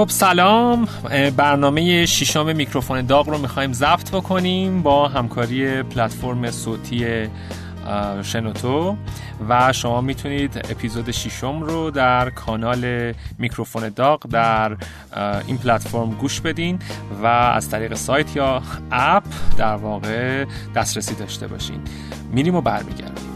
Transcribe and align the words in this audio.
خب 0.00 0.08
سلام. 0.08 0.88
برنامه 1.36 2.06
ششم 2.06 2.56
میکروفون 2.56 3.06
داغ 3.06 3.28
رو 3.28 3.38
می‌خوایم 3.38 3.72
ضبط 3.72 4.10
بکنیم 4.10 4.82
با 4.82 5.08
همکاری 5.08 5.82
پلتفرم 5.82 6.50
صوتی 6.50 7.28
شنوتو. 8.22 8.96
و 9.48 9.72
شما 9.72 10.00
می‌تونید 10.00 10.56
اپیزود 10.70 11.10
ششم 11.10 11.62
رو 11.62 11.90
در 11.90 12.30
کانال 12.30 13.12
میکروفون 13.38 13.88
داغ 13.88 14.26
در 14.30 14.76
این 15.46 15.58
پلتفرم 15.58 16.10
گوش 16.10 16.40
بدین 16.40 16.78
و 17.22 17.26
از 17.26 17.70
طریق 17.70 17.94
سایت 17.94 18.36
یا 18.36 18.62
اپ 18.92 19.24
در 19.56 19.74
واقع 19.74 20.44
دسترسی 20.74 21.14
داشته 21.14 21.46
باشین. 21.46 21.80
میریم 22.32 22.54
و 22.54 22.60
برمیگردیم. 22.60 23.29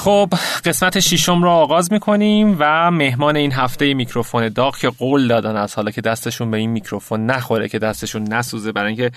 خب 0.00 0.28
قسمت 0.64 1.00
ششم 1.00 1.42
رو 1.42 1.48
آغاز 1.48 1.92
می‌کنیم 1.92 2.56
و 2.58 2.90
مهمان 2.90 3.36
این 3.36 3.52
هفته 3.52 3.94
میکروفون 3.94 4.48
داغ 4.48 4.76
که 4.76 4.90
قول 4.90 5.28
دادن 5.28 5.56
از 5.56 5.74
حالا 5.74 5.90
که 5.90 6.00
دستشون 6.00 6.50
به 6.50 6.56
این 6.56 6.70
میکروفون 6.70 7.26
نخوره 7.26 7.68
که 7.68 7.78
دستشون 7.78 8.22
نسوزه 8.22 8.72
برای 8.72 8.88
اینکه 8.88 9.10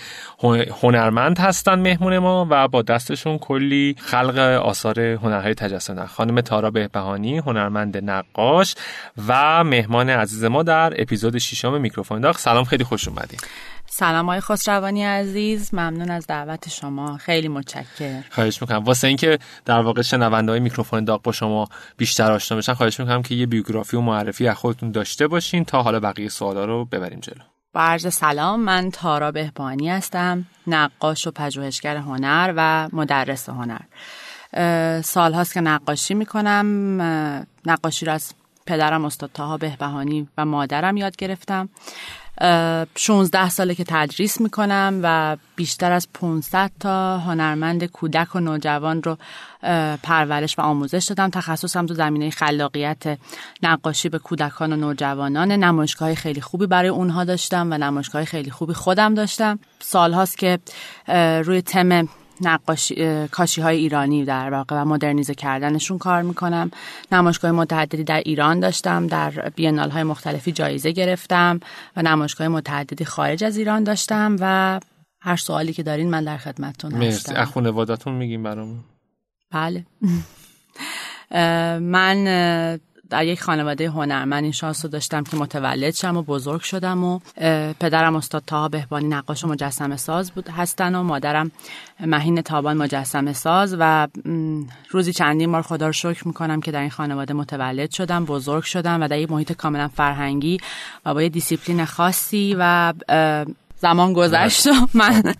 هنرمند 0.81 1.39
هستن 1.39 1.79
مهمون 1.79 2.17
ما 2.17 2.47
و 2.49 2.67
با 2.67 2.81
دستشون 2.81 3.37
کلی 3.37 3.95
خلق 3.99 4.37
آثار 4.37 4.99
هنرهای 4.99 5.53
تجسم. 5.53 6.05
خانم 6.05 6.41
تارا 6.41 6.71
بهبهانی 6.71 7.37
هنرمند 7.37 8.09
نقاش 8.09 8.75
و 9.27 9.63
مهمان 9.63 10.09
عزیز 10.09 10.43
ما 10.43 10.63
در 10.63 11.01
اپیزود 11.01 11.37
ششم 11.37 11.81
میکروفون 11.81 12.21
داغ. 12.21 12.37
سلام 12.37 12.63
خیلی 12.63 12.83
خوش 12.83 13.07
اومدید 13.07 13.41
سلام 13.95 14.25
های 14.25 14.39
خسروانی 14.39 15.03
عزیز 15.03 15.73
ممنون 15.73 16.11
از 16.11 16.27
دعوت 16.27 16.69
شما. 16.69 17.17
خیلی 17.17 17.47
متشکر 17.47 18.21
خواهش 18.29 18.61
می‌کنم. 18.61 18.83
واسه 18.83 19.07
اینکه 19.07 19.39
در 19.65 19.79
واقع 19.79 20.01
شنونده 20.01 20.51
های 20.51 20.59
میکروفون 20.59 21.05
داغ 21.05 21.21
با 21.21 21.31
شما 21.31 21.67
بیشتر 21.97 22.31
آشنا 22.31 22.57
بشن 22.57 22.73
خواهش 22.73 22.99
می‌کنم 22.99 23.21
که 23.21 23.35
یه 23.35 23.45
بیوگرافی 23.45 23.97
و 23.97 24.01
معرفی 24.01 24.47
از 24.47 24.57
خودتون 24.57 24.91
داشته 24.91 25.27
باشین 25.27 25.65
تا 25.65 25.81
حالا 25.83 25.99
بقیه 25.99 26.29
سوالا 26.29 26.65
رو 26.65 26.85
ببریم 26.85 27.19
جلو. 27.19 27.43
با 27.73 27.81
عرض 27.81 28.13
سلام 28.13 28.59
من 28.59 28.91
تارا 28.91 29.31
بهبانی 29.31 29.89
هستم 29.89 30.45
نقاش 30.67 31.27
و 31.27 31.31
پژوهشگر 31.31 31.97
هنر 31.97 32.53
و 32.57 32.89
مدرس 32.93 33.49
هنر. 33.49 33.81
سال 35.01 35.33
هاست 35.33 35.53
که 35.53 35.61
نقاشی 35.61 36.13
می‌کنم 36.13 37.01
نقاشی 37.65 38.05
رو 38.05 38.11
از 38.13 38.33
پدرم 38.65 39.05
استاد 39.05 39.29
تاها 39.33 39.57
بهبهانی 39.57 40.27
و 40.37 40.45
مادرم 40.45 40.97
یاد 40.97 41.15
گرفتم. 41.15 41.69
16 42.95 43.49
ساله 43.49 43.75
که 43.75 43.83
تدریس 43.87 44.41
می‌کنم 44.41 44.99
و 45.03 45.37
بیشتر 45.55 45.91
از 45.91 46.07
500 46.13 46.71
تا 46.79 47.17
هنرمند 47.17 47.85
کودک 47.85 48.35
و 48.35 48.39
نوجوان 48.39 49.03
رو 49.03 49.17
پرورش 50.03 50.59
و 50.59 50.61
آموزش 50.61 51.05
دادم. 51.09 51.29
تخصصم 51.29 51.85
تو 51.85 51.93
زمینه 51.93 52.29
خلاقیت 52.29 53.19
نقاشی 53.63 54.09
به 54.09 54.19
کودکان 54.19 54.73
و 54.73 54.75
نوجوانان. 54.75 55.51
نمایشگاه 55.51 56.15
خیلی 56.15 56.41
خوبی 56.41 56.67
برای 56.67 56.89
اونها 56.89 57.23
داشتم 57.23 57.67
و 57.71 57.77
نمایشگاه 57.77 58.25
خیلی 58.25 58.51
خوبی 58.51 58.73
خودم 58.73 59.13
داشتم. 59.13 59.59
سالهاست 59.79 60.37
که 60.37 60.59
روی 61.45 61.61
تم 61.61 62.07
نقاشی 62.41 63.27
کاشی 63.27 63.61
های 63.61 63.77
ایرانی 63.77 64.25
در 64.25 64.49
واقع 64.49 64.81
و 64.81 64.85
مدرنیزه 64.85 65.35
کردنشون 65.35 65.97
کار 65.97 66.21
می‌کنم. 66.21 66.71
نمایشگاه 67.11 67.51
متعددی 67.51 68.03
در 68.03 68.19
ایران 68.25 68.59
داشتم 68.59 69.07
در 69.07 69.29
بینال 69.55 69.89
های 69.89 70.03
مختلفی 70.03 70.51
جایزه 70.51 70.91
گرفتم 70.91 71.59
و 71.97 72.01
نمایشگاه 72.01 72.47
متعددی 72.47 73.05
خارج 73.05 73.43
از 73.43 73.57
ایران 73.57 73.83
داشتم 73.83 74.35
و 74.39 74.79
هر 75.21 75.35
سوالی 75.35 75.73
که 75.73 75.83
دارین 75.83 76.09
من 76.09 76.23
در 76.23 76.37
خدمتتون 76.37 76.91
هستم. 76.91 77.33
مرسی. 77.33 77.51
خانوادتون 77.51 78.13
میگیم 78.13 78.43
برامون. 78.43 78.79
بله. 79.51 79.85
من 81.79 82.27
در 83.13 83.25
یک 83.25 83.41
خانواده 83.41 83.89
هنرمند 83.89 84.43
این 84.43 84.51
شانس 84.51 84.85
رو 84.85 84.91
داشتم 84.91 85.23
که 85.23 85.37
متولد 85.37 85.93
شم 85.93 86.17
و 86.17 86.21
بزرگ 86.21 86.61
شدم 86.61 87.03
و 87.03 87.19
پدرم 87.79 88.15
استاد 88.15 88.43
تاها 88.47 88.69
بهبانی 88.69 89.07
نقاش 89.07 89.43
و 89.43 89.47
مجسمه 89.47 89.97
ساز 89.97 90.31
بود 90.31 90.49
هستن 90.49 90.95
و 90.95 91.03
مادرم 91.03 91.51
مهین 91.99 92.41
تابان 92.41 92.77
مجسمه 92.77 93.33
ساز 93.33 93.75
و 93.79 94.07
روزی 94.89 95.13
چندین 95.13 95.51
بار 95.51 95.61
خدا 95.61 95.85
رو 95.85 95.91
شکر 95.91 96.27
می‌کنم 96.27 96.61
که 96.61 96.71
در 96.71 96.81
این 96.81 96.89
خانواده 96.89 97.33
متولد 97.33 97.91
شدم 97.91 98.25
بزرگ 98.25 98.63
شدم 98.63 99.01
و 99.01 99.07
در 99.07 99.19
یک 99.19 99.31
محیط 99.31 99.51
کاملا 99.51 99.87
فرهنگی 99.87 100.57
و 101.05 101.13
با 101.13 101.21
یه 101.21 101.29
دیسیپلین 101.29 101.85
خاصی 101.85 102.55
و 102.59 102.93
زمان 103.83 104.13
گذشت 104.13 104.67
و 104.67 104.71
من 104.93 105.35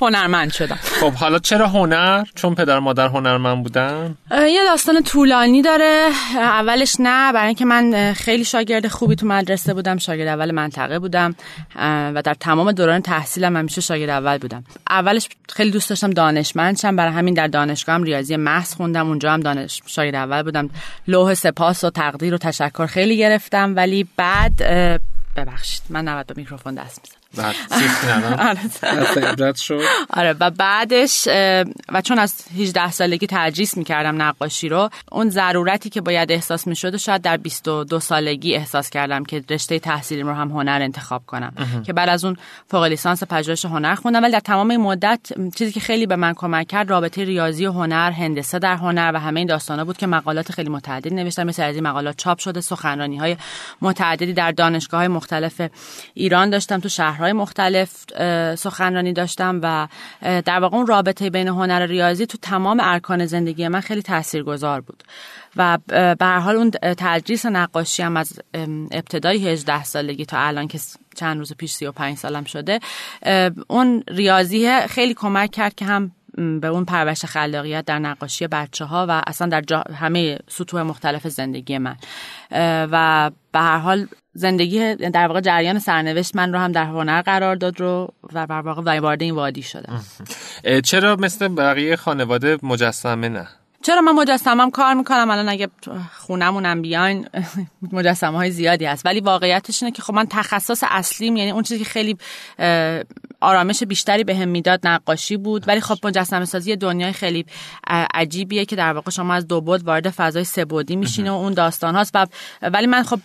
هنرمند 0.00 0.52
شدم. 0.52 0.78
خب 1.00 1.12
حالا 1.12 1.38
چرا 1.38 1.66
هنر؟ 1.66 2.24
چون 2.34 2.54
پدر 2.54 2.78
مادر 2.78 3.08
هنرمند 3.08 3.62
بودن؟ 3.62 4.14
یه 4.30 4.64
داستان 4.68 5.02
طولانی 5.02 5.62
داره. 5.62 6.10
اولش 6.34 6.96
نه 6.98 7.32
برای 7.32 7.46
اینکه 7.46 7.64
من 7.64 8.12
خیلی 8.12 8.44
شاگرد 8.44 8.88
خوبی 8.88 9.16
تو 9.16 9.26
مدرسه 9.26 9.74
بودم 9.74 9.98
شاگرد 9.98 10.28
اول 10.28 10.50
منطقه 10.50 10.98
بودم 10.98 11.34
و 12.14 12.22
در 12.24 12.34
تمام 12.34 12.72
دوران 12.72 13.02
تحصیلم 13.02 13.56
همیشه 13.56 13.80
شاگرد 13.80 14.10
اول 14.10 14.38
بودم. 14.38 14.64
اولش 14.90 15.28
خیلی 15.48 15.70
دوست 15.70 15.90
داشتم 15.90 16.10
دانشمند 16.10 16.78
شم 16.78 16.96
برای 16.96 17.12
همین 17.12 17.34
در 17.34 17.46
دانشگاهم 17.46 18.02
ریاضی 18.02 18.36
محض 18.36 18.74
خوندم. 18.74 19.08
اونجا 19.08 19.32
هم 19.32 19.40
دانش 19.40 19.82
شاگرد 19.86 20.14
اول 20.14 20.42
بودم. 20.42 20.70
لوح 21.08 21.34
سپاس 21.34 21.84
و 21.84 21.90
تقدیر 21.90 22.34
و 22.34 22.38
تشکر 22.38 22.86
خیلی 22.86 23.16
گرفتم. 23.16 23.72
ولی 23.76 24.08
بعد 24.16 24.56
ببخشید 25.36 25.82
من 25.88 26.08
نباید 26.08 26.26
به 26.26 26.34
میکروفون 26.36 26.74
دست 26.74 27.00
می‌زنم. 27.04 27.15
آره. 30.18 30.32
و 30.40 30.50
بعدش 30.50 31.28
و 31.92 32.00
چون 32.04 32.18
از 32.18 32.44
18 32.58 32.90
سالگی 32.90 33.26
تدریس 33.26 33.76
می‌کردم 33.76 34.22
نقاشی 34.22 34.68
رو 34.68 34.90
اون 35.12 35.30
ضرورتی 35.30 35.90
که 35.90 36.00
باید 36.00 36.32
احساس 36.32 36.66
می‌شد 36.66 36.94
و 36.94 36.98
شاید 36.98 37.22
در 37.22 37.36
22 37.36 38.00
سالگی 38.00 38.54
احساس 38.54 38.90
کردم 38.90 39.24
که 39.24 39.44
رشته 39.50 39.78
تحصیلیم 39.78 40.28
رو 40.28 40.34
هم 40.34 40.48
هنر 40.48 40.78
انتخاب 40.82 41.22
کنم. 41.26 41.52
که 41.86 41.92
بعد 41.92 42.08
از 42.08 42.24
اون 42.24 42.36
فوق 42.70 42.84
لیسانس 42.84 43.22
پژوهش 43.22 43.64
هنر 43.64 43.94
خوندم 43.94 44.22
ولی 44.22 44.32
در 44.32 44.40
تمام 44.40 44.70
این 44.70 44.80
مدت 44.80 45.20
چیزی 45.54 45.72
که 45.72 45.80
خیلی 45.80 46.06
به 46.06 46.16
من 46.16 46.34
کمک 46.34 46.66
کرد 46.68 46.90
رابطه 46.90 47.24
ریاضی 47.24 47.66
و 47.66 47.72
هنر 47.72 48.10
هندسه 48.10 48.58
در 48.58 48.76
هنر 48.76 49.10
و 49.14 49.20
همه 49.20 49.40
این 49.40 49.46
داستانا 49.48 49.84
بود 49.84 49.96
که 49.96 50.06
مقالات 50.06 50.52
خیلی 50.52 50.68
متعددی 50.68 51.14
نوشتم. 51.14 51.44
مثل 51.44 51.62
از 51.62 51.74
این 51.74 51.86
مقالات 51.86 52.16
چاپ 52.16 52.38
شده 52.38 52.60
سخنرانی 52.60 53.16
های 53.16 53.36
متعددی 53.82 54.32
در 54.32 54.52
دانشگاه 54.52 55.00
های 55.00 55.08
مختلف 55.08 55.60
ایران 56.14 56.50
داشتم 56.50 56.80
تو 56.80 56.88
شهرهای 57.26 57.32
مختلف 57.32 58.04
سخنرانی 58.54 59.12
داشتم 59.12 59.60
و 59.62 59.88
در 60.20 60.60
واقع 60.60 60.76
اون 60.76 60.86
رابطه 60.86 61.30
بین 61.30 61.48
هنر 61.48 61.80
و 61.80 61.86
ریاضی 61.86 62.26
تو 62.26 62.38
تمام 62.42 62.80
ارکان 62.82 63.26
زندگی 63.26 63.68
من 63.68 63.80
خیلی 63.80 64.02
تاثیرگذار 64.02 64.80
بود. 64.80 65.02
و 65.56 65.78
به 65.88 66.16
هر 66.20 66.38
حال 66.38 66.56
اون 66.56 66.70
تدریس 66.70 67.46
نقاشی 67.46 68.02
هم 68.02 68.16
از 68.16 68.32
ابتدای 68.90 69.48
18 69.48 69.84
سالگی 69.84 70.24
تا 70.24 70.38
الان 70.38 70.68
که 70.68 70.78
چند 71.16 71.38
روز 71.38 71.52
پیش 71.54 71.72
35 71.72 72.16
سالم 72.16 72.44
شده 72.44 72.80
اون 73.68 74.02
ریاضی 74.08 74.80
خیلی 74.88 75.14
کمک 75.14 75.50
کرد 75.50 75.74
که 75.74 75.84
هم 75.84 76.12
به 76.36 76.66
اون 76.66 76.84
پرورش 76.84 77.24
خلاقیت 77.24 77.84
در 77.84 77.98
نقاشی 77.98 78.46
بچه 78.46 78.84
ها 78.84 79.06
و 79.08 79.22
اصلا 79.26 79.60
در 79.60 79.82
همه 79.94 80.38
سطوح 80.48 80.82
مختلف 80.82 81.28
زندگی 81.28 81.78
من. 81.78 81.96
و 82.92 83.30
به 83.52 83.58
هر 83.58 83.78
حال 83.78 84.06
زندگی 84.34 84.94
در 84.94 85.26
واقع 85.26 85.40
جریان 85.40 85.78
سرنوشت 85.78 86.36
من 86.36 86.52
رو 86.52 86.58
هم 86.58 86.72
در 86.72 86.84
هنر 86.84 87.22
قرار 87.22 87.56
داد 87.56 87.80
رو 87.80 88.14
و 88.32 88.46
در 88.46 88.60
واقع 88.60 88.98
وارد 88.98 89.22
این 89.22 89.34
وادی 89.34 89.62
شدم. 89.62 90.04
چرا 90.84 91.16
مثل 91.16 91.48
بقیه 91.48 91.96
خانواده 91.96 92.58
مجسمه 92.62 93.28
نه؟ 93.28 93.48
چرا 93.82 94.00
من 94.00 94.12
مجسمم 94.12 94.70
کار 94.70 94.94
می‌کنم؟ 94.94 95.30
الان 95.30 95.48
اگه 95.48 95.68
خونمونم 96.16 96.82
بیاین 96.82 97.28
مجسمه 97.92 98.36
های 98.36 98.50
زیادی 98.50 98.84
هست. 98.84 99.06
ولی 99.06 99.20
واقعیتش 99.20 99.82
اینه 99.82 99.92
که 99.92 100.02
خب 100.02 100.14
من 100.14 100.26
تخصص 100.30 100.84
اصلیم 100.88 101.36
یعنی 101.36 101.50
اون 101.50 101.62
چیزی 101.62 101.84
که 101.84 101.90
خیلی 101.90 102.16
آرامش 103.40 103.82
بیشتری 103.82 104.24
به 104.24 104.36
هم 104.36 104.48
می‌داد 104.48 104.86
نقاشی 104.86 105.36
بود. 105.36 105.68
ولی 105.68 105.80
خب 105.80 105.98
مجسمه 106.06 106.44
سازی 106.44 106.76
دنیای 106.76 107.12
خیلی 107.12 107.46
عجیبیه 108.14 108.64
که 108.64 108.76
در 108.76 108.92
واقع 108.92 109.10
شما 109.10 109.34
از 109.34 109.48
دو 109.48 109.60
بود 109.60 109.84
وارد 109.84 110.10
فضای 110.10 110.44
سه 110.44 110.64
بودی 110.64 110.96
میشینه 110.96 111.30
و 111.30 111.34
اون 111.34 111.54
داستان 111.54 111.94
هاست. 111.94 112.10
و 112.14 112.26
ولی 112.62 112.86
من 112.86 113.02
خب 113.02 113.20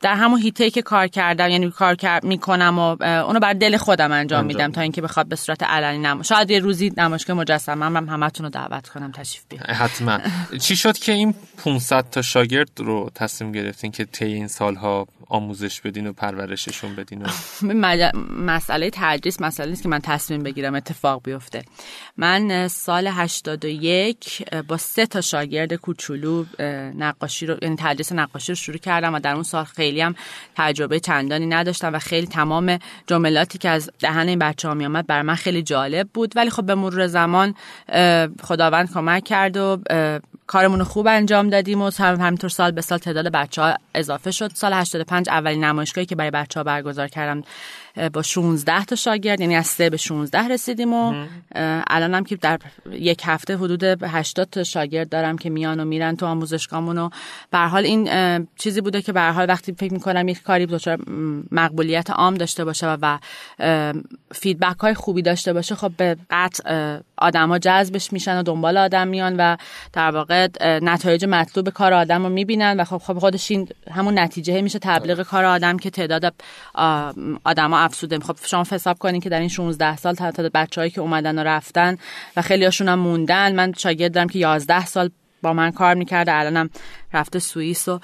در 0.00 0.14
همون 0.14 0.40
هیته 0.40 0.70
که 0.70 0.82
کار 0.82 1.06
کردم 1.06 1.48
یعنی 1.48 1.70
کار 1.70 1.96
می‌کنم 2.22 2.78
و 2.78 3.02
اونو 3.02 3.40
بر 3.40 3.52
دل 3.52 3.76
خودم 3.76 4.12
انجام 4.12 4.44
میدم 4.44 4.72
تا 4.72 4.80
اینکه 4.80 5.02
بخواد 5.02 5.26
به 5.26 5.36
صورت 5.36 5.62
علنی 5.62 5.98
نما 5.98 6.22
شاید 6.22 6.50
یه 6.50 6.58
روزی 6.58 6.92
نمایشگاه 6.96 7.36
مجسمه 7.36 7.84
هم 7.84 8.08
همتون 8.08 8.44
رو 8.44 8.50
دعوت 8.50 8.88
کنم 8.88 9.12
تشریف 9.12 9.44
بیارید. 9.48 9.70
حتما. 9.70 10.18
چی 10.60 10.76
شد 10.76 10.98
که 10.98 11.12
این 11.12 11.34
500 11.64 12.10
تا 12.10 12.22
شاگرد 12.22 12.70
رو 12.76 13.10
تصمیم 13.14 13.52
گرفتین 13.52 13.90
که 13.90 14.04
طی 14.04 14.24
این 14.24 14.48
سالها 14.48 15.06
آموزش 15.28 15.80
بدین 15.80 16.06
و 16.06 16.12
پرورششون 16.12 16.96
بدین 16.96 17.22
و 17.22 17.28
مسئله 18.52 18.90
تدریس 18.92 19.35
نیست 19.40 19.42
مسئله 19.42 19.70
نیست 19.70 19.82
که 19.82 19.88
من 19.88 19.98
تصمیم 19.98 20.42
بگیرم 20.42 20.74
اتفاق 20.74 21.22
بیفته. 21.24 21.62
من 22.16 22.68
سال 22.68 23.06
81 23.06 24.44
با 24.68 24.76
سه 24.76 25.06
تا 25.06 25.20
شاگرد 25.20 25.74
کوچولو 25.74 26.44
نقاشی 26.98 27.46
رو 27.46 27.56
یعنی 27.62 27.76
تدریس 27.78 28.12
نقاشی 28.12 28.52
رو 28.52 28.56
شروع 28.56 28.78
کردم 28.78 29.14
و 29.14 29.20
در 29.20 29.34
اون 29.34 29.42
سال 29.42 29.64
خیلی 29.64 30.00
هم 30.00 30.14
تجربه 30.56 31.00
چندانی 31.00 31.46
نداشتم 31.46 31.94
و 31.94 31.98
خیلی 31.98 32.26
تمام 32.26 32.78
جملاتی 33.06 33.58
که 33.58 33.68
از 33.68 33.90
دهن 33.98 34.28
این 34.28 34.38
بچه 34.38 34.68
ها 34.68 34.74
می 34.74 34.86
آمد 34.86 35.06
بر 35.06 35.22
من 35.22 35.34
خیلی 35.34 35.62
جالب 35.62 36.08
بود. 36.14 36.32
ولی 36.36 36.50
خب 36.50 36.66
به 36.66 36.74
مرور 36.74 37.06
زمان 37.06 37.54
خداوند 38.42 38.92
کمک 38.94 39.24
کرد 39.24 39.56
و 39.56 39.78
کارمون 40.46 40.82
خوب 40.82 41.06
انجام 41.06 41.50
دادیم 41.50 41.82
و 41.82 41.90
همینطور 41.98 42.50
سال 42.50 42.70
به 42.70 42.80
سال 42.80 42.98
تعداد 42.98 43.28
بچه 43.28 43.62
ها 43.62 43.74
اضافه 43.94 44.30
شد. 44.30 44.50
سال 44.54 44.72
85 44.72 45.28
اولین 45.28 45.64
نمایشگاهی 45.64 46.06
که 46.06 46.16
برای 46.16 46.30
بچه 46.30 46.60
ها 46.60 46.64
برگزار 46.64 47.08
کردم. 47.08 47.42
با 48.12 48.22
16 48.22 48.84
تا 48.84 48.96
شاگرد 48.96 49.40
یعنی 49.40 49.56
از 49.56 49.66
3 49.66 49.90
به 49.90 49.96
16 49.96 50.48
رسیدیم 50.48 50.92
و 50.92 51.26
الان 51.86 52.14
هم 52.14 52.24
که 52.24 52.36
در 52.36 52.58
یک 52.90 53.22
هفته 53.24 53.56
حدود 53.56 53.84
80 53.84 54.48
تا 54.50 54.64
شاگرد 54.64 55.08
دارم 55.08 55.38
که 55.38 55.50
میان 55.50 55.80
و 55.80 55.84
میرن 55.84 56.16
تو 56.16 56.26
آموزشگاهمون 56.26 56.98
و 56.98 57.08
به 57.50 57.58
حال 57.58 57.84
این 57.84 58.08
چیزی 58.56 58.80
بوده 58.80 59.02
که 59.02 59.12
به 59.12 59.22
حال 59.22 59.48
وقتی 59.48 59.72
فکر 59.72 59.92
می‌کنم 59.92 60.28
یک 60.28 60.42
کاری 60.42 60.66
دچار 60.66 60.98
مقبولیت 61.52 62.10
عام 62.10 62.34
داشته 62.34 62.64
باشه 62.64 62.86
و, 62.86 63.18
فیدبک 64.32 64.78
های 64.78 64.94
خوبی 64.94 65.22
داشته 65.22 65.52
باشه 65.52 65.74
خب 65.74 65.92
به 65.96 66.16
قطع 66.30 66.98
آدما 67.18 67.58
جذبش 67.58 68.12
میشن 68.12 68.38
و 68.38 68.42
دنبال 68.42 68.76
آدم 68.76 69.08
میان 69.08 69.36
و 69.36 69.56
در 69.92 70.10
واقع 70.10 70.48
نتایج 70.60 71.24
مطلوب 71.24 71.70
کار 71.70 71.94
آدم 71.94 72.22
رو 72.22 72.28
می‌بینن 72.28 72.80
و 72.80 72.84
خب 72.84 73.18
خودش 73.18 73.50
این 73.50 73.68
همون 73.90 74.18
نتیجه 74.18 74.62
میشه 74.62 74.78
تبلیغ 74.78 75.22
کار 75.22 75.44
آدم 75.44 75.76
که 75.76 75.90
تعداد 75.90 76.34
آدما 77.44 77.78
افسوده. 77.78 78.18
خب 78.18 78.36
شما 78.46 78.64
حساب 78.70 78.98
کنین 78.98 79.20
که 79.20 79.28
در 79.28 79.40
این 79.40 79.48
16 79.48 79.96
سال 79.96 80.14
تعداد 80.14 80.52
بچه‌هایی 80.52 80.90
که 80.90 81.00
اومدن 81.00 81.38
و 81.38 81.42
رفتن 81.42 81.96
و 82.36 82.42
خیلی 82.42 82.64
هاشون 82.64 82.88
هم 82.88 82.98
موندن. 82.98 83.54
من 83.54 83.72
شاگرد 83.72 84.14
دارم 84.14 84.28
که 84.28 84.38
11 84.38 84.86
سال 84.86 85.10
با 85.42 85.52
من 85.52 85.70
کار 85.70 85.94
می‌کرده 85.94 86.32
الانم 86.32 86.70
رفته 87.12 87.38
سوئیس 87.38 87.88
و 87.88 88.00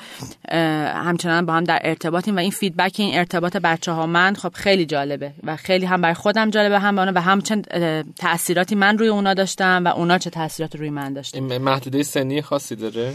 همچنان 0.94 1.46
با 1.46 1.52
هم 1.52 1.64
در 1.64 1.80
ارتباطیم 1.84 2.36
و 2.36 2.38
این 2.38 2.50
فیدبک 2.50 2.94
این 2.98 3.18
ارتباط 3.18 3.56
بچه 3.56 3.92
ها 3.92 4.06
من 4.06 4.34
خب 4.34 4.52
خیلی 4.54 4.86
جالبه 4.86 5.32
و 5.44 5.56
خیلی 5.56 5.86
هم 5.86 6.00
برای 6.00 6.14
خودم 6.14 6.50
جالبه 6.50 6.78
هم 6.78 6.98
و 6.98 7.20
هم 7.20 7.40
چند 7.40 7.66
تاثیراتی 8.14 8.74
من 8.74 8.98
روی 8.98 9.08
اونا 9.08 9.34
داشتم 9.34 9.82
و 9.84 9.88
اونا 9.88 10.18
چه 10.18 10.30
تاثیرات 10.30 10.76
روی 10.76 10.90
من 10.90 11.12
داشتن. 11.12 11.58
محدوده 11.58 12.02
سنی 12.02 12.42
خاصی 12.42 12.76
داره؟ 12.76 13.14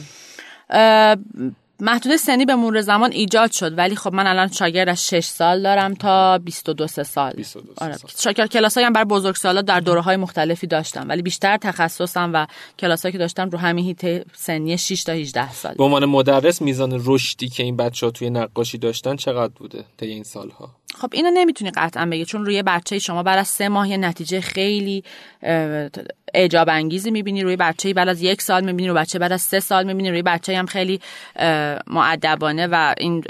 محدود 1.79 2.15
سنی 2.15 2.45
به 2.45 2.55
مرور 2.55 2.81
زمان 2.81 3.11
ایجاد 3.11 3.51
شد 3.51 3.77
ولی 3.77 3.95
خب 3.95 4.13
من 4.13 4.27
الان 4.27 4.47
شاگرد 4.47 4.89
از 4.89 5.07
6 5.07 5.25
سال 5.25 5.63
دارم 5.63 5.93
تا 5.93 6.37
22 6.37 6.87
سال. 6.87 7.33
22 7.33 7.73
آره. 7.77 7.95
شاگرد 8.17 8.49
کلاسایی 8.49 8.85
هم 8.85 8.93
بر 8.93 9.33
سالا 9.33 9.61
در 9.61 9.79
دوره 9.79 10.01
های 10.01 10.17
مختلفی 10.17 10.67
داشتم 10.67 11.09
ولی 11.09 11.21
بیشتر 11.21 11.57
تخصصم 11.57 12.31
و 12.33 12.47
کلاسایی 12.79 13.11
که 13.11 13.17
داشتم 13.17 13.49
رو 13.49 13.57
همین 13.57 13.85
هیت 13.85 14.25
سنی 14.33 14.77
6 14.77 15.03
تا 15.03 15.11
18 15.11 15.53
سال. 15.53 15.73
به 15.73 15.83
عنوان 15.83 16.05
مدرس 16.05 16.61
میزان 16.61 17.01
رشدی 17.05 17.49
که 17.49 17.63
این 17.63 17.77
بچه 17.77 18.05
ها 18.05 18.11
توی 18.11 18.29
نقاشی 18.29 18.77
داشتن 18.77 19.15
چقدر 19.15 19.53
بوده 19.55 19.83
طی 19.97 20.05
این 20.05 20.23
سالها؟ 20.23 20.69
خب 20.95 21.09
اینو 21.13 21.31
نمی‌تونی 21.33 21.71
قطعا 21.71 22.05
بگی 22.05 22.25
چون 22.25 22.45
روی 22.45 22.63
بچه 22.63 22.99
شما 22.99 23.23
بعد 23.23 23.39
از 23.39 23.47
سه 23.47 23.69
ماه 23.69 23.89
یه 23.89 23.97
نتیجه 23.97 24.41
خیلی 24.41 25.03
اعجاب 26.33 26.69
انگیزی 26.69 27.11
می‌بینی. 27.11 27.43
روی 27.43 27.55
بچه 27.55 27.93
بعد 27.93 28.09
از 28.09 28.21
یک 28.21 28.41
سال 28.41 28.65
می‌بینی 28.65 28.87
روی 28.87 28.97
بچه 28.97 29.19
بعد 29.19 29.31
از 29.31 29.41
سه 29.41 29.59
سال 29.59 29.83
می‌بینی. 29.83 30.09
روی 30.09 30.21
بچه 30.21 30.57
هم 30.57 30.65
خیلی 30.65 31.01
معدبانه 31.87 32.67
و 32.67 32.93
این 32.97 33.23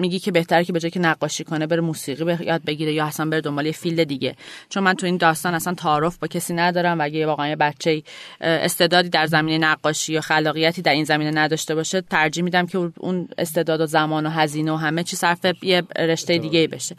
میگی 0.00 0.18
که 0.18 0.30
بهتره 0.32 0.64
که 0.64 0.72
به 0.72 0.80
جای 0.80 0.90
که 0.90 1.00
نقاشی 1.00 1.44
کنه 1.44 1.66
بره 1.66 1.80
موسیقی 1.80 2.44
یاد 2.44 2.64
بگیره 2.64 2.92
یا 2.92 3.04
اصلا 3.04 3.26
بره 3.30 3.40
دنبال 3.40 3.66
یه 3.66 3.72
فیلد 3.72 4.04
دیگه. 4.04 4.36
چون 4.68 4.82
من 4.82 4.94
تو 4.94 5.06
این 5.06 5.16
داستان 5.16 5.54
اصلا 5.54 5.74
تعارف 5.74 6.18
با 6.18 6.28
کسی 6.28 6.54
ندارم 6.54 6.98
و 7.00 7.02
اگه 7.02 7.26
واقعا 7.26 7.48
یه 7.48 7.56
بچه 7.56 8.02
استعدادی 8.40 9.08
در 9.08 9.26
زمینه 9.26 9.66
نقاشی 9.66 10.12
یا 10.12 10.20
خلاقیتی 10.20 10.82
در 10.82 10.92
این 10.92 11.04
زمینه 11.04 11.30
نداشته 11.30 11.74
باشه 11.74 12.00
ترجیح 12.00 12.44
میدم 12.44 12.66
که 12.66 12.92
اون 12.98 13.28
استعداد 13.38 13.80
و 13.80 13.86
زمان 13.86 14.26
و 14.26 14.30
هزینه 14.30 14.72
و 14.72 14.76
همه 14.76 15.02
چی 15.02 15.16
صرف 15.16 15.38
یه 15.62 15.82
رشته 15.98 16.38
دیگه 16.38 16.68
بشه. 16.68 16.96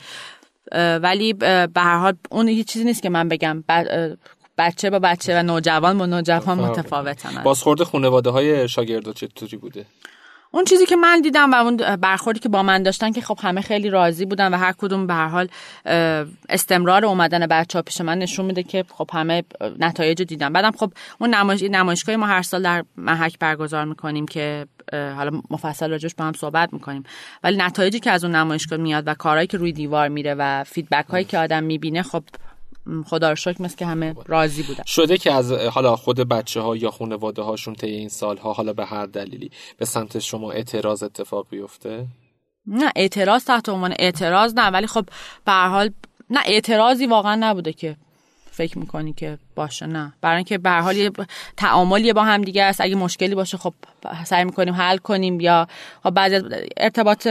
ولی 1.01 1.33
به 1.33 1.69
هر 1.75 1.97
حال 1.97 2.13
اون 2.29 2.47
یه 2.47 2.63
چیزی 2.63 2.85
نیست 2.85 3.01
که 3.01 3.09
من 3.09 3.29
بگم. 3.29 3.63
بچه 4.57 4.89
با 4.89 4.99
بچه 4.99 5.39
و 5.39 5.43
نوجوان 5.43 5.97
با 5.97 6.05
نوجوان 6.05 6.59
متفاوتن. 6.59 7.43
بازخورد 7.43 7.83
خانواده 7.83 8.29
های 8.29 8.69
شاگردا 8.69 9.13
چطوری 9.13 9.57
بوده؟ 9.57 9.85
اون 10.53 10.63
چیزی 10.65 10.85
که 10.85 10.95
من 10.95 11.21
دیدم 11.21 11.53
و 11.53 11.55
اون 11.55 11.77
برخوردی 11.77 12.39
که 12.39 12.49
با 12.49 12.63
من 12.63 12.83
داشتن 12.83 13.11
که 13.11 13.21
خب 13.21 13.39
همه 13.41 13.61
خیلی 13.61 13.89
راضی 13.89 14.25
بودن 14.25 14.53
و 14.53 14.57
هر 14.57 14.71
کدوم 14.77 15.07
به 15.07 15.13
هر 15.13 15.27
حال 15.27 15.47
استمرار 16.49 17.05
اومدن 17.05 17.47
بچه 17.47 17.79
ها 17.79 17.83
پیش 17.83 18.01
من 18.01 18.17
نشون 18.17 18.45
میده 18.45 18.63
که 18.63 18.85
خب 18.89 19.09
همه 19.13 19.43
نتایج 19.79 20.21
دیدن. 20.21 20.53
بعدم 20.53 20.71
خب 20.71 20.93
اون 21.19 21.29
نمایش 21.29 21.63
نمایشگاهی 21.63 22.17
ما 22.17 22.25
هر 22.25 22.41
سال 22.41 22.63
در 22.63 22.83
محک 22.97 23.39
برگزار 23.39 23.85
می‌کنیم 23.85 24.25
که 24.25 24.65
حالا 24.93 25.41
مفصل 25.49 25.89
راجش 25.89 26.15
با 26.15 26.25
هم 26.25 26.33
صحبت 26.33 26.73
می‌کنیم. 26.73 27.03
ولی 27.43 27.57
نتایجی 27.57 27.99
که 27.99 28.11
از 28.11 28.23
اون 28.23 28.35
نمایشگاه 28.35 28.79
میاد 28.79 29.03
و 29.07 29.13
کارهایی 29.13 29.47
که 29.47 29.57
روی 29.57 29.71
دیوار 29.71 30.07
میره 30.07 30.35
و 30.37 30.63
فیدبک 30.63 31.05
هایی 31.09 31.25
که 31.25 31.37
آدم 31.37 31.63
می‌بینه 31.63 32.03
خب 32.03 32.23
خدا 33.05 33.29
رو 33.29 33.35
شکر 33.35 33.61
مثل 33.61 33.75
که 33.75 33.85
همه 33.85 34.15
راضی 34.25 34.63
بودن. 34.63 34.83
شده 34.87 35.17
که 35.17 35.33
از 35.33 35.51
حالا 35.51 35.95
خود 35.95 36.19
بچه 36.19 36.61
ها 36.61 36.75
یا 36.75 36.91
خانواده 36.91 37.41
هاشون 37.41 37.75
طی 37.75 37.87
این 37.87 38.09
سالها 38.09 38.53
حالا 38.53 38.73
به 38.73 38.85
هر 38.85 39.05
دلیلی 39.05 39.51
به 39.77 39.85
سمت 39.85 40.19
شما 40.19 40.51
اعتراض 40.51 41.03
اتفاق 41.03 41.47
بیفته؟ 41.49 42.05
نه 42.67 42.91
اعتراض 42.95 43.45
تحت 43.45 43.69
عنوان 43.69 43.93
اعتراض 43.99 44.53
نه 44.53 44.69
ولی 44.69 44.87
خب 44.87 45.05
به 45.45 45.51
حال 45.51 45.89
نه 46.29 46.39
اعتراضی 46.45 47.05
واقعا 47.05 47.35
نبوده 47.35 47.73
که 47.73 47.95
فکر 48.51 48.79
می‌کنی 48.79 49.13
که 49.13 49.37
باشه 49.55 49.85
نه. 49.85 50.13
برای 50.21 50.35
اینکه 50.35 50.57
به 50.57 50.71
حال 50.71 50.97
یه 50.97 51.11
تعاملی 51.57 52.13
با 52.13 52.23
هم 52.23 52.41
دیگه 52.41 52.63
است. 52.63 52.81
اگه 52.81 52.95
مشکلی 52.95 53.35
باشه 53.35 53.57
خب 53.57 53.73
سعی 54.25 54.43
می‌کنیم 54.43 54.73
حل 54.73 54.97
کنیم 54.97 55.39
یا 55.39 55.67
خب 56.03 56.09
بعد 56.09 56.31
ارتباط 56.77 57.27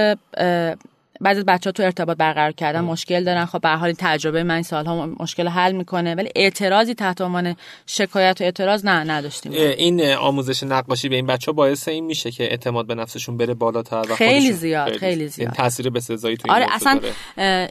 بعضی 1.20 1.42
بچه 1.42 1.68
ها 1.68 1.72
تو 1.72 1.82
ارتباط 1.82 2.16
برقرار 2.16 2.52
کردن 2.52 2.80
مشکل 2.80 3.24
دارن. 3.24 3.44
خب 3.44 3.60
به 3.60 3.68
حال 3.68 3.94
تجربه 3.98 4.42
من 4.42 4.62
سالها 4.62 5.06
مشکل 5.06 5.48
حل 5.48 5.72
می‌کنه. 5.72 6.14
ولی 6.14 6.30
اعتراضی 6.36 6.94
تحت 6.94 7.20
عنوان 7.20 7.56
شکایت 7.86 8.40
و 8.40 8.44
اعتراض 8.44 8.84
نه 8.84 9.10
نداشتیم. 9.12 9.52
این 9.52 10.12
آموزش 10.12 10.62
نقاشی 10.62 11.08
به 11.08 11.16
این 11.16 11.26
بچه 11.26 11.46
ها 11.46 11.52
باعث 11.52 11.88
این 11.88 12.04
میشه 12.04 12.30
که 12.30 12.44
اعتماد 12.44 12.86
به 12.86 12.94
نفسشون 12.94 13.36
بره 13.36 13.54
بالاتر 13.54 14.04
و 14.10 14.14
خیلی 14.14 14.52
زیاد 14.52 14.96
خیلی, 14.96 15.28
زیاد. 15.28 15.48
این 15.48 15.56
تاثیر 15.56 15.90
به 15.90 16.00
سزایی 16.00 16.36
تو 16.36 16.52
آره 16.52 16.66
اصلا 16.70 17.00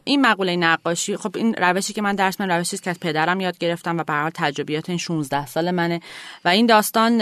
این 0.04 0.22
مقوله 0.22 0.56
نقاشی 0.56 1.18
خب 1.18 1.38
این 1.38 1.54
روشی 1.54 1.94
که 1.94 2.02
من 2.02 2.16
درس 2.16 2.42
من 2.42 2.52
روشی 2.52 2.78
که 2.78 2.90
از 2.90 3.00
پدرم 3.00 3.42
یاد 3.42 3.58
گرفتم 3.58 3.98
و 3.98 4.04
به 4.04 4.14
هر 4.14 4.32
تجربیات 4.34 4.90
این 4.90 4.98
16 4.98 5.46
سال 5.46 5.72
منه. 5.72 6.02
و 6.46 6.50
این 6.50 6.66
داستان 6.66 7.18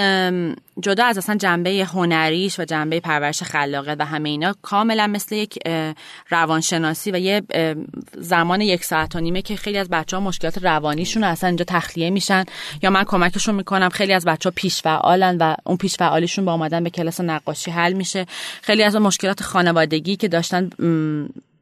جدا 0.82 1.06
از 1.06 1.18
اصلا 1.18 1.36
جنبه 1.36 1.88
هنریش 1.94 2.60
و 2.60 2.66
جنبه 2.66 3.00
پرورش 3.00 3.44
خلاقیت 3.44 3.96
و 4.00 4.06
همه 4.06 4.30
اینا 4.30 4.56
کاملا 4.62 5.08
مثل 5.08 5.36
یک 5.36 5.60
روانشناسی 6.30 7.12
و 7.12 7.18
یه 7.18 7.42
زمان 8.18 8.62
یک 8.62 8.84
ساعت 8.84 9.16
و 9.16 9.20
نیمه 9.20 9.42
که 9.42 9.56
خیلی 9.56 9.78
از 9.78 9.90
بچه 9.90 10.18
ها 10.18 10.24
مشکلات 10.24 10.58
روانیشون 10.64 11.24
اصلا 11.24 11.48
اینجا 11.48 11.66
تخلیه 11.68 12.10
میشن. 12.10 12.46
یا 12.82 12.90
من 12.90 13.04
کمکشون 13.04 13.56
می‌کنم 13.56 13.90
خیلی 13.90 14.14
از 14.14 14.26
بچه 14.26 14.50
ها 14.50 14.54
پیش 14.56 14.82
فعالن 14.82 15.38
و 15.38 15.56
اون 15.64 15.78
پیش 15.78 15.96
فعالیشون 15.96 16.46
با 16.46 16.54
آمدن 16.54 16.84
به 16.84 16.90
کلاس 16.90 17.22
نقاشی 17.22 17.72
حل 17.72 17.94
میشه. 17.94 18.26
خیلی 18.62 18.84
از 18.84 18.96
مشکلات 18.96 19.44
خانوادگی 19.44 20.16
که 20.16 20.28
داشتن 20.28 20.70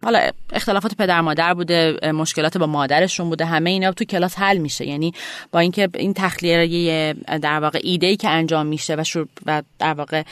حالا 0.03 0.29
اختلافات 0.53 0.95
پدر 0.95 1.21
مادر 1.21 1.53
بوده 1.53 1.99
مشکلات 2.11 2.57
با 2.57 2.67
مادرشون 2.67 3.29
بوده 3.29 3.45
همه 3.45 3.69
اینا 3.69 3.91
تو 3.91 4.05
کلاس 4.05 4.39
حل 4.39 4.57
میشه. 4.57 4.85
یعنی 4.85 5.13
با 5.51 5.59
اینکه 5.59 5.89
این 5.93 6.13
تخلیه 6.13 7.13
در 7.41 7.59
واقع 7.59 7.79
ایده 7.83 8.07
ای 8.07 8.15
که 8.15 8.29
انجام 8.29 8.65
میشه 8.65 8.95
و, 8.95 9.03
و 9.45 9.63
در 9.79 9.93
واقع 9.93 10.23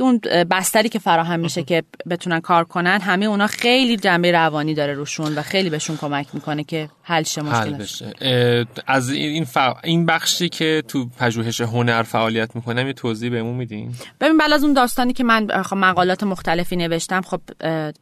اون 0.00 0.18
بستری 0.50 0.88
که 0.88 0.98
فراهم 0.98 1.40
میشه 1.40 1.62
که 1.62 1.82
بتونن 2.10 2.40
کار 2.40 2.64
کنن 2.64 3.00
همه 3.00 3.26
اونا 3.26 3.46
خیلی 3.46 3.96
جنبه 3.96 4.32
روانی 4.32 4.74
داره 4.74 4.94
روشون 4.94 5.34
و 5.34 5.42
خیلی 5.42 5.70
بهشون 5.70 5.96
کمک 5.96 6.26
می‌کنه 6.32 6.64
که 6.64 6.88
حل 7.08 7.22
شه 7.22 7.42
مشکل 7.42 8.64
از 8.86 9.10
این 9.10 9.46
این 9.84 10.06
بخشی 10.06 10.48
که 10.48 10.82
تو 10.88 11.06
پژوهش 11.18 11.60
هنر 11.60 12.02
فعالیت 12.02 12.56
می‌کنم 12.56 12.86
یه 12.86 12.92
توضیح 12.92 13.30
بهمون 13.30 13.54
میدین؟ 13.54 13.94
ببین 14.20 14.36
بعد 14.38 14.52
از 14.52 14.64
اون 14.64 14.72
داستانی 14.72 15.12
که 15.12 15.24
من 15.24 15.62
خب 15.62 15.76
مقالات 15.76 16.22
مختلفی 16.22 16.76
نوشتم 16.76 17.20
خب 17.20 17.40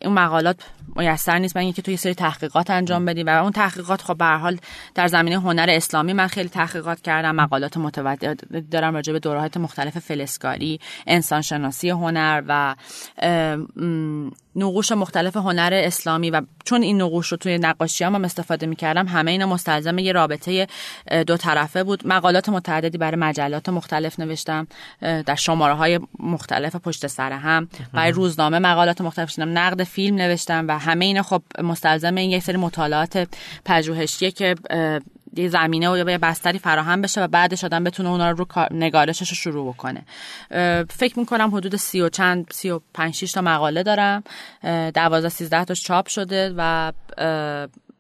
اون 0.03 0.15
مقالات 0.15 0.57
میسر 0.97 1.39
نیست. 1.39 1.57
من 1.57 1.73
که 1.73 1.83
تو 1.83 1.91
یه 1.91 1.97
سری 1.97 2.15
تحقیقات 2.15 2.71
انجام 2.71 3.05
بدیم 3.05 3.27
و 3.27 3.43
اون 3.43 3.53
تحقیقات 3.53 4.03
خب 4.03 4.17
به 4.17 4.25
حال 4.25 4.59
در 4.95 5.07
زمینه 5.07 5.41
هنر 5.41 5.67
اسلامی 5.69 6.13
من 6.13 6.27
خیلی 6.27 6.49
تحقیقات 6.49 7.01
کردم 7.01 7.35
مقالات 7.35 7.77
متعدد 7.77 8.41
دارم 8.71 8.95
راجع 8.95 9.13
به 9.13 9.19
دورهات 9.19 9.57
مختلف 9.57 9.99
فلسکاری 9.99 10.81
انسان 11.07 11.43
شناسی 11.43 11.91
هنر 11.91 12.43
و 12.49 12.75
نقوش 14.57 14.93
مختلف 14.93 15.37
هنر 15.37 15.71
اسلامی 15.75 16.31
و 16.31 16.43
چون 16.65 16.83
این 16.83 17.03
نقوش 17.03 17.29
رو 17.29 17.37
توی 17.37 17.59
نقاشی 17.59 18.05
هم, 18.05 18.15
هم 18.15 18.25
استفاده 18.25 18.67
می‌کردم 18.67 18.96
همه 18.99 19.31
اینا 19.31 19.47
مستلزم 19.47 19.99
یه 19.99 20.13
رابطه 20.13 20.67
دو 21.27 21.37
طرفه 21.37 21.85
بود. 21.85 22.07
مقالات 22.07 22.49
متعددی 22.49 22.99
برای 22.99 23.17
مجلات 23.17 23.69
مختلف 23.69 24.21
نوشتم 24.21 24.67
در 25.01 25.35
شماره 25.35 25.75
های 25.75 26.01
مختلف 26.19 26.77
پشت 26.77 27.07
سر 27.07 27.33
هم. 27.33 27.69
برای 27.93 28.13
روزنامه 28.13 28.59
مقالات 28.59 29.01
مختلف 29.01 29.31
شدم 29.31 29.59
نقد 29.59 29.83
فیلم 29.83 30.17
نوشتم 30.17 30.65
و 30.69 30.79
همه 30.79 31.05
اینا 31.05 31.23
خب 31.23 31.43
مستلزم 31.63 32.15
این 32.15 32.31
یک 32.31 32.43
سری 32.43 32.57
مطالعات 32.57 33.29
پژوهشیه 33.65 34.31
که 34.31 34.55
یه 35.37 35.49
زمینه 35.49 35.91
و 35.91 35.97
یه 35.97 36.19
بستری 36.19 36.59
فراهم 36.59 37.03
بشه 37.03 37.25
و 37.25 37.27
بعدش 37.27 37.65
آدم 37.65 37.85
بتونه 37.85 38.09
اونا 38.09 38.31
رو 38.31 38.47
نگارشش 38.71 39.29
رو 39.29 39.37
شروع 39.37 39.73
بکنه. 39.73 40.03
فکر 40.91 41.19
می‌کنم 41.19 41.55
حدود 41.55 41.77
سی 41.77 42.01
و 42.01 42.09
چند 42.09 42.47
سی 42.53 42.71
و 42.71 42.81
پنج 42.95 43.33
تا 43.33 43.41
مقاله 43.41 43.83
دارم. 43.83 44.23
دوازده 44.95 45.29
سیزده 45.29 45.65
تا 45.65 45.75
چاپ 45.75 46.09
شده 46.09 46.55
و 46.57 46.93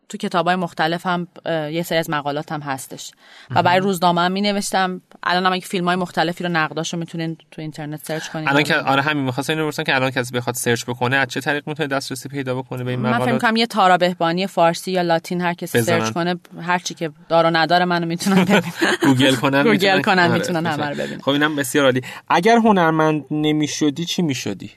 تو 0.08 0.18
کتاب 0.18 0.46
های 0.46 0.56
مختلف 0.56 1.06
هم 1.06 1.28
یه 1.46 1.82
سری 1.82 1.98
از 1.98 2.10
مقالات 2.10 2.52
هم 2.52 2.60
هستش. 2.60 3.10
و 3.50 3.62
برای 3.62 3.80
روزنامه 3.80 4.20
هم 4.20 4.32
می 4.32 4.40
نوشتم 4.40 5.00
الان 5.22 5.46
هم 5.46 5.52
اگه 5.52 5.66
فیلم 5.66 5.84
های 5.84 5.96
مختلفی 5.96 6.44
رو 6.44 6.50
نقداش 6.50 6.92
رو 6.92 6.98
می‌تونین 6.98 7.36
تو 7.50 7.62
اینترنت 7.62 8.04
search 8.04 8.28
کنید 8.28 8.48
الان 8.48 8.62
که 8.62 8.76
آره 8.76 9.02
همین. 9.02 9.24
می‌خواستم 9.24 9.52
اینو 9.52 9.64
بپرسم 9.64 9.82
که 9.82 9.94
الان 9.94 10.10
کسی 10.10 10.34
بخواد 10.34 10.54
search 10.54 10.84
بکنه 10.84 11.16
از 11.16 11.28
چه 11.28 11.40
طریق 11.40 11.68
می‌تونه 11.68 11.88
دسترسی 11.88 12.28
پیدا 12.28 12.54
بکنه 12.54 12.84
به 12.84 12.90
این 12.90 13.00
مقالات 13.00 13.20
من 13.20 13.38
فکر 13.38 13.48
کنم 13.48 13.56
یه 13.56 13.66
تارا 13.66 13.96
بهبهانی 13.96 14.46
فارسی 14.46 14.92
یا 14.92 15.02
لاتین 15.02 15.40
هر 15.40 15.54
کسی 15.54 15.82
search 15.82 16.12
کنه 16.12 16.36
هر 16.62 16.78
چی 16.78 16.94
که 16.94 17.10
دار 17.28 17.46
و 17.46 17.50
نداره 17.50 17.84
منو 17.84 18.06
می‌تونن 18.06 18.44
ببینن. 18.50 18.62
گوگل 19.02 19.34
کنن 19.34 19.62
گوگل 19.62 20.02
کنن 20.02 20.32
می‌تونن 20.32 20.66
همه 20.66 20.88
رو 20.88 20.94
ببینن. 20.94 21.20
خب 21.20 21.30
اینم 21.30 21.56
بسیار 21.56 21.84
عالی. 21.84 22.00
اگر 22.28 22.56
هنرمند 22.56 23.24
نمی‌شدی 23.30 24.04
چی 24.04 24.22
می‌شدی؟ 24.22 24.70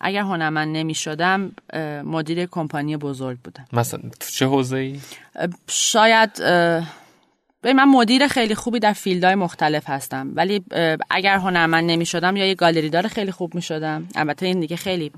اگر 0.00 0.20
هنرمند 0.20 0.76
نمی 0.76 0.94
شدم 0.94 1.52
مدیر 2.04 2.46
کمپانی 2.46 2.96
بزرگ 2.96 3.38
بودم. 3.44 3.64
مثلا 3.72 4.00
چه 4.32 4.46
حوزه 4.46 4.76
ای؟ 4.76 5.00
شاید 5.68 6.30
به 7.62 7.72
من 7.72 7.84
مدیر 7.84 8.28
خیلی 8.28 8.54
خوبی 8.54 8.78
در 8.78 8.92
field 8.92 9.22
های 9.22 9.34
مختلف 9.34 9.90
هستم 9.90 10.32
ولی 10.34 10.64
اگر 11.10 11.36
هنرمند 11.36 11.90
نمی 11.90 12.06
شدم 12.06 12.36
یا 12.36 12.46
یه 12.46 12.54
گالری 12.54 12.90
دار 12.90 13.08
خیلی 13.08 13.30
خوب 13.30 13.54
می 13.54 13.62
شدم 13.62 14.08
البته 14.14 14.46
این 14.46 14.60
دیگه 14.60 14.76
خیلی 14.76 15.12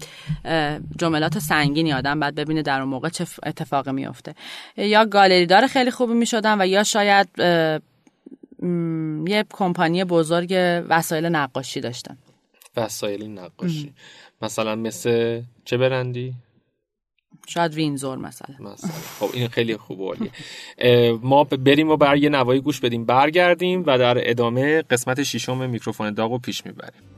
جملات 0.99 1.39
سنگینی 1.39 1.93
آدم 1.93 2.21
بعد 2.21 2.35
ببینه 2.35 2.63
در 2.63 2.81
اون 2.81 2.89
موقع 2.89 3.09
چه 3.09 3.27
اتفاقی 3.47 3.93
میفته 3.93 4.35
یا 4.77 5.05
گالری 5.05 5.47
دار 5.47 5.67
خیلی 5.67 5.91
خوبی 5.91 6.15
می 6.15 6.27
شدم 6.27 6.61
و 6.61 6.67
یا 6.67 6.85
شاید 6.85 7.29
یه 9.27 9.45
کمپانی 9.51 10.05
بزرگ 10.05 10.55
وسایل 10.89 11.27
نقاشی 11.27 11.81
داشتم. 11.81 12.19
وسایل 12.77 13.27
نقاشی. 13.31 13.95
مثلا 14.43 14.75
مثل 14.77 15.43
چه 15.65 15.77
برندی؟ 15.77 16.35
شاید 17.49 17.75
وینزور 17.75 18.19
مثلا. 18.19 18.57
مثلا. 18.61 18.91
خب 18.91 19.31
این 19.35 19.49
خیلی 19.49 19.77
خوب 19.77 20.01
ما 21.23 21.45
بریم 21.45 21.91
و 21.91 21.97
بر 21.97 22.17
یه 22.17 22.29
نوایی 22.29 22.61
گوش 22.61 22.81
بدیم. 22.81 23.05
برگردیم 23.05 23.85
و 23.87 23.99
در 23.99 24.31
ادامه 24.31 24.83
قسمت 24.83 25.23
ششم 25.23 25.71
میکروفون 25.71 26.15
داغ 26.15 26.41
پیش 26.41 26.67
می‌بریم. 26.67 27.18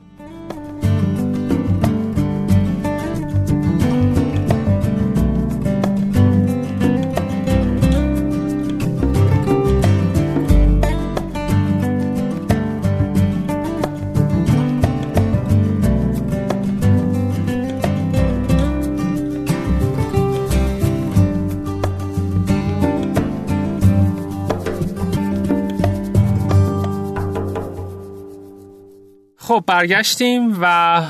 خب 29.51 29.63
برگشتیم 29.67 30.57
و 30.61 31.01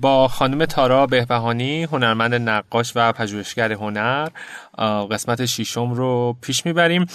با 0.00 0.28
خانم 0.28 0.64
تارا 0.64 1.06
بهبهانی 1.06 1.84
هنرمند 1.84 2.34
نقاش 2.34 2.92
و 2.96 3.12
پژوهشگر 3.12 3.72
هنر 3.72 4.28
قسمت 5.10 5.46
شیشم 5.46 5.92
رو 5.92 6.36
پیش 6.42 6.66
می‌بریم. 6.66 7.06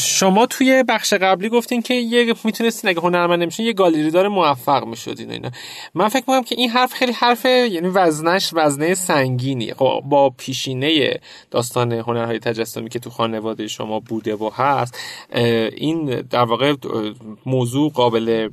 شما 0.00 0.46
توی 0.46 0.84
بخش 0.88 1.14
قبلی 1.14 1.48
گفتین 1.48 1.82
که 1.82 1.94
یه 1.94 2.34
می‌تونستین 2.44 2.90
اگه 2.90 3.00
هنرمند 3.00 3.42
نمیشین 3.42 3.66
یه 3.66 3.72
گالری 3.72 4.10
دار 4.10 4.28
موفق 4.28 4.84
می‌شدین 4.84 5.30
اینا. 5.30 5.50
من 5.94 6.08
فکر 6.08 6.20
می‌کنم 6.20 6.42
که 6.42 6.54
این 6.58 6.70
حرف 6.70 6.92
خیلی 6.92 7.12
حرف 7.12 7.44
یعنی 7.44 7.88
وزنش 7.88 8.50
وزنه 8.52 8.94
سنگینی 8.94 9.74
خب 9.74 10.02
با 10.04 10.30
پیشینه 10.30 11.20
داستان 11.50 11.92
هنرهای 11.92 12.38
تجسمی 12.38 12.88
که 12.88 12.98
تو 12.98 13.10
خانواده 13.10 13.66
شما 13.66 14.00
بوده 14.00 14.36
و 14.36 14.50
هست 14.54 14.98
این 15.76 16.04
در 16.30 16.44
واقع 16.44 16.74
موضوع 17.46 17.92
قابل 17.92 18.48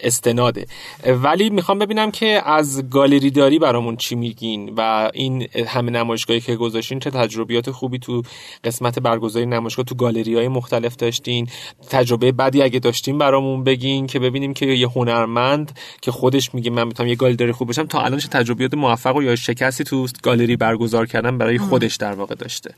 استناده. 0.00 0.66
ولی 1.06 1.50
می‌خوام 1.50 1.78
ببینم 1.78 2.10
که 2.10 2.42
از 2.44 2.90
گالری 2.90 3.30
داری 3.30 3.58
برامون 3.58 3.96
چی 3.96 4.14
میگین 4.14 4.74
و 4.76 5.10
این 5.14 5.48
همه 5.66 5.90
نمایشگاهی 5.90 6.40
که 6.40 6.56
گذاشتین 6.56 6.98
چه 6.98 7.10
تجربیات 7.40 7.70
خوبی 7.70 7.98
تو 7.98 8.22
قسمت 8.64 8.98
برگزاری 8.98 9.46
نمایشگاه 9.46 9.84
تو 9.84 9.94
گالری 9.94 10.34
های 10.34 10.48
مختلف 10.48 10.96
داشتین. 10.96 11.48
تجربه 11.90 12.32
بعدی 12.32 12.62
اگه 12.62 12.78
داشتین 12.78 13.18
برامون 13.18 13.64
بگین 13.64 14.06
که 14.06 14.18
ببینیم 14.18 14.54
که 14.54 14.66
یه 14.66 14.88
هنرمند 14.88 15.78
که 16.02 16.10
خودش 16.10 16.54
میگه 16.54 16.70
من 16.70 16.86
می‌تونم 16.86 17.08
یه 17.08 17.14
گالری 17.14 17.52
خوب 17.52 17.68
بشم 17.68 17.86
تا 17.86 18.00
الان 18.00 18.18
چه 18.18 18.28
تجربیات 18.28 18.74
موفق 18.74 19.16
و 19.16 19.22
یا 19.22 19.36
شکستی 19.36 19.84
تو 19.84 20.06
گالری 20.22 20.56
برگزار 20.56 21.06
کردن 21.06 21.38
برای 21.38 21.58
خودش 21.58 21.96
در 21.96 22.12
واقع 22.12 22.34
داشته. 22.34 22.74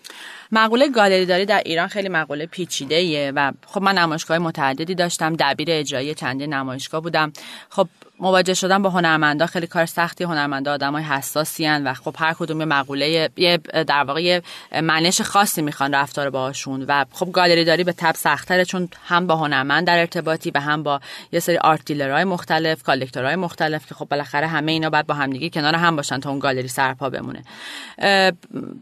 مقوله 0.53 0.89
گالری 0.89 1.27
داری 1.27 1.45
در 1.45 1.63
ایران 1.67 1.89
خیلی 1.89 2.09
مقوله 2.09 2.47
پیچیده 2.47 2.95
ایه 2.95 3.33
و 3.37 3.53
خب 3.67 3.83
من 3.83 3.99
نمایشگاه 3.99 4.39
متعددی 4.39 4.95
داشتم 4.95 5.37
دبیر 5.39 5.69
اجرایی 5.71 6.15
چندین 6.15 6.55
نمایشگاه 6.55 7.01
بودم. 7.01 7.33
خب 7.71 7.89
مواجه 8.21 8.55
شدن 8.55 8.83
با 8.83 8.91
هنرمندا 8.91 9.47
خیلی 9.47 9.67
کار 9.67 9.87
سختی. 9.87 10.25
هنرمندا 10.25 10.73
آدمای 10.73 11.03
حساسی 11.03 11.69
و 11.69 11.95
خب 11.95 12.15
هر 12.19 12.33
کدوم 12.33 12.61
یه 12.61 12.65
مقوله 12.67 13.31
یه 13.37 13.57
در 13.87 14.05
واقع 14.05 14.41
منش 14.83 15.21
خاصی 15.21 15.63
می‌خوان 15.63 15.95
رفتار 15.95 16.31
باهاشون 16.31 16.83
و 16.89 17.05
خب 17.13 17.33
گالری 17.33 17.65
داری 17.65 17.85
به 17.85 17.93
تب 17.93 18.15
سختره 18.15 18.65
چون 18.65 18.89
هم 19.05 19.27
با 19.27 19.37
هنرمند 19.37 19.87
در 19.87 19.99
ارتباطی 19.99 20.51
و 20.55 20.61
هم 20.61 20.83
با 20.83 21.01
یه 21.33 21.41
سری 21.41 21.57
آرت 21.57 21.85
دیلرهای 21.85 22.25
مختلف 22.25 22.83
کالکتورهای 22.83 23.37
مختلف 23.37 23.87
که 23.87 23.95
خب 23.95 24.09
بالاخره 24.11 24.47
همه 24.47 24.73
اینا 24.73 24.91
باید 24.91 25.07
با 25.07 25.15
همدیگه 25.15 25.51
کنار 25.51 25.75
هم 25.75 25.97
باشن 25.97 26.21
تا 26.21 26.31
اون 26.31 26.39
گالری 26.39 26.69
سرپا 26.69 27.11
بمونه. 27.11 27.43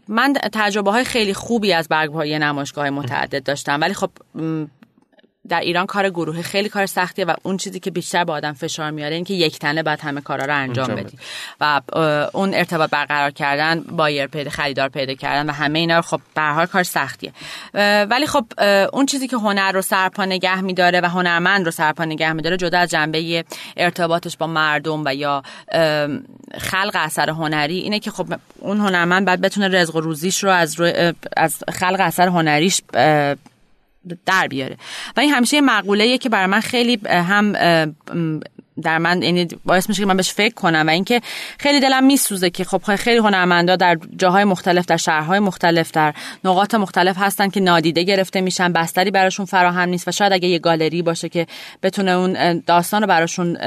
من 0.07 0.33
تجربه 0.53 0.91
های 0.91 1.03
خیلی 1.03 1.33
خوبی 1.61 1.73
از 1.73 1.87
برگزاری 1.87 2.39
نمایشگاه 2.39 2.89
متعدد 2.89 3.43
داشتم. 3.43 3.81
ولی 3.81 3.93
خب 3.93 4.09
در 5.49 5.59
ایران 5.59 5.85
کار 5.85 6.09
گروه 6.09 6.41
خیلی 6.41 6.69
کار 6.69 6.85
سختیه 6.85 7.25
و 7.25 7.33
اون 7.43 7.57
چیزی 7.57 7.79
که 7.79 7.91
بیشتر 7.91 8.23
به 8.23 8.31
آدم 8.31 8.53
فشار 8.53 8.91
میاره 8.91 9.15
این 9.15 9.23
که 9.23 9.33
یک 9.33 9.59
تنه 9.59 9.83
باید 9.83 9.99
همه 9.99 10.21
کارا 10.21 10.45
رو 10.45 10.55
انجام 10.55 10.95
بدی. 10.95 11.17
و 11.61 11.81
اون 12.33 12.53
ارتباط 12.53 12.89
برقرار 12.89 13.31
کردن 13.31 13.79
بایر 13.79 14.27
پیدا 14.27 14.49
خریدار 14.49 14.89
پیدا 14.89 15.13
کردن 15.13 15.49
و 15.49 15.53
همه 15.53 15.79
اینا 15.79 16.01
خب 16.01 16.21
به 16.35 16.41
هر 16.41 16.65
کار 16.65 16.83
سختیه. 16.83 17.33
ولی 18.09 18.27
خب 18.27 18.45
اون 18.93 19.05
چیزی 19.05 19.27
که 19.27 19.37
هنر 19.37 19.71
رو 19.71 19.81
سرپا 19.81 20.25
نگه 20.25 20.61
میداره 20.61 21.01
و 21.01 21.05
هنرمند 21.05 21.65
رو 21.65 21.71
سرپا 21.71 22.05
نگه 22.05 22.33
میداره 22.33 22.57
جدا 22.57 22.79
از 22.79 22.89
جنبه 22.89 23.45
ارتباطش 23.77 24.37
با 24.37 24.47
مردم 24.47 25.03
و 25.05 25.15
یا 25.15 25.43
خلق 26.57 26.91
اثر 26.93 27.29
هنری 27.29 27.77
اینه 27.77 27.99
که 27.99 28.11
خب 28.11 28.33
اون 28.59 28.79
هنرمند 28.79 29.25
بعد 29.25 29.41
بتونه 29.41 29.67
رزق 29.67 29.95
و 29.95 30.01
روزیش 30.01 30.43
رو 30.43 30.49
از 30.49 30.81
از 31.37 31.63
خلق 31.71 31.99
اثر 31.99 32.27
هنریش 32.27 32.81
در 34.25 34.47
بیاره. 34.47 34.77
و 35.17 35.19
این 35.19 35.29
همیشه 35.29 35.61
یه 36.07 36.17
که 36.17 36.29
برای 36.29 36.45
من 36.45 36.59
خیلی 36.59 36.99
هم 37.05 37.53
در 38.83 38.97
من 38.97 39.21
یعنی 39.21 39.47
باعث 39.65 39.89
میشه 39.89 40.01
که 40.01 40.05
من 40.05 40.17
بهش 40.17 40.33
فکر 40.33 40.53
کنم 40.53 40.87
و 40.87 40.89
اینکه 40.89 41.21
خیلی 41.59 41.79
دلم 41.79 42.03
میسوزه 42.03 42.49
که 42.49 42.63
خب 42.63 42.95
خیلی 42.95 43.17
هنرمندا 43.17 43.75
در 43.75 43.97
جاهای 44.17 44.43
مختلف 44.43 44.85
در 44.85 44.97
شهرهای 44.97 45.39
مختلف 45.39 45.91
در 45.91 46.13
نقاط 46.43 46.75
مختلف 46.75 47.15
هستن 47.19 47.49
که 47.49 47.59
نادیده 47.59 48.03
گرفته 48.03 48.41
میشن 48.41 48.73
بستری 48.73 49.11
براشون 49.11 49.45
فراهم 49.45 49.89
نیست 49.89 50.07
و 50.07 50.11
شاید 50.11 50.33
اگه 50.33 50.47
یه 50.47 50.59
گالری 50.59 51.01
باشه 51.01 51.29
که 51.29 51.47
بتونه 51.83 52.11
اون 52.11 52.59
داستان 52.59 53.01
رو 53.01 53.07
براشون 53.07 53.57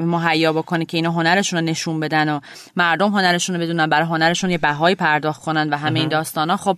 مهیا 0.00 0.52
بکنه 0.52 0.84
که 0.84 0.96
اینا 0.96 1.10
هنرشون 1.10 1.58
رو 1.58 1.64
نشون 1.64 2.00
بدن 2.00 2.28
و 2.28 2.40
مردم 2.76 3.10
هنرشون 3.10 3.56
رو 3.56 3.62
بدونن 3.62 3.86
برای 3.86 4.06
هنرشون 4.06 4.50
یه 4.50 4.58
بهایی 4.58 4.94
پرداخت 4.94 5.42
کنن 5.42 5.70
و 5.70 5.76
همه 5.76 6.00
این 6.00 6.08
داستانا 6.08 6.56
خب 6.56 6.76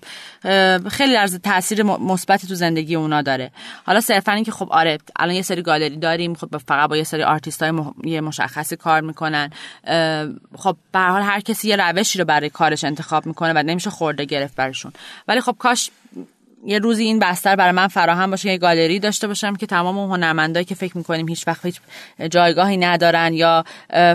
خیلی 0.88 1.16
از 1.16 1.40
تاثیر 1.42 1.82
مثبتی 1.82 2.46
تو 2.46 2.54
زندگی 2.54 2.94
اونا 2.94 3.22
داره. 3.22 3.50
حالا 3.87 4.00
صرفا 4.00 4.32
اینکه 4.32 4.52
خب 4.52 4.68
آره 4.70 4.98
الان 5.16 5.34
یه 5.34 5.42
سری 5.42 5.62
گالری 5.62 5.96
داریم 5.96 6.34
خب 6.34 6.56
فقط 6.68 6.88
با 6.88 6.96
یه 6.96 7.04
سری 7.04 7.22
آرتیست 7.22 7.58
یه 8.05 8.21
مشخصی 8.21 8.77
کار 8.77 9.00
می‌کنن. 9.00 9.50
خب 10.59 10.77
به 10.93 10.99
حال 10.99 11.23
هر 11.23 11.41
کسی 11.41 11.69
یه 11.69 11.77
روشی 11.77 12.19
رو 12.19 12.25
برای 12.25 12.50
کارش 12.50 12.85
انتخاب 12.85 13.27
می‌کنه 13.27 13.53
و 13.57 13.62
نمیشه 13.62 13.91
خرده 13.90 14.25
گرفت 14.25 14.57
برشون 14.57 14.93
ولی 15.29 15.41
خب 15.41 15.57
کاش 15.59 15.91
یه 16.67 16.79
روزی 16.79 17.05
این 17.05 17.19
بستر 17.19 17.57
برای 17.57 17.73
من 17.73 17.88
فراهم 17.88 18.31
باشه 18.31 18.49
یه 18.49 18.59
گالری 18.59 18.99
داشته 18.99 19.27
باشم 19.27 19.57
که 19.57 19.67
تمام 19.67 19.99
اون 19.99 20.11
هنرمندایی 20.11 20.65
که 20.65 20.75
فکر 20.75 20.97
می‌کنیم 20.99 21.29
هیچ 21.29 21.49
وقت 21.49 21.67
هیچ 21.67 21.81
جایگاهی 22.31 22.77
ندارن 22.77 23.35
یا 23.35 23.65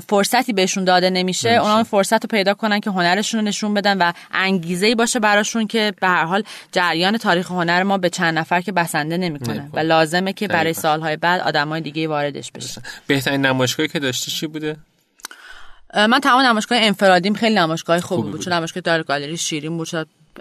فرصتی 0.08 0.54
بهشون 0.54 0.84
داده 0.84 1.10
نمیشه 1.10 1.50
اونا 1.50 1.84
فرصت 1.84 2.24
رو 2.24 2.28
پیدا 2.28 2.54
کنن 2.54 2.80
که 2.80 2.90
هنرشون 2.90 3.40
رو 3.40 3.46
نشون 3.46 3.74
بدن 3.74 3.98
و 3.98 4.12
انگیزه 4.32 4.96
باشه 4.96 5.20
براشون 5.20 5.68
که 5.68 5.94
به 6.02 6.08
هر 6.08 6.26
حال 6.26 6.44
جریان 6.72 7.18
تاریخ 7.18 7.52
هنر 7.52 7.84
ما 7.84 7.98
به 7.98 8.10
چند 8.10 8.38
نفر 8.38 8.62
که 8.62 8.72
بسنده 8.72 9.18
نمی‌کنه 9.18 9.70
و 9.74 9.80
لازمه 9.80 10.34
که 10.34 10.48
برای 10.48 10.74
سالهای 10.74 11.18
بعد 11.18 11.42
آدمای 11.42 11.82
دیگه 11.82 12.08
واردش 12.08 12.52
بشه 12.52 12.82
بهترین 13.08 13.46
نمایشگاهی 13.46 13.90
که 13.90 14.00
داشتی 14.00 14.32
چی 14.32 14.48
بوده؟ 14.48 14.76
من 15.96 16.20
تمام 16.20 16.42
نمایشگاه 16.42 16.78
انفرادیم 16.82 17.34
خیلی 17.34 17.56
نمایشگاه 17.56 18.02
خوبی 18.02 18.32
بود 18.32 18.42
چون 18.42 18.54
نمایشگاه 18.54 18.82
دار 18.82 19.04
گالری 19.04 19.38
شیرین 19.38 19.78
بود 19.78 19.88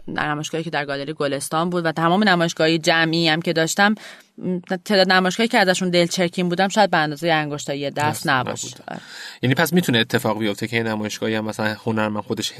نمایشگاهی 0.09 0.65
که 0.65 0.71
در 0.71 0.85
گالری 0.85 1.13
گلستان 1.13 1.71
بود 1.71 1.87
و 1.87 1.93
تمام 1.93 2.25
نمایشگاهی 2.25 2.79
جمعی 2.79 3.29
هم 3.29 3.43
که 3.43 3.53
داشتم 3.53 3.95
تعداد 4.85 5.12
نمایشگاهی 5.12 5.49
که 5.49 5.59
ازشون 5.59 5.91
دلچرکین 5.91 6.49
بودم 6.49 6.69
شاید 6.69 6.91
به 6.91 6.97
اندازه 6.97 7.29
انگشتای 7.29 7.91
دست 7.91 8.29
نباشه. 8.29 8.77
یعنی 9.43 9.55
پس 9.55 9.73
می‌تونه 9.73 9.99
اتفاق 9.99 10.39
بیفته 10.39 10.69
که 10.69 10.83
نمایشگاهی 10.83 11.35
هم 11.35 11.45
مثلا 11.45 11.77
هنرمند 11.85 12.23
خودش 12.23 12.53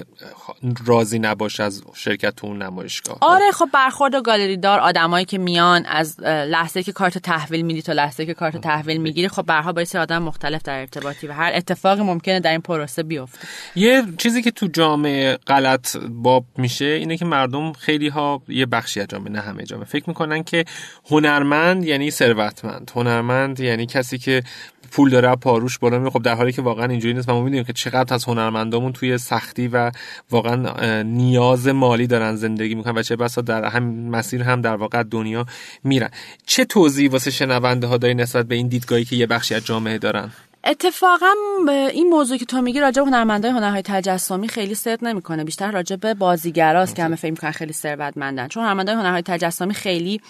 راضی 0.87 1.19
نباشه 1.19 1.63
از 1.63 1.83
شرکت 1.95 2.37
تو 2.37 2.47
اون 2.47 2.63
نمایشگاه. 2.63 3.19
آره 3.21 3.51
خب 3.53 3.69
برخورد 3.73 4.15
گالری 4.15 4.57
دار 4.57 4.81
آدمایی 4.81 5.25
که 5.25 5.39
میان 5.39 5.87
از 5.87 6.21
لحظه 6.21 6.83
که 6.83 6.93
کارت 6.93 7.19
تحویل 7.19 7.63
میدی 7.63 7.83
تا 7.83 7.93
لحظه 7.93 8.27
که 8.27 8.35
کارت 8.35 8.57
تحویل 8.57 9.01
می‌گیری 9.01 9.29
خب 9.29 9.43
برها 9.43 9.73
با 9.73 9.85
آدم 9.95 10.23
مختلف 10.23 10.63
در 10.63 10.81
ارتباطی 10.81 11.27
و 11.27 11.33
هر 11.33 11.53
اتفاقی 11.55 12.03
ممکنه 12.03 12.41
در 12.41 12.51
این 12.51 12.61
پروسه 12.61 13.03
بیفته. 13.03 13.39
یه 13.75 14.03
چیزی 14.19 14.43
که 14.43 14.51
تو 14.51 14.67
جامعه 14.67 15.37
غلط 15.37 15.97
باب 15.97 16.45
میشه 16.57 16.85
اینه 16.85 17.17
که 17.17 17.25
مردم 17.25 17.73
خیلی 17.73 18.09
ها 18.09 18.43
یه 18.49 18.67
بخشی 18.67 19.01
از 19.01 19.07
جامعه 19.07 19.33
نه 19.33 19.41
همه 19.41 19.65
جامعه. 19.65 19.87
فکر 19.87 20.05
می‌کنن 20.07 20.43
که 20.43 20.65
هنرمند 21.11 21.62
هنرمند 21.63 21.85
یعنی 21.85 22.11
ثروتمند. 22.11 22.91
هنرمند 22.95 23.61
یعنی 23.61 23.87
کسی 23.87 24.19
که 24.19 24.43
پول 24.91 25.11
داره 25.11 25.37
پاروش 25.37 25.79
بالا 25.79 25.99
میره. 25.99 26.11
خب 26.11 26.23
در 26.23 26.35
حالی 26.35 26.53
که 26.53 26.63
واقعا 26.63 26.87
اینجوری 26.87 27.15
نیست. 27.15 27.29
ما 27.29 27.43
می‌دونیم 27.43 27.65
که 27.65 27.73
چقدر 27.73 28.15
از 28.15 28.25
هنرمندامون 28.25 28.93
توی 28.93 29.19
سختی 29.19 29.69
و 29.69 29.91
واقعا 30.31 31.03
نیاز 31.03 31.69
مالی 31.69 32.07
دارن 32.07 32.37
زندگی 32.37 32.75
می‌کنن 32.75 32.99
و 32.99 33.03
چه 33.03 33.17
بسا 33.17 33.41
در 33.41 33.65
هم 33.65 33.85
مسیر 33.85 34.43
هم 34.43 34.61
در 34.61 34.77
واقع 34.77 35.03
دنیا 35.03 35.47
میرن. 35.85 36.11
چه 36.47 36.65
توضیحی 36.65 37.09
واسه 37.09 37.31
شنونده 37.31 37.87
ها 37.87 37.97
داری 37.97 38.15
نسبت 38.15 38.47
به 38.47 38.55
این 38.55 38.69
دیدگاهی 38.69 39.05
که 39.05 39.17
یه 39.17 39.27
بخشی 39.27 39.55
از 39.55 39.65
جامعه 39.67 39.99
دارن؟ 39.99 40.31
اتفاقا 40.65 41.33
این 41.69 42.09
موضوع 42.09 42.37
که 42.37 42.45
تو 42.45 42.63
میگی 42.63 42.81
راجع 42.81 43.03
به 43.03 43.09
هنرمندای 43.09 43.51
هنرهای 43.51 43.83
تجسمی 43.83 44.49
خیلی 44.49 44.75
صدق 44.75 45.05
نمی‌کنه. 45.05 45.45
بیشتر 45.45 45.71
راجع 45.71 45.97
به 45.97 46.15
بازیگراست 46.15 46.97
که 46.97 47.05
همه 47.05 47.17
فکر 47.17 47.31
می‌کنن 47.31 47.51
خیلی 47.51 47.73
ثروتمندن. 47.73 48.49
چون 48.49 48.65
هنرمندای 48.65 48.95
هنرهای 48.95 49.23
تجسمی 49.23 49.75
خیلی 49.75 50.21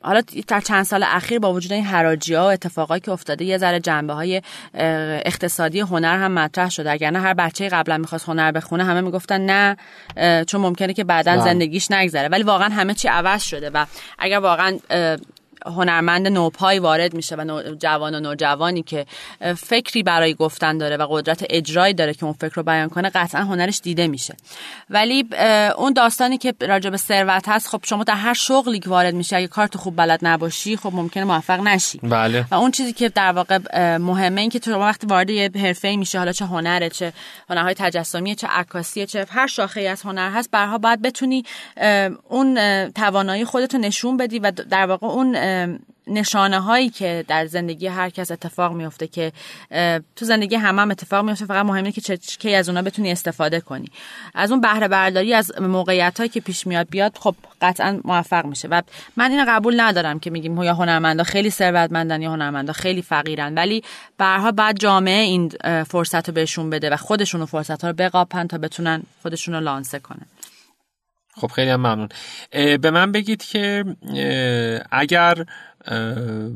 حالا 0.00 0.22
در 0.48 0.60
چند 0.60 0.82
سال 0.82 1.02
اخیر 1.02 1.38
با 1.38 1.52
وجود 1.52 1.72
این 1.72 1.84
حراجی 1.84 2.34
ها 2.34 2.42
و 2.42 2.50
اتفاقایی 2.50 3.00
که 3.00 3.10
افتاده 3.10 3.44
یه 3.44 3.58
ذره 3.58 3.80
جنبه 3.80 4.12
های 4.12 4.42
اقتصادی 4.74 5.80
هنر 5.80 6.18
هم 6.18 6.32
مطرح 6.32 6.70
شده. 6.70 6.90
اگر 6.90 7.10
نه 7.10 7.20
هر 7.20 7.34
بچه 7.34 7.68
قبلا 7.68 7.98
می‌خواست 7.98 8.28
هنر 8.28 8.52
بخونه 8.52 8.84
همه 8.84 9.00
می‌گفتن 9.00 9.40
نه 9.40 9.76
چون 10.44 10.60
ممکنه 10.60 10.92
که 10.92 11.04
بعدا 11.04 11.32
بله. 11.32 11.44
زندگیش 11.44 11.90
نگذره. 11.90 12.28
ولی 12.28 12.42
واقعا 12.42 12.68
همه 12.68 12.94
چی 12.94 13.08
عوض 13.08 13.42
شده 13.42 13.70
و 13.74 13.86
اگر 14.18 14.38
واقعا 14.38 14.78
هنرمند 15.66 16.28
نوپایی 16.28 16.78
وارد 16.78 17.14
میشه 17.14 17.36
و 17.36 17.62
جوان 17.78 18.14
و 18.14 18.20
نوجوانی 18.20 18.82
که 18.82 19.06
فکری 19.56 20.02
برای 20.02 20.34
گفتن 20.34 20.78
داره 20.78 20.96
و 20.96 21.06
قدرت 21.10 21.44
اجرایی 21.50 21.94
داره 21.94 22.14
که 22.14 22.24
اون 22.24 22.32
فکر 22.32 22.54
رو 22.54 22.62
بیان 22.62 22.88
کنه 22.88 23.10
قطعا 23.10 23.42
هنرش 23.42 23.80
دیده 23.80 24.06
میشه 24.06 24.36
ولی 24.90 25.28
اون 25.76 25.92
داستانی 25.92 26.38
که 26.38 26.54
راجع 26.60 26.90
به 26.90 26.96
ثروت 26.96 27.48
هست 27.48 27.68
خب 27.68 27.80
شما 27.84 28.04
در 28.04 28.14
هر 28.14 28.34
شغلی 28.34 28.78
که 28.78 28.90
وارد 28.90 29.14
میشه 29.14 29.36
اگه 29.36 29.46
کارت 29.46 29.76
خوب 29.76 29.96
بلد 29.96 30.18
نباشی 30.22 30.76
خب 30.76 30.90
ممکنه 30.94 31.24
موفق 31.24 31.60
نشی 31.60 32.00
بله. 32.02 32.44
و 32.50 32.54
اون 32.54 32.70
چیزی 32.70 32.92
که 32.92 33.08
در 33.08 33.32
واقع 33.32 33.58
مهمه 33.96 34.40
این 34.40 34.50
که 34.50 34.58
تو 34.58 34.74
وقتی 34.74 35.06
وارد 35.06 35.30
یه 35.30 35.50
حرفه 35.54 35.96
میشه 35.96 36.18
حالا 36.18 36.32
چه 36.32 36.44
هنره 36.44 36.88
چه 36.88 37.12
هنرهای 37.50 37.74
تجسمی 37.74 38.34
چه 38.34 38.46
عکاسی 38.46 39.06
چه 39.06 39.26
هر 39.30 39.46
شاخه 39.46 39.80
از 39.80 40.02
هنر 40.02 40.30
هست 40.30 40.50
برها 40.50 40.78
باید 40.78 41.02
بتونی 41.02 41.44
اون 42.28 42.58
توانایی 42.92 43.44
خودتو 43.44 43.78
نشون 43.78 44.16
بدی 44.16 44.38
و 44.38 44.50
در 44.50 44.86
واقع 44.86 45.06
اون 45.06 45.36
نشانه 46.06 46.60
هایی 46.60 46.90
که 46.90 47.24
در 47.28 47.46
زندگی 47.46 47.86
هر 47.86 48.10
کس 48.10 48.30
اتفاق 48.30 48.72
میفته 48.72 49.06
که 49.06 49.32
تو 50.16 50.24
زندگی 50.24 50.56
همه 50.56 50.82
هم 50.82 50.90
اتفاق 50.90 51.24
میفته 51.24 51.46
فقط 51.46 51.66
مهمه 51.66 51.92
که 51.92 52.16
کی 52.16 52.54
از 52.54 52.68
اونا 52.68 52.82
بتونی 52.82 53.12
استفاده 53.12 53.60
کنی. 53.60 53.88
از 54.34 54.50
اون 54.50 54.60
بهره 54.60 54.88
برداری 54.88 55.34
از 55.34 55.52
موقعیت 55.60 56.18
هایی 56.18 56.28
که 56.28 56.40
پیش 56.40 56.66
میاد 56.66 56.90
بیاد 56.90 57.18
خب 57.18 57.34
قطعا 57.62 58.00
موفق 58.04 58.46
میشه. 58.46 58.68
و 58.68 58.82
من 59.16 59.30
این 59.30 59.44
قبول 59.48 59.80
ندارم 59.80 60.18
که 60.18 60.30
میگیم 60.30 60.62
یا 60.62 60.74
هنرمندا 60.74 61.24
خیلی 61.24 61.50
ثروتمندن 61.50 62.22
یا 62.22 62.32
هنرمندا 62.32 62.72
خیلی 62.72 63.02
فقیرن 63.02 63.54
ولی 63.54 63.82
برها 64.18 64.52
بعد 64.52 64.78
جامعه 64.78 65.22
این 65.22 65.48
فرصت 65.84 66.28
رو 66.28 66.34
بهشون 66.34 66.70
بده 66.70 66.90
و 66.90 66.96
خودشون 66.96 67.44
فرصت 67.44 67.82
ها 67.82 67.90
رو 67.90 67.94
بقاپن 67.94 68.46
تا 68.46 68.58
بتونن 68.58 69.02
خودشون 69.22 69.54
رو 69.54 69.60
لانسه 69.60 69.98
کنن. 69.98 70.26
خب 71.40 71.46
خیلی 71.46 71.70
هم 71.70 71.80
ممنون. 71.80 72.08
به 72.76 72.90
من 72.90 73.12
بگید 73.12 73.42
که 73.44 73.84
اگر 74.90 75.44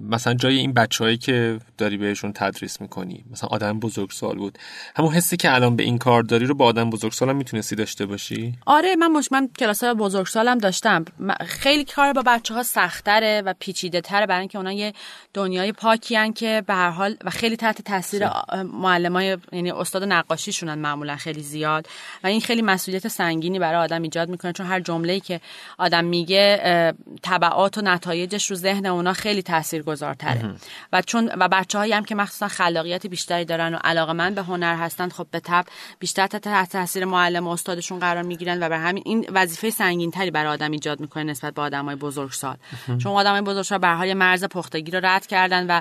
مثلا 0.09 0.35
جای 0.35 0.57
این 0.57 0.73
بچههایی 0.73 1.17
که 1.17 1.59
داری 1.79 1.97
بهشون 1.97 2.33
تدریس 2.33 2.81
می‌کنی 2.81 3.25
مثلا 3.31 3.49
آدم 3.49 3.81
بزرگسال 3.81 4.37
بود. 4.37 4.59
همون 4.97 5.13
حسی 5.13 5.37
که 5.37 5.55
الان 5.55 5.77
به 5.77 5.83
این 5.83 5.99
کار 5.99 6.23
داری 6.23 6.47
رو 6.47 6.55
با 6.55 6.65
آدم 6.65 6.91
بزرگسال 6.91 7.29
هم 7.31 7.37
می‌تونستی 7.37 7.77
داشته 7.77 8.07
باشی؟ 8.07 8.55
آره 8.67 8.97
من 8.97 9.07
مش 9.07 9.33
من 9.33 9.49
کلاس 9.59 9.85
بزرگسالم 9.85 10.59
داشتم. 10.59 11.05
خیلی 11.41 11.85
کار 11.85 12.13
با 12.13 12.23
بچه 12.27 12.55
ها 12.55 12.63
سختره 12.63 13.43
و 13.47 13.55
پیچیده 13.59 14.01
تره 14.01 14.27
برای 14.27 14.41
اینکه 14.41 14.59
اونا 14.59 14.73
یه 14.73 14.93
دنیای 15.35 15.73
پاکی 15.73 16.17
هن 16.17 16.33
که 16.33 16.63
به 16.67 16.75
هر 16.75 16.91
حال 16.91 17.17
و 17.25 17.31
خیلی 17.31 17.57
تحت 17.57 17.83
تاثیر 17.83 18.29
معلمای 18.73 19.39
یعنی 19.53 19.71
استاد 19.71 20.05
نقاشیشونن 20.05 20.75
معمولا 20.75 21.17
خیلی 21.17 21.43
زیاد. 21.43 21.87
و 22.25 22.27
این 22.27 22.41
خیلی 22.41 22.63
مسئولیت 22.63 23.09
سنگینی 23.09 23.59
برای 23.59 23.81
آدم 23.81 24.03
ایجاد 24.03 24.29
می‌کنه 24.29 24.53
چون 24.53 24.67
هر 24.67 24.81
جمله‌ای 24.81 25.21
که 25.21 25.41
آدم 25.79 26.05
میگه 26.05 26.95
تبعات 27.23 27.79
و 27.79 27.81
نتایجش 27.81 28.51
رو 28.51 28.57
ذهن 28.57 28.87
اونا 28.87 29.14
خیلی 29.15 29.43
تاثیرگذارتره. 29.43 30.55
و 30.93 31.03
چون 31.03 31.31
و 31.39 31.49
بچه‌هایی 31.49 31.93
هم 31.93 32.05
که 32.05 32.15
مخصوصا 32.15 32.49
خلاقیت 32.49 33.07
بیشتری 33.07 33.45
دارن 33.45 33.75
و 33.75 33.79
علاقه 33.85 34.13
من 34.13 34.35
به 34.35 34.43
هنر 34.43 34.77
هستن 34.77 35.09
خب 35.09 35.27
به 35.31 35.41
تب 35.41 35.65
بیشتر 35.99 36.27
تحت 36.27 36.73
تاثیر 36.73 37.05
معلم 37.05 37.47
و 37.47 37.51
استادشون 37.51 37.99
قرار 37.99 38.23
می‌گیرن 38.23 38.63
و 38.63 38.69
بر 38.69 38.81
همین 38.81 39.03
این 39.07 39.27
وظیفه 39.33 39.71
سنگین 39.71 40.11
تری 40.11 40.31
برای 40.31 40.53
آدم 40.53 40.71
ایجاد 40.71 41.01
می‌کنه 41.01 41.25
نسبت 41.25 41.55
به 41.55 41.63
آدمای 41.63 41.97
بزرگسال. 41.97 42.57
چون 42.87 43.13
آدمای 43.13 43.41
بزرگسال 43.41 43.79
به 43.79 43.89
حال 43.89 44.15
مرز 44.15 44.45
پختگی 44.45 44.91
رو 44.91 45.01
رد 45.03 45.27
کردن 45.27 45.67
و 45.67 45.81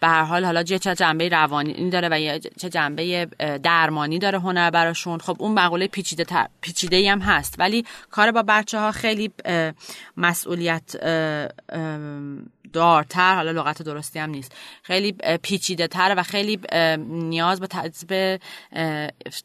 به 0.00 0.08
هر 0.08 0.22
حال 0.22 0.44
حالا 0.44 0.62
چه 0.62 0.94
جنبه 0.94 1.28
روانی 1.28 1.90
داره 1.90 2.08
و 2.08 2.38
چه 2.38 2.68
جنبه 2.68 3.26
درمانی 3.62 4.18
داره 4.18 4.38
هنر 4.38 4.70
براشون 4.70 5.18
خب 5.18 5.36
اون 5.38 5.52
مقوله 5.54 5.86
پیچیده 5.86 6.24
تر، 6.24 6.46
پیچیده 6.60 7.12
هم 7.12 7.20
هست. 7.20 7.54
ولی 7.58 7.84
کار 8.10 8.30
با 8.30 8.44
بچه 8.48 8.78
ها 8.78 8.92
خیلی 8.92 9.30
مسئولیت 10.16 10.96
دارتر 12.72 13.34
حالا 13.34 13.50
لغت 13.50 13.82
درستی 13.82 14.18
هم 14.18 14.30
نیست. 14.30 14.52
خیلی 14.82 15.12
پیچیده 15.42 15.86
تر 15.86 16.14
و 16.16 16.22
خیلی 16.22 16.60
نیاز 17.08 17.60
به 18.08 18.38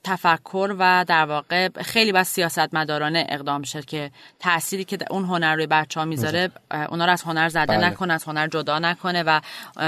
تفکر 0.03 0.75
و 0.79 1.05
در 1.07 1.25
واقع 1.25 1.69
خیلی 1.81 2.11
بس 2.11 2.29
سیاستمدارانه 2.29 3.27
اقدام 3.29 3.63
شد 3.63 3.85
که 3.85 4.11
تأثیری 4.39 4.83
که 4.83 4.97
اون 5.09 5.25
هنر 5.25 5.55
روی 5.55 5.67
بچه 5.67 5.99
ها 5.99 6.05
می‌ذاره. 6.05 6.51
اونا 6.89 7.05
رو 7.05 7.11
از 7.11 7.23
هنر 7.23 7.49
زده 7.49 7.65
بله. 7.65 7.87
نکنه 7.87 8.13
از 8.13 8.23
هنر 8.23 8.47
جدا 8.47 8.79
نکنه 8.79 9.23
و 9.23 9.41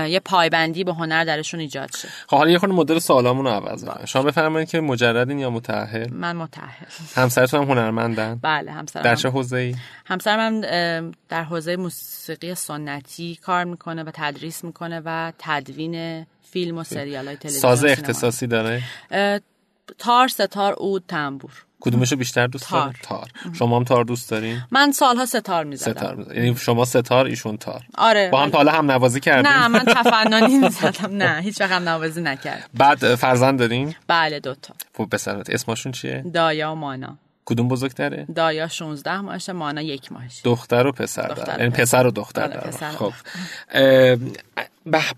یه 0.08 0.20
پایبندی 0.20 0.84
به 0.84 0.94
هنر 0.94 1.24
درشون 1.24 1.60
ایجاد 1.60 1.90
شه. 1.96 2.08
خب 2.28 2.38
حالا 2.38 2.52
یه 2.52 2.58
خورده 2.58 2.76
مدل 2.76 3.00
سوالامون 3.00 3.46
رو 3.46 3.52
عوض 3.52 3.86
شما 4.06 4.24
بفرمایید 4.24 4.70
که 4.70 4.82
مجردین 4.82 5.40
یا 5.40 5.50
متأهل 5.50 6.14
من 6.14 6.36
متأهل 6.36 6.86
همسرتون 7.16 7.62
هم 7.62 7.70
هنرمندن؟ 7.70 8.40
بله 8.42 8.72
همسرم 8.72 9.04
در 9.04 9.16
چه 9.16 9.30
حوزه‌ای؟ 9.30 9.76
همسرم 10.06 10.54
من 10.54 11.14
در 11.34 11.44
حوزه 11.44 11.76
موسیقی 11.76 12.56
سنتی 12.56 13.36
کار 13.36 13.64
می‌کنه 13.64 14.04
و 14.04 14.12
تدریس 14.14 14.64
می‌کنه 14.64 15.02
و 15.06 15.32
تدوین 15.40 16.26
فیلم 16.52 16.78
و 16.78 16.84
سریال 16.84 17.28
های 17.28 17.36
تلویزیون 17.36 17.62
ساز 17.62 17.86
اختصاصی 17.86 18.48
داره؟ 18.48 18.84
تار 19.98 20.28
ستار 20.28 20.74
اود 20.74 21.04
تنبور. 21.08 21.52
کدومشو 21.80 22.16
بیشتر 22.16 22.48
دوست 22.48 22.70
تار. 22.70 22.96
تار. 23.04 23.28
شما 23.54 23.78
هم 23.78 23.84
تار 23.84 24.04
دوست 24.04 24.30
دارین؟ 24.30 24.62
من 24.72 24.92
سالها 24.92 25.26
ستار 25.26 25.64
می‌زدم. 25.64 25.92
ستار 25.92 26.16
می‌زدم 26.16 26.36
یعنی 26.36 26.56
شما 26.56 26.86
ستار 26.86 27.26
ایشون 27.26 27.58
تار. 27.58 27.82
آره. 27.98 28.30
با 28.30 28.44
هم 28.44 28.50
تا 28.50 28.58
حالا 28.58 28.72
هم 28.72 28.92
نوازی 28.92 29.20
کردین؟ 29.20 29.52
نه 29.52 29.68
من 29.68 29.86
تفننی 29.98 30.58
می‌زدم 30.58 31.18
نه 31.18 31.42
هیچ 31.42 31.62
وقت 31.62 31.72
هم 31.72 31.90
نوازی 31.90 32.22
نکرد 32.22 32.70
بعد 32.74 33.16
فرزند 33.16 33.60
دارین؟ 33.60 33.96
بله 34.08 34.40
دوتا. 34.40 34.74
خب 34.98 35.08
بسرت 35.12 35.50
اسمشون 35.50 35.92
چیه؟ 35.92 36.26
دایا 36.34 36.72
و 36.72 36.76
مانا. 36.76 37.18
کدوم 37.46 37.68
بزرگتره؟ 37.68 38.28
دایا 38.36 38.68
16 38.68 39.22
ماهشه 39.22 39.54
مانا 39.54 39.82
یک 39.82 40.12
ماهشه. 40.12 40.42
دختر 40.44 40.88
و 40.88 40.92
پسر 40.92 41.28
داره. 41.28 41.60
یعنی 41.60 41.70
پسر 41.72 42.08
و 42.08 42.12
دختر 42.12 42.48
بله، 42.48 42.72
داره. 42.72 42.92
خب. 42.92 43.14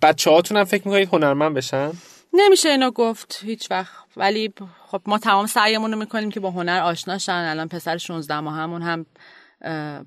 بچه 0.02 0.32
هاتون 0.32 0.58
هم 0.58 0.64
فکر 0.64 0.88
می‌کنید 0.88 1.10
هنرمند 1.14 1.56
بشن؟ 1.56 1.92
نمیشه 2.34 2.70
اینو 2.70 2.92
گفت 2.92 3.40
هیچ 3.44 3.72
وقت. 3.72 3.96
ولی 4.18 4.54
خب 4.88 5.02
ما 5.06 5.18
تمام 5.18 5.48
سعیمون 5.48 5.92
رو 5.92 6.00
می‌کنیم 6.00 6.32
که 6.32 6.40
با 6.40 6.52
هنر 6.52 6.80
آشنا 6.80 7.18
شن. 7.18 7.32
الان 7.32 7.68
پسر 7.68 7.98
16 7.98 8.40
ماه 8.40 8.56
همون 8.56 8.82
هم 8.82 9.06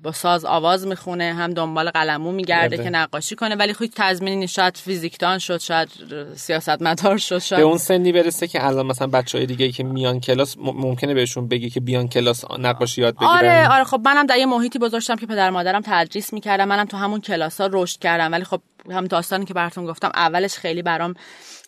با 0.03 0.11
ساز 0.11 0.45
آواز 0.45 0.87
می‌خونه 0.87 1.33
هم 1.33 1.53
دنبال 1.53 1.89
قلمو 1.89 2.31
میگرده 2.31 2.75
بله. 2.75 2.83
که 2.83 2.89
نقاشی 2.89 3.35
کنه. 3.35 3.55
ولی 3.55 3.73
خود 3.73 3.89
تضمینی 3.95 4.35
نیست. 4.35 4.53
شاید 4.53 4.77
فیزیکدان 4.77 5.39
شد 5.39 5.57
شاید 5.57 5.89
سیاستمدار 6.35 7.17
شد 7.17 7.35
به 7.35 7.39
شاید 7.39 7.63
اون 7.63 7.77
سنی 7.77 8.11
برسه 8.11 8.47
که 8.47 8.65
الان 8.65 8.85
مثلا 8.85 9.07
بچه 9.07 9.37
های 9.37 9.47
دیگه 9.47 9.71
که 9.71 9.83
میان 9.83 10.19
کلاس 10.19 10.55
ممکنه 10.57 11.13
بهشون 11.13 11.47
بگی 11.47 11.69
که 11.69 11.79
بیان 11.79 12.07
کلاس 12.07 12.45
نقاشی 12.59 13.01
یاد 13.01 13.15
بگیرن. 13.15 13.31
آره 13.31 13.69
آره. 13.69 13.83
خب 13.83 14.01
منم 14.05 14.25
در 14.25 14.37
یه 14.37 14.45
محیطی 14.45 14.79
بزرگ 14.79 15.01
شدم 15.01 15.15
که 15.15 15.25
پدر 15.25 15.49
مادرم 15.49 15.81
تدریس 15.85 16.33
می‌کردم 16.33 16.67
منم 16.67 16.85
تو 16.85 16.97
همون 16.97 17.21
کلاس 17.21 17.61
ها 17.61 17.69
رشد 17.71 17.99
کردم. 17.99 18.31
ولی 18.31 18.43
خب 18.43 18.61
هم 18.91 19.05
داستانی 19.07 19.45
که 19.45 19.53
براتون 19.53 19.85
گفتم 19.85 20.11
اولش 20.15 20.53
خیلی 20.53 20.81
برام 20.81 21.13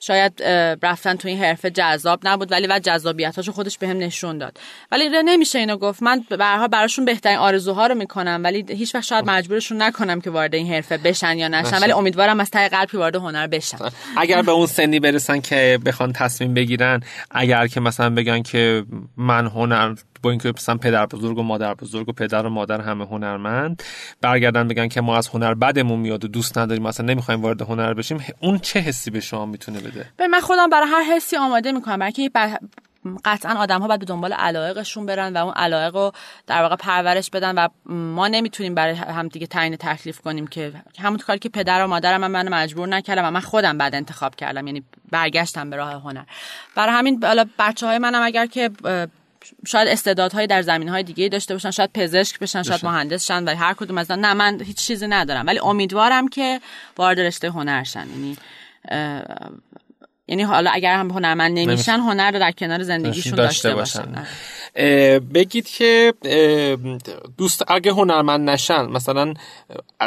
شاید 0.04 0.44
رفتن 0.84 1.16
تو 1.16 1.28
این 1.28 1.44
حرفه 1.44 1.70
جذاب 1.70 2.20
نبود 2.24 2.52
ولی 2.52 2.68
و 2.68 2.80
جذابیتاشو 2.80 3.52
خودش 3.52 3.78
بهم 3.78 3.98
نشون 3.98 4.38
داد. 4.38 4.60
ولی 4.92 5.10
نمیشه 5.10 5.60
اینو 5.60 5.78
گفت. 5.78 6.04
من 6.04 6.26
به 6.30 6.46
هر 6.46 6.68
براشون 6.68 7.06
بهترین 7.06 7.38
آرزوها 7.38 7.88
رو 7.88 7.96
می‌کنم 7.96 8.42
ولی 8.44 8.66
هیچ 8.70 8.96
وقت 8.96 9.04
شاید 9.04 9.26
مجبورشون 9.26 9.82
نکنم 9.82 10.22
که 10.22 10.30
وارد 10.30 10.56
این 10.56 10.74
حرفه 10.74 10.98
بشن 10.98 11.38
یا 11.38 11.48
نشن. 11.48 11.80
ولی 11.82 11.92
امیدوارم 11.92 12.40
از 12.40 12.50
ته 12.50 12.70
قلب 12.70 12.90
که 12.90 12.98
وارد 12.98 13.16
هنر 13.16 13.48
بشن. 13.48 13.78
اگر 14.18 14.42
به 14.42 14.52
اون 14.52 14.68
سنی 14.68 15.00
برسن 15.00 15.42
که 15.42 15.80
بخوان 15.86 16.14
تصمیم 16.14 16.54
بگیرن 16.54 17.04
اگر 17.32 17.68
که 17.68 17.80
مثلا 17.80 18.10
بگن 18.10 18.42
که 18.42 18.84
من 19.18 19.48
هنر 19.48 19.96
با 20.22 20.30
اینکه 20.30 20.54
مثلا 20.58 20.76
پدر 20.76 21.06
بزرگ 21.06 21.38
و 21.38 21.44
مادر 21.44 21.74
بزرگ 21.74 22.10
و 22.10 22.12
پدر 22.12 22.46
و 22.46 22.50
مادر 22.50 22.82
همه 22.82 23.06
هنرمند 23.06 23.84
برگردن 24.22 24.68
بگن 24.68 24.88
که 24.88 25.02
ما 25.02 25.18
از 25.18 25.28
هنر 25.28 25.54
بدمون 25.54 26.00
میاد 26.00 26.26
و 26.26 26.28
دوست 26.28 26.58
نداریم 26.58 26.84
مثلا 26.84 27.06
نمی‌خوایم 27.06 27.42
وارد 27.42 27.62
هنر 27.62 27.94
بشیم 27.94 28.26
اون 28.40 28.60
چه 28.60 28.80
حسی 28.80 29.12
به 29.12 29.20
شما 29.20 29.46
می‌تونه 29.46 29.80
بده؟ 29.80 30.06
به 30.18 30.28
من 30.28 30.40
خودم 30.40 30.70
برای 30.70 30.88
هر 30.88 31.04
حسی 31.16 31.38
آماده 31.38 31.72
می‌کنم 31.72 32.00
برای 32.00 32.30
بر... 32.34 32.58
قطعا 33.26 33.54
آدم 33.54 33.82
ها 33.82 33.88
باید 33.88 34.00
به 34.00 34.06
دنبال 34.06 34.34
علایقشون 34.34 35.06
برن 35.06 35.34
و 35.34 35.46
اون 35.46 35.54
علایق 35.54 35.96
رو 35.96 36.12
در 36.48 36.62
واقع 36.62 36.76
پرورش 36.76 37.30
بدن 37.30 37.56
و 37.56 37.68
ما 37.86 38.28
نمی‌تونیم 38.28 38.76
برای 38.76 38.96
هم 38.96 39.28
دیگه 39.28 39.48
تعیین 39.48 39.76
تکلیف 39.76 40.22
کنیم 40.22 40.48
که 40.48 40.74
همون 41.00 41.18
کاری 41.18 41.40
که 41.40 41.50
پدر 41.50 41.84
و 41.84 41.88
مادرم 41.88 42.22
من 42.22 42.32
منو 42.32 42.56
مجبور 42.56 42.88
نکردم 42.88 43.26
و 43.26 43.32
من 43.32 43.40
خودم 43.40 43.78
بعد 43.78 43.96
انتخاب 43.96 44.36
کردم 44.36 44.68
یعنی 44.68 44.84
برگشتم 45.12 45.70
به 45.70 45.76
راه 45.76 45.94
هنر. 45.94 46.24
برای 46.76 46.94
همین 46.94 47.24
حالا 47.24 47.46
بچه 47.60 47.88
های 47.88 47.98
منم 47.98 48.22
اگر 48.24 48.46
که 48.46 48.70
شاید 49.68 49.88
استعدادهایی 49.88 50.48
در 50.48 50.62
زمین 50.62 50.90
های 50.90 51.04
دیگه 51.04 51.30
داشته 51.30 51.54
باشن 51.54 51.72
شاید 51.72 51.90
پزشک 51.94 52.40
بشن 52.40 52.64
شاید. 52.64 52.86
مهندس 52.86 53.26
شن 53.26 53.44
ولی 53.44 53.56
هر 53.56 53.74
کدوم 53.74 53.98
از 53.98 54.12
نه 54.12 54.34
من 54.34 54.62
هیچ 54.62 54.78
چیزی 54.78 55.08
ندارم. 55.08 55.48
ولی 55.48 55.60
امیدوارم 55.60 56.28
که 56.28 56.62
وارد 56.98 57.20
رشته 57.20 57.50
هنر 57.50 57.84
شن. 57.84 58.08
یعنی 58.10 58.38
یعنی 60.28 60.44
حالا 60.44 60.72
اگر 60.74 60.96
هم 60.96 61.12
هنرمند 61.12 61.60
نمیشن 61.60 62.00
هنر 62.00 62.32
رو 62.32 62.40
در 62.40 62.52
کنار 62.52 62.84
زندگیشون 62.84 63.36
داشته, 63.36 63.76
باشن. 63.76 64.26
بگید 65.34 65.68
که 65.68 66.14
دوست 67.38 67.64
اگه 67.68 67.92
هنرمند 67.92 68.50
نشن 68.50 68.86
مثلا 68.86 69.34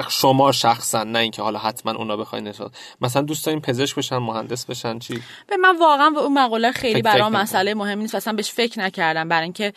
شما 0.08 0.52
شخصا 0.52 1.04
نه 1.04 1.18
اینکه 1.18 1.42
حالا 1.42 1.58
حتما 1.58 1.92
اونا 1.92 2.16
بخواین 2.16 2.48
نشد 2.48 2.72
مثلا 3.00 3.22
دوست 3.22 3.46
دارین 3.46 3.60
پزشک 3.60 3.96
بشن 3.96 4.16
مهندس 4.16 4.64
بشن 4.64 4.98
چی؟ 4.98 5.22
به 5.48 5.56
من 5.56 5.78
واقعا 5.78 6.12
اون 6.16 6.34
مقوله 6.34 6.72
خیلی 6.72 7.02
برام. 7.02 7.32
مسئله 7.36 7.74
مهمی 7.74 8.02
نیست 8.02 8.14
اصلا 8.14 8.32
بهش 8.32 8.50
فکر 8.50 8.80
نکردم 8.80 9.28
برای 9.28 9.42
اینکه 9.42 9.72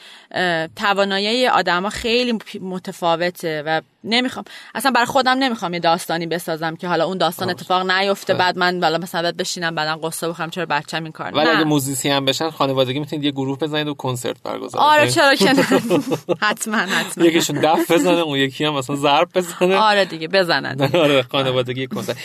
توانایی 0.76 1.47
آدما 1.47 1.89
خیلی 1.89 2.39
متفاوته 2.62 3.63
و 3.65 3.82
نمی‌خوام 4.04 4.45
اصلا 4.76 4.91
برای 4.91 5.06
خودم 5.06 5.38
نمی‌خوام 5.38 5.73
یه 5.73 5.80
داستانی 5.80 6.26
بسازم 6.28 6.76
که 6.76 6.88
حالا 6.88 7.06
اون 7.06 7.17
داستان 7.17 7.50
اتفاق 7.50 7.91
نیفته 7.91 8.34
بعد 8.34 8.58
من 8.58 8.80
بالا 8.80 8.97
مثلا 8.97 9.21
بعد 9.21 9.38
بشینم 9.38 9.76
بعدا 9.76 10.08
قصه 10.08 10.30
بخورم 10.30 10.50
چرا 10.50 10.65
بچه‌م 10.65 11.04
این 11.04 11.12
کار؟ 11.12 11.36
ولی 11.36 11.50
اگه 11.50 11.63
موزیسی 11.63 12.10
هم 12.10 12.26
بشن 12.26 12.50
خانوادگی 12.50 13.00
می‌تونید 13.00 13.26
یه 13.26 13.32
گروه 13.32 13.58
بزنید 13.58 13.88
و 13.88 13.93
کنسرت 13.93 14.43
برگزار 14.43 14.77
آره 14.78 15.02
کنید. 15.02 15.13
چرا 15.13 15.36
که 15.36 15.54
نه. 15.54 15.63
حتما 16.48 16.78
حتما. 16.78 17.26
یکیشون 17.26 17.60
دف 17.60 17.92
بزنه 17.92 18.20
اون 18.20 18.40
یکی 18.40 18.66
هم 18.66 18.74
مثلا 18.74 18.96
ضرب 18.96 19.30
بزنه. 19.36 19.76
آره 19.76 20.06
دیگه 20.06 20.28
بزنن. 20.28 20.82
آره 21.04 21.22
خانوادگی 21.22 21.88
کنسرت 21.88 22.18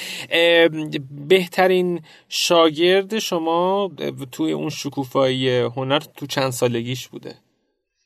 بهترین 1.29 2.01
شاگرد 2.29 3.19
شما 3.19 3.91
توی 4.33 4.53
اون 4.53 4.69
شکوفایی 4.71 5.59
هنر 5.59 6.01
تو 6.17 6.27
چند 6.27 6.51
سالگیش 6.51 7.09
بوده؟ 7.09 7.35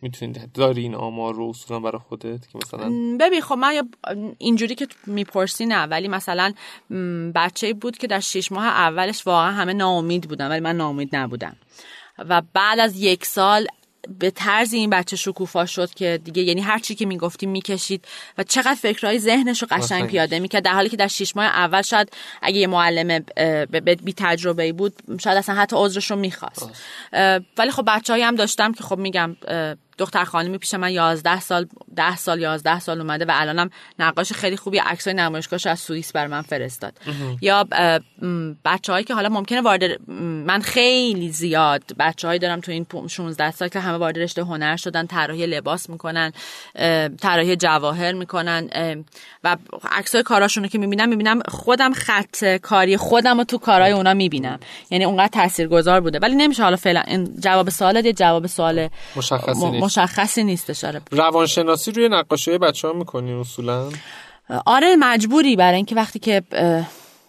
می‌تونید 0.03 0.53
داری 0.53 0.83
این 0.83 0.95
آمار 0.95 1.35
رو 1.35 1.49
اصولا 1.49 1.81
برای 1.81 2.01
خودت 2.09 2.49
که 2.49 2.59
مثلا 2.59 2.93
ببین 3.21 3.41
خب 3.41 3.55
من 3.55 3.89
اینجوری 4.39 4.75
که 4.75 4.87
می‌پرسی 5.07 5.67
نه 5.67 5.83
ولی 5.87 6.09
مثلا 6.09 6.53
بچه 7.35 7.75
بود 7.75 7.99
که 7.99 8.07
در 8.07 8.21
شش 8.21 8.53
ماه 8.53 8.67
اولش 8.67 9.27
واقعا 9.27 9.51
همه 9.51 9.73
ناامید 9.73 10.29
بودن 10.29 10.49
ولی 10.49 10.61
من 10.61 10.77
ناامید 10.77 11.17
نبودم. 11.17 11.57
و 12.19 12.43
بعد 12.53 12.79
از 12.79 13.01
یک 13.01 13.27
سال 13.27 13.67
به 14.19 14.31
طرز 14.31 14.73
این 14.73 14.91
بچه 14.91 15.17
شکوفا 15.17 15.67
شد 15.67 15.95
که 15.95 16.21
دیگه 16.25 16.43
یعنی 16.43 16.61
هر 16.61 16.79
چی 16.79 16.95
که 16.95 17.07
می‌گفتیم 17.07 17.51
می‌کشید 17.51 18.05
و 18.39 18.43
چقدر 18.43 18.75
فکرهای 18.75 19.19
ذهنش 19.19 19.63
رو 19.63 19.69
قشنگ. 19.71 20.07
پیاده 20.07 20.39
می‌کرد. 20.39 20.63
در 20.63 20.73
حالی 20.73 20.89
که 20.89 20.97
در 20.97 21.09
شش 21.09 21.37
ماه 21.37 21.45
اول 21.47 21.83
شاید 21.83 22.13
اگه 22.43 22.59
یه 22.59 22.67
معلم 22.67 23.25
بی 24.05 24.13
تجربه 24.17 24.73
بود 24.73 24.95
شاید 25.21 25.37
اصلا 25.37 25.55
حتی 25.55 25.77
عذرش 25.79 26.11
رو 26.11 26.17
می‌خواست. 26.17 26.71
ولی 27.59 27.71
خب 27.71 27.85
بچه‌ای 27.87 28.23
هم 28.23 28.35
داشتم 28.35 28.73
که 28.73 28.85
خب 28.85 28.99
میگم 28.99 29.37
دختر 29.99 30.25
خانمی 30.25 30.59
پیش 30.59 30.75
من 30.75 30.93
11 30.93 31.41
سال 31.41 31.67
10 31.97 32.17
سال 32.17 32.41
11 32.41 32.81
سال 32.81 33.01
اومده 33.01 33.25
و 33.25 33.31
الانم 33.35 33.71
نقاش 33.99 34.33
خیلی 34.33 34.57
خوبی 34.57 34.79
عکسای 34.79 35.15
نمایشگاهش 35.15 35.67
از 35.67 35.81
سوئیس 35.81 36.13
بر 36.13 36.27
من 36.27 36.43
فرستاد. 36.43 36.99
یا 37.41 37.65
بچه‌هایی 38.65 39.05
که 39.05 39.15
حالا 39.15 39.29
ممکنه 39.29 39.61
وارد 39.61 40.11
من 40.47 40.61
خیلی 40.61 41.29
زیاد 41.31 41.83
بچه‌هایی 41.99 42.39
دارم 42.41 42.61
تو 42.61 42.73
این 42.73 42.85
پو- 42.85 43.09
16 43.09 43.51
سال 43.51 43.69
که 43.69 43.81
همه 43.81 43.97
وارد 43.99 44.19
رشته 44.19 44.43
هنر 44.43 44.77
شدن 44.77 45.07
طراحی 45.07 45.47
لباس 45.47 45.91
می‌کنن 45.91 46.33
طراحی 47.21 47.57
جواهر 47.57 48.13
می‌کنن 48.13 48.69
و 49.45 49.57
عکسای 49.93 50.23
کاراشون 50.23 50.63
رو 50.63 50.69
که 50.69 50.79
می‌بینم 50.79 51.09
می‌بینم 51.09 51.41
خودم 51.49 51.93
خط 51.93 52.45
کاری 52.45 52.97
خودم 52.97 53.39
رو 53.39 53.45
تو 53.45 53.59
کارهای 53.59 53.93
اونا 53.93 54.15
می‌بینم. 54.15 54.61
یعنی 54.91 55.05
اونقدر 55.05 55.29
تاثیرگذار 55.29 56.01
بوده. 56.01 56.19
ولی 56.19 56.35
نمیشه 56.35 56.63
حالا 56.63 56.77
فعلا 56.77 57.01
این 57.01 57.37
جواب 57.41 57.71
سوالت 57.71 58.05
یه 58.05 58.13
جواب 58.13 58.47
سوال 58.47 58.89
مشخصی. 59.17 59.86
مشخصی 59.87 60.45
نیستش 60.45 60.85
آره. 60.85 61.01
روانشناسی 61.11 61.93
روی 61.93 62.09
نقاشی 62.09 62.59
بچه 62.59 62.89
ها 62.89 62.95
می‌کنین 62.95 63.41
اصولا؟ 63.41 63.89
آره 64.67 64.97
مجبوری 64.97 65.57
برای 65.57 65.77
اینکه 65.77 65.95
وقتی 65.95 66.19
که 66.19 66.43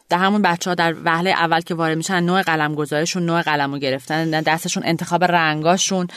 در 0.10 0.18
همون 0.18 0.42
بچه 0.42 0.70
ها 0.70 0.76
در 0.76 0.96
وهله 1.04 1.30
اول 1.30 1.62
که 1.62 1.76
وارد 1.76 1.98
میشن 1.98 2.20
نوع 2.24 2.42
قلم 2.42 2.76
گذارشون 2.76 3.26
نوع 3.26 3.42
قلم 3.42 3.74
رو 3.74 3.80
گرفتن 3.80 4.42
دستشون 4.42 4.84
انتخاب 4.86 5.24
رنگاشون 5.24 6.08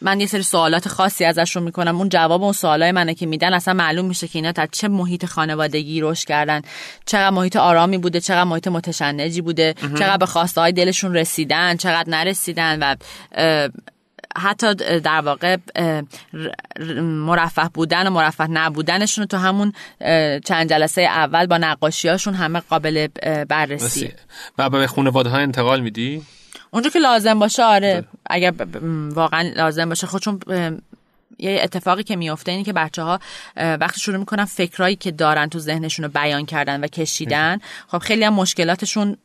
من 0.00 0.20
یه 0.20 0.26
سری 0.26 0.42
سوالات 0.42 0.88
خاصی 0.88 1.24
ازشون 1.24 1.62
می‌کنم. 1.62 1.96
اون 1.96 2.08
جواب 2.08 2.42
اون 2.42 2.52
سوالای 2.52 2.92
منه 2.92 3.14
که 3.14 3.26
میدن. 3.26 3.54
اصلا 3.54 3.74
معلوم 3.74 4.04
میشه 4.04 4.28
که 4.28 4.38
اینا 4.38 4.52
در 4.52 4.68
چه 4.72 4.88
محیط 4.88 5.26
خانوادگی 5.26 6.00
رشد 6.00 6.28
کردن. 6.28 6.62
چقدر 7.06 7.30
محیط 7.30 7.56
آرامی 7.56 7.98
بوده 7.98 8.20
چقدر 8.20 8.44
محیط 8.44 8.68
متشنجی 8.68 9.40
بوده. 9.40 9.74
چقدر 9.98 10.16
به 10.16 10.26
خواسته 10.26 10.60
های 10.60 10.72
دلشون 10.72 11.14
رسیدن 11.14 11.76
چقدر 11.76 12.10
نرسیدن 12.10 12.78
و 12.82 12.96
حتی 14.36 14.74
در 15.00 15.20
واقع 15.20 15.56
مرفه 17.00 17.70
بودن 17.74 18.06
و 18.06 18.10
مرفه 18.10 18.46
نبودنشون 18.46 19.22
رو 19.22 19.26
تو 19.26 19.36
همون 19.36 19.72
چند 20.44 20.70
جلسه 20.70 21.02
اول 21.02 21.46
با 21.46 21.58
نقاشیاشون 21.58 22.34
همه 22.34 22.60
قابل 22.60 23.06
بررسی. 23.48 24.12
و 24.58 24.70
به 24.70 24.86
خانواده 24.86 25.30
ها 25.30 25.38
انتقال 25.38 25.80
میدی؟ 25.80 26.22
اونجا 26.70 26.90
که 26.90 26.98
لازم 26.98 27.38
باشه 27.38 27.62
آره. 27.64 28.04
اگر 28.26 28.50
ب- 28.50 28.64
ب- 28.64 28.84
م، 28.84 29.08
واقعا 29.14 29.52
لازم 29.56 29.88
باشه. 29.88 30.06
خود 30.06 30.22
چون 30.22 30.40
اه، 30.46 30.70
یه 31.38 31.60
اتفاقی 31.62 32.02
که 32.02 32.16
میفته 32.16 32.52
اینه 32.52 32.64
که 32.64 32.72
بچه 32.72 33.02
ها 33.02 33.20
وقتی 33.56 34.00
شروع 34.00 34.16
می‌کنن 34.16 34.44
فکرایی 34.44 34.96
که 34.96 35.10
دارن 35.10 35.48
تو 35.48 35.58
ذهنشون 35.58 36.04
رو 36.04 36.10
بیان 36.10 36.46
کردن 36.46 36.80
و 36.80 36.86
کشیدن 36.86 37.58
خب 37.88 37.98
خیلی 37.98 38.24
هم 38.24 38.34
مشکلاتشون 38.34 39.16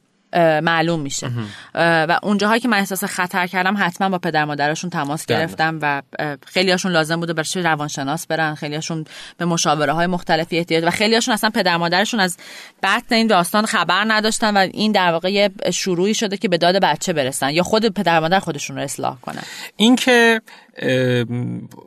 معلوم 0.63 0.99
میشه. 0.99 1.31
و 1.75 2.19
اونجاهایی 2.23 2.61
که 2.61 2.67
من 2.67 2.77
احساس 2.77 3.03
خطر 3.03 3.47
کردم 3.47 3.75
حتما 3.79 4.09
با 4.09 4.17
پدر 4.17 4.45
مادرشون 4.45 4.89
تماس 4.89 5.25
دقیقاً. 5.25 5.41
گرفتم 5.41 5.79
و 5.81 6.01
اه، 6.19 6.37
خیلی 6.45 6.71
هاشون 6.71 6.91
لازم 6.91 7.19
بوده 7.19 7.33
برش 7.33 7.57
روانشناس 7.57 8.27
برن 8.27 8.55
خیلی 8.55 8.75
هاشون 8.75 9.05
به 9.37 9.45
مشاوره 9.45 9.93
های 9.93 10.07
مختلفی 10.07 10.57
احتیاج 10.57 10.83
و 10.83 10.89
خیلی 10.89 11.15
هاشون 11.15 11.33
اصلا 11.33 11.49
پدر 11.49 11.77
مادرشون 11.77 12.19
از 12.19 12.37
بطن 12.83 13.15
این 13.15 13.27
داستان 13.27 13.65
خبر 13.65 14.05
نداشتن 14.07 14.57
و 14.57 14.59
این 14.59 14.91
در 14.91 15.11
واقع 15.11 15.31
یه 15.31 15.49
شروعی 15.73 16.13
شده 16.13 16.37
که 16.37 16.47
به 16.47 16.57
داد 16.57 16.75
بچه 16.75 17.13
برسن. 17.13 17.49
یا 17.49 17.63
خود 17.63 17.85
پدر 17.85 18.19
مادر 18.19 18.39
خودشون 18.39 18.75
رو 18.75 18.81
اصلاح 18.81 19.17
کنن. 19.21 19.43
این 19.75 19.95
که 19.95 20.41
اه، 20.77 21.25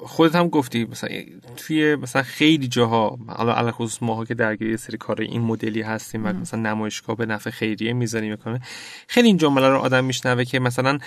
خودت 0.06 0.34
هم 0.34 0.48
گفتی 0.48 0.84
مثلا 0.84 1.10
توی 1.56 1.96
مثلا 1.96 2.22
خیلی 2.22 2.68
جاها 2.68 3.18
حالا 3.28 3.72
خصوص 3.72 4.02
ماها 4.02 4.24
که 4.24 4.34
درگیر 4.34 4.70
یه 4.70 4.76
سری 4.76 4.96
کار 4.96 5.20
این 5.20 5.42
مدلی 5.42 5.82
هستیم 5.82 6.26
و 6.26 6.32
مثلا 6.32 6.60
نمایشگاه 6.60 7.16
به 7.16 7.26
نفع 7.26 7.50
خیریه 7.50 7.92
می‌ذاریم 7.92 8.30
می‌کنه 8.30 8.60
خیلی 9.08 9.28
این 9.28 9.36
جمله 9.36 9.68
رو 9.68 9.78
آدم 9.78 10.04
میشنوه 10.04 10.44
که 10.44 10.58
مثلا 10.58 10.98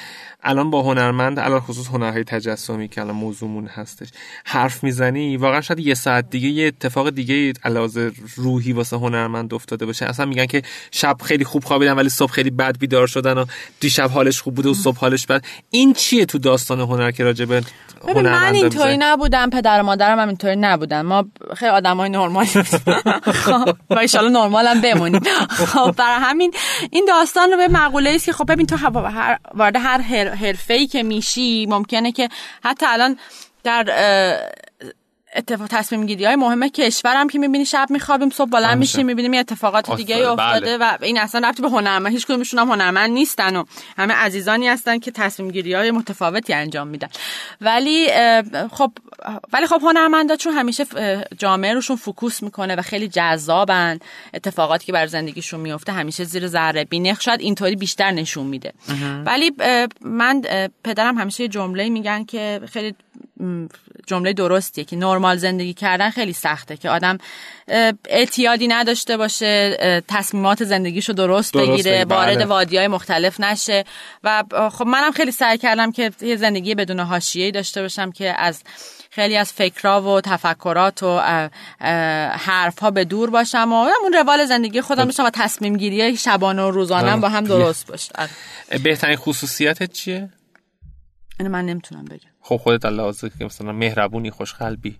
الان 0.43 0.69
با 0.69 0.81
هنرمند 0.81 1.39
علی 1.39 1.59
خصوص 1.59 1.87
هنرهای 1.87 2.23
تجسمی 2.23 2.87
که 2.87 3.01
الان 3.01 3.15
موضوعمون 3.15 3.67
هستش 3.67 4.07
حرف 4.45 4.83
می‌زنی 4.83 5.37
واقعا 5.37 5.61
شاید 5.61 5.79
یه 5.79 5.93
ساعت 5.93 6.29
دیگه 6.29 6.49
یه 6.49 6.67
اتفاق 6.67 7.09
دیگه 7.09 7.53
علاوه 7.63 8.11
روحی 8.35 8.73
واسه 8.73 8.97
هنرمند 8.97 9.53
افتاده 9.53 9.85
باشه. 9.85 10.05
اصلا 10.05 10.25
میگن 10.25 10.45
که 10.45 10.61
شب 10.91 11.17
خیلی 11.23 11.43
خوب 11.43 11.63
خوابیدن 11.63 11.93
ولی 11.93 12.09
صبح 12.09 12.31
خیلی 12.31 12.49
بد 12.49 12.77
بیدار 12.77 13.07
شدن 13.07 13.37
و 13.37 13.45
دیشب 13.79 14.09
حالش 14.09 14.41
خوب 14.41 14.55
بوده 14.55 14.69
و 14.69 14.73
صبح 14.73 14.97
حالش 14.97 15.25
بد. 15.25 15.45
این 15.69 15.93
چیه 15.93 16.25
تو 16.25 16.37
داستان 16.37 16.79
هنر 16.79 17.11
که 17.11 17.23
راجع 17.23 17.45
به 17.45 17.61
ببین 18.07 18.21
من 18.21 18.55
اینطوری؟ 18.55 18.97
نبودم 18.99 19.49
پدر 19.49 19.81
و 19.81 19.83
مادرم 19.83 20.19
هم 20.19 20.27
اینطوری 20.37 20.55
نبودن. 20.55 21.01
ما 21.01 21.25
خیلی 21.55 21.71
آدم 21.71 21.97
های 21.97 22.09
نرمالی 22.09 22.63
خب، 23.33 23.75
و 23.89 23.99
ایشالا 23.99 24.29
نرمال 24.29 24.67
هم 24.67 24.81
بمونیم. 24.81 25.21
خب 25.49 25.91
برای 25.91 26.19
همین 26.21 26.53
این 26.91 27.05
داستان 27.07 27.51
رو 27.51 27.57
به 27.57 27.67
مقوله 27.67 28.09
است 28.09 28.25
که 28.25 28.33
خب 28.33 28.51
ببین 28.51 28.65
تو 28.65 28.77
وارد 29.53 29.75
هر 29.75 30.01
حرفه 30.35 30.73
ای 30.73 30.87
که 30.87 31.03
میشی 31.03 31.65
ممکنه 31.65 32.11
که 32.11 32.29
حتی 32.63 32.85
الان 32.89 33.17
در 33.63 33.83
اتفاق 35.37 35.67
تصمیم 35.67 36.05
گیری 36.05 36.25
های 36.25 36.35
مهمه. 36.35 36.69
کشورم 36.69 37.29
که 37.29 37.39
می‌بینی 37.39 37.65
شب 37.65 37.87
میخوابیم 37.89 38.29
صبح 38.29 38.49
بلند 38.49 38.77
میشیم 38.77 39.05
می‌بینیم 39.05 39.33
اتفاقات 39.33 39.95
دیگه 39.95 40.15
ای 40.15 40.23
افتاده 40.23 40.77
بله. 40.77 40.97
و 40.99 41.03
این 41.03 41.19
اصلا 41.19 41.49
رفتی 41.49 41.61
به 41.61 41.69
هنرمند 41.69 42.13
هیچ 42.13 42.25
کدومشون 42.25 42.59
هم 42.59 42.67
هنرمند 42.67 43.11
نیستن 43.11 43.55
و 43.55 43.63
همه 43.97 44.13
عزیزانی 44.13 44.67
هستن 44.67 44.99
که 44.99 45.11
تصمیم 45.11 45.51
گیری 45.51 45.73
های 45.73 45.91
متفاوتی 45.91 46.53
انجام 46.53 46.87
میدن. 46.87 47.07
ولی 47.61 48.07
خب 48.71 48.91
ولی 49.53 49.67
خب 49.67 49.79
هنرمندا 49.81 50.35
چون 50.35 50.53
همیشه 50.53 50.85
جامعه 51.37 51.73
روشون 51.73 51.95
فوکوس 51.95 52.43
می‌کنه 52.43 52.75
و 52.75 52.81
خیلی 52.81 53.07
جذابن 53.07 53.99
اتفاقاتی 54.33 54.85
که 54.85 54.93
بر 54.93 55.07
زندگیشون 55.07 55.59
میفته 55.59 55.91
همیشه 55.91 56.23
زیر 56.23 56.47
ذره 56.47 56.83
بینه 56.83 57.17
شاید 57.19 57.41
اینطوری 57.41 57.75
بیشتر 57.75 58.11
نشون 58.11 58.47
میده. 58.47 58.73
ولی 59.25 59.51
من 60.01 60.41
پدرم 60.83 61.17
همیشه 61.17 61.47
جمله 61.47 61.89
میگن 61.89 62.23
که 62.23 62.61
خیلی 62.71 62.95
جمله 64.07 64.33
درستیه 64.33 64.83
که 64.83 64.95
نرمال 64.95 65.37
زندگی 65.37 65.73
کردن 65.73 66.09
خیلی 66.09 66.33
سخته 66.33 66.77
که 66.77 66.89
آدم 66.89 67.17
اعتیادی 68.09 68.67
نداشته 68.67 69.17
باشه 69.17 69.77
تصمیمات 70.07 70.63
زندگیشو 70.63 71.13
درست, 71.13 71.53
درست 71.53 71.69
بگیره 71.69 72.05
وارد 72.05 72.35
بله. 72.35 72.45
وادی 72.45 72.77
های 72.77 72.87
مختلف 72.87 73.39
نشه. 73.39 73.83
و 74.23 74.43
خب 74.71 74.87
منم 74.87 75.11
خیلی 75.11 75.31
سعی 75.31 75.57
کردم 75.57 75.91
که 75.91 76.11
یه 76.21 76.35
زندگی 76.35 76.75
بدون 76.75 76.99
حاشیه‌ای 76.99 77.51
داشته 77.51 77.81
باشم 77.81 78.11
که 78.11 78.41
از 78.41 78.63
خیلی 79.11 79.37
از 79.37 79.53
فکرها 79.53 80.01
و 80.01 80.21
تفکرات 80.21 81.03
و 81.03 81.19
حرف 82.31 82.79
ها 82.79 82.91
به 82.91 83.05
دور 83.05 83.29
باشم 83.29 83.73
و 83.73 83.75
اون 84.03 84.13
روال 84.13 84.45
زندگی 84.45 84.81
خودم 84.81 85.01
خب. 85.01 85.07
باشم 85.07 85.23
و 85.25 85.29
تصمیم 85.33 85.77
گیری 85.77 86.17
شبانه 86.17 86.61
و 86.61 86.71
روزانه 86.71 87.17
با 87.17 87.29
هم 87.29 87.43
درست 87.43 87.87
باشه 87.87 88.11
بهترین 88.83 89.15
خصوصیتت 89.15 89.91
چیه؟ 89.93 90.29
اینو 91.39 91.51
من 91.51 91.65
نمی‌تونم 91.65 92.05
بگم. 92.05 92.36
خب 92.47 92.57
خودت 92.57 92.85
لازم 92.85 93.29
که 93.39 93.45
مثلا 93.45 93.71
مهربونی 93.71 94.31
خوشقلبی. 94.31 94.95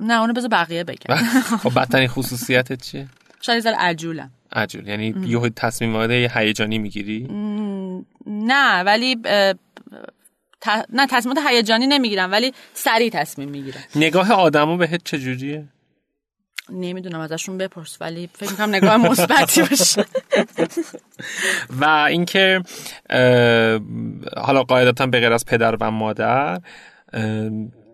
نه 0.00 0.20
اونو 0.20 0.32
بذار 0.32 0.48
بقیه 0.48 0.84
بگم 0.84 1.16
خب 1.62 1.80
بدترین 1.80 2.08
خصوصیتت 2.08 2.82
چیه؟ 2.82 3.08
شاید 3.40 3.62
زل 3.62 3.74
عجولم. 3.74 4.30
عجول. 4.52 4.88
یعنی 4.88 5.14
یه 5.26 5.50
تصمیمات 5.56 6.10
هیجانی 6.10 6.78
می‌گیری؟ 6.78 7.28
نه 8.26 8.82
ولی 8.82 9.16
نه 10.92 11.06
تصمیمات 11.10 11.44
هیجانی 11.46 11.86
نمی‌گیرم 11.86 12.32
ولی 12.32 12.52
سریع 12.74 13.10
تصمیم 13.10 13.48
می‌گیرم. 13.48 13.80
نگاه 13.96 14.32
آدمو 14.32 14.76
بهت 14.76 15.04
چجوریه؟ 15.04 15.64
نمی‌دونم 16.70 17.20
ازشون 17.20 17.58
بپرس 17.58 17.96
ولی 18.00 18.30
فکر 18.32 18.50
می‌کنم 18.50 18.74
نگاه 18.74 18.96
مثبتی 18.96 19.62
باشه. 19.62 20.04
و 21.80 21.84
اینکه 21.84 22.62
حالا 24.36 24.62
قاعدتا 24.68 25.06
به 25.06 25.20
غیر 25.20 25.32
از 25.32 25.44
پدر 25.44 25.76
و 25.80 25.90
مادر 25.90 26.60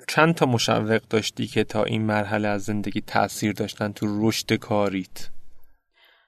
چند 0.09 0.35
تا 0.35 0.46
مشوق 0.46 1.00
داشتی 1.11 1.46
که 1.46 1.64
تا 1.64 1.85
این 1.85 2.02
مرحله 2.02 2.48
از 2.48 2.62
زندگی 2.62 3.00
تاثیر 3.00 3.52
داشتن 3.52 3.92
تو 3.92 4.28
رشد 4.28 4.52
کاریت؟ 4.52 5.28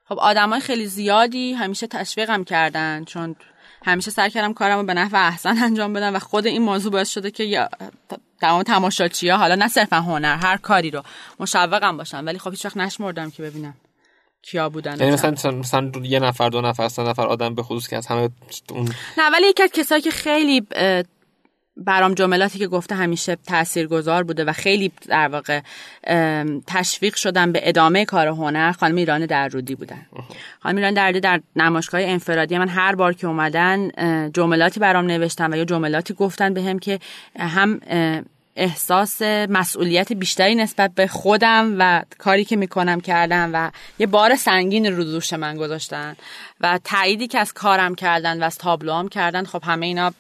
خب 0.04 0.18
آدمای 0.18 0.60
خیلی 0.60 0.86
زیادی 0.86 1.52
همیشه 1.52 1.86
تشویقم 1.86 2.44
کردن 2.44 3.04
چون 3.04 3.36
همیشه 3.84 4.10
سعی 4.10 4.30
کردم 4.30 4.52
کارم 4.52 4.78
رو 4.78 4.84
به 4.84 4.94
نحو 4.94 5.16
احسن 5.16 5.62
انجام 5.64 5.92
بدم 5.92 6.14
و 6.14 6.18
خود 6.18 6.46
این 6.46 6.62
موضوع 6.62 6.92
باعث 6.92 7.10
شده 7.10 7.30
که 7.30 7.68
تمام 8.40 8.62
تماشاچی 8.62 9.28
ها 9.28 9.36
حالا 9.36 9.54
نه 9.54 9.68
صرفا 9.68 9.96
هنر 9.96 10.36
هر 10.36 10.56
کاری 10.56 10.90
رو 10.90 11.02
مشوقم 11.40 11.96
باشن 11.96 12.24
ولی 12.24 12.38
خب 12.38 12.50
هیچ 12.50 12.64
وقت 12.64 12.76
نشمردم 12.76 13.30
که 13.30 13.42
ببینم 13.42 13.74
کیا 14.42 14.68
بودن 14.68 15.00
یعنی 15.00 15.12
مثلا 15.12 15.50
مثلا 15.50 15.92
یه 16.02 16.18
نفر 16.18 16.48
دو 16.48 16.60
نفر 16.60 16.88
سه 16.88 17.02
نفر 17.02 17.26
آدم 17.26 17.54
به 17.54 17.62
خصوص 17.62 17.88
که 17.88 17.96
از 17.96 18.06
همه 18.06 18.28
اون 18.70 18.94
نه 19.18 19.30
ولی 19.32 19.46
یکی 19.46 19.62
از 19.62 19.70
کسایی 19.70 20.02
که 20.02 20.10
خیلی 20.10 20.66
برام 21.76 22.14
جملاتی 22.14 22.58
که 22.58 22.66
گفته 22.66 22.94
همیشه 22.94 23.36
تاثیرگذار 23.46 24.22
بوده 24.22 24.44
و 24.44 24.52
خیلی 24.52 24.92
در 25.08 25.28
واقع 25.28 25.60
تشویق 26.66 27.14
شدم 27.14 27.52
به 27.52 27.68
ادامه 27.68 28.04
کار 28.04 28.28
هنر 28.28 28.72
خانم 28.72 28.96
ایران 28.96 29.26
درودی 29.26 29.74
بودن. 29.74 30.06
خانم 30.60 30.76
ایران 30.76 30.94
درودی 30.94 31.20
در 31.20 31.40
نمایشگاه 31.56 32.00
انفرادی 32.02 32.58
من 32.58 32.68
هر 32.68 32.94
بار 32.94 33.12
که 33.12 33.26
اومدن 33.26 33.90
جملاتی 34.34 34.80
برام 34.80 35.06
نوشتن 35.06 35.52
و 35.52 35.56
یا 35.56 35.64
جملاتی 35.64 36.14
گفتن 36.14 36.54
بهم 36.54 36.74
به 36.74 36.80
که 36.80 36.98
هم 37.38 37.80
احساس 38.56 39.22
مسئولیت 39.22 40.12
بیشتری 40.12 40.54
نسبت 40.54 40.94
به 40.94 41.06
خودم 41.06 41.76
و 41.78 42.02
کاری 42.18 42.44
که 42.44 42.56
می‌کنم 42.56 43.00
کردم 43.00 43.50
و 43.52 43.70
یه 43.98 44.06
بار 44.06 44.36
سنگین 44.36 44.86
رو 44.86 45.04
دوش 45.04 45.32
من 45.32 45.56
گذاشتن 45.56 46.16
و 46.60 46.78
تاییدی 46.84 47.26
که 47.26 47.38
از 47.38 47.52
کارم 47.52 47.94
کردن 47.94 48.42
و 48.42 48.44
از 48.44 48.58
تابلوام 48.58 49.08
کردن 49.08 49.44
خب 49.44 49.62
همه 49.64 49.86
اینا 49.86 50.12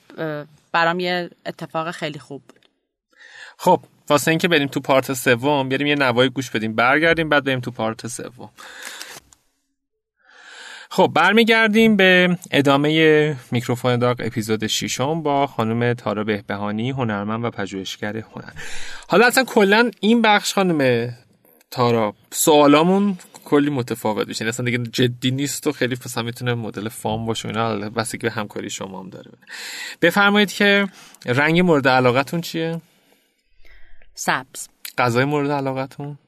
برام 0.72 1.00
یه 1.00 1.30
اتفاق 1.46 1.90
خیلی 1.90 2.18
خوب 2.18 2.42
بود. 2.48 2.68
خب 3.58 3.80
واسه 4.08 4.30
اینکه 4.30 4.48
بریم 4.48 4.68
تو 4.68 4.80
پارت 4.80 5.12
سوم 5.12 5.68
بریم 5.68 5.86
یه 5.86 5.94
نوای 5.94 6.28
گوش 6.28 6.50
بدیم. 6.50 6.74
برگردیم 6.74 7.28
بعد 7.28 7.44
بریم 7.44 7.60
تو 7.60 7.70
پارت 7.70 8.06
سوم. 8.06 8.50
خب 10.90 11.10
برمیگردیم 11.14 11.96
به 11.96 12.38
ادامه 12.50 13.36
میکروفون 13.50 13.96
داغ 13.96 14.16
اپیزود 14.24 14.66
ششم 14.66 15.22
با 15.22 15.46
خانم 15.46 15.94
تارا 15.94 16.24
بهبهانی 16.24 16.90
هنرمند 16.90 17.44
و 17.44 17.50
پژوهشگر 17.50 18.16
هنر. 18.16 18.52
حالا 19.08 19.26
اصلا 19.26 19.44
کلا 19.44 19.90
این 20.00 20.22
بخش 20.22 20.54
خانم 20.54 21.10
تارا 21.70 22.14
سوالامون 22.30 23.18
کلی 23.52 23.70
متفاوت 23.70 24.28
میشه. 24.28 24.44
اصلا 24.44 24.66
دیگه 24.66 24.78
جدی 24.78 25.30
نیست 25.30 25.66
و 25.66 25.72
خیلی 25.72 25.96
مثلا 26.06 26.22
می‌تونه 26.22 26.54
مدل 26.54 26.88
فام 26.88 27.26
باشه 27.26 27.48
اینا. 27.48 27.90
بس 27.90 28.12
که 28.12 28.18
به 28.18 28.30
همکاری 28.30 28.70
شما 28.70 29.00
هم 29.00 29.10
داره 29.10 29.30
بفرمایید 30.02 30.52
که 30.52 30.88
رنگ 31.26 31.60
مورد 31.60 31.88
علاقتون 31.88 32.40
چیه؟ 32.40 32.80
سبز. 34.14 34.68
غذای 34.98 35.24
مورد 35.24 35.50
علاقتون؟ 35.50 36.18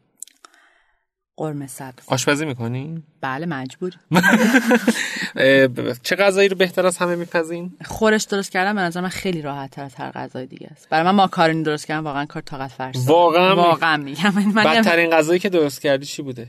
قرمه 1.37 1.67
سبز. 1.67 2.03
آشپزی 2.07 2.47
می‌کنین؟ 2.47 3.03
بله 3.21 3.47
مجبور 3.47 3.93
چه 6.07 6.17
غذایی 6.17 6.49
رو 6.49 6.57
بهتر 6.57 6.87
از 6.87 6.99
همه 6.99 7.17
میپزین؟ 7.17 7.73
خورش 7.85 8.25
درست 8.25 8.51
کردن 8.51 8.75
به 8.75 8.81
نظر 8.81 9.01
من 9.01 9.09
خیلی 9.09 9.43
راحت 9.43 9.71
تر 9.71 9.83
از 9.83 9.95
هر 9.95 10.11
غذای 10.11 10.47
دیگه 10.47 10.69
است. 10.71 10.89
برای 10.89 11.05
من 11.05 11.11
ماکارونی 11.11 11.63
درست 11.63 11.87
کردن 11.87 12.01
واقعا 12.05 12.25
کار 12.25 12.43
طاقت 12.43 12.71
فرسا 12.71 13.13
واقعا؟ 13.13 13.57
واقعا 13.57 13.97
میگم. 13.97 14.53
بدترین 14.57 15.11
غذایی 15.11 15.41
که 15.41 15.49
درست 15.49 15.81
کردی 15.81 16.07
چی 16.07 16.23
بوده؟ 16.23 16.47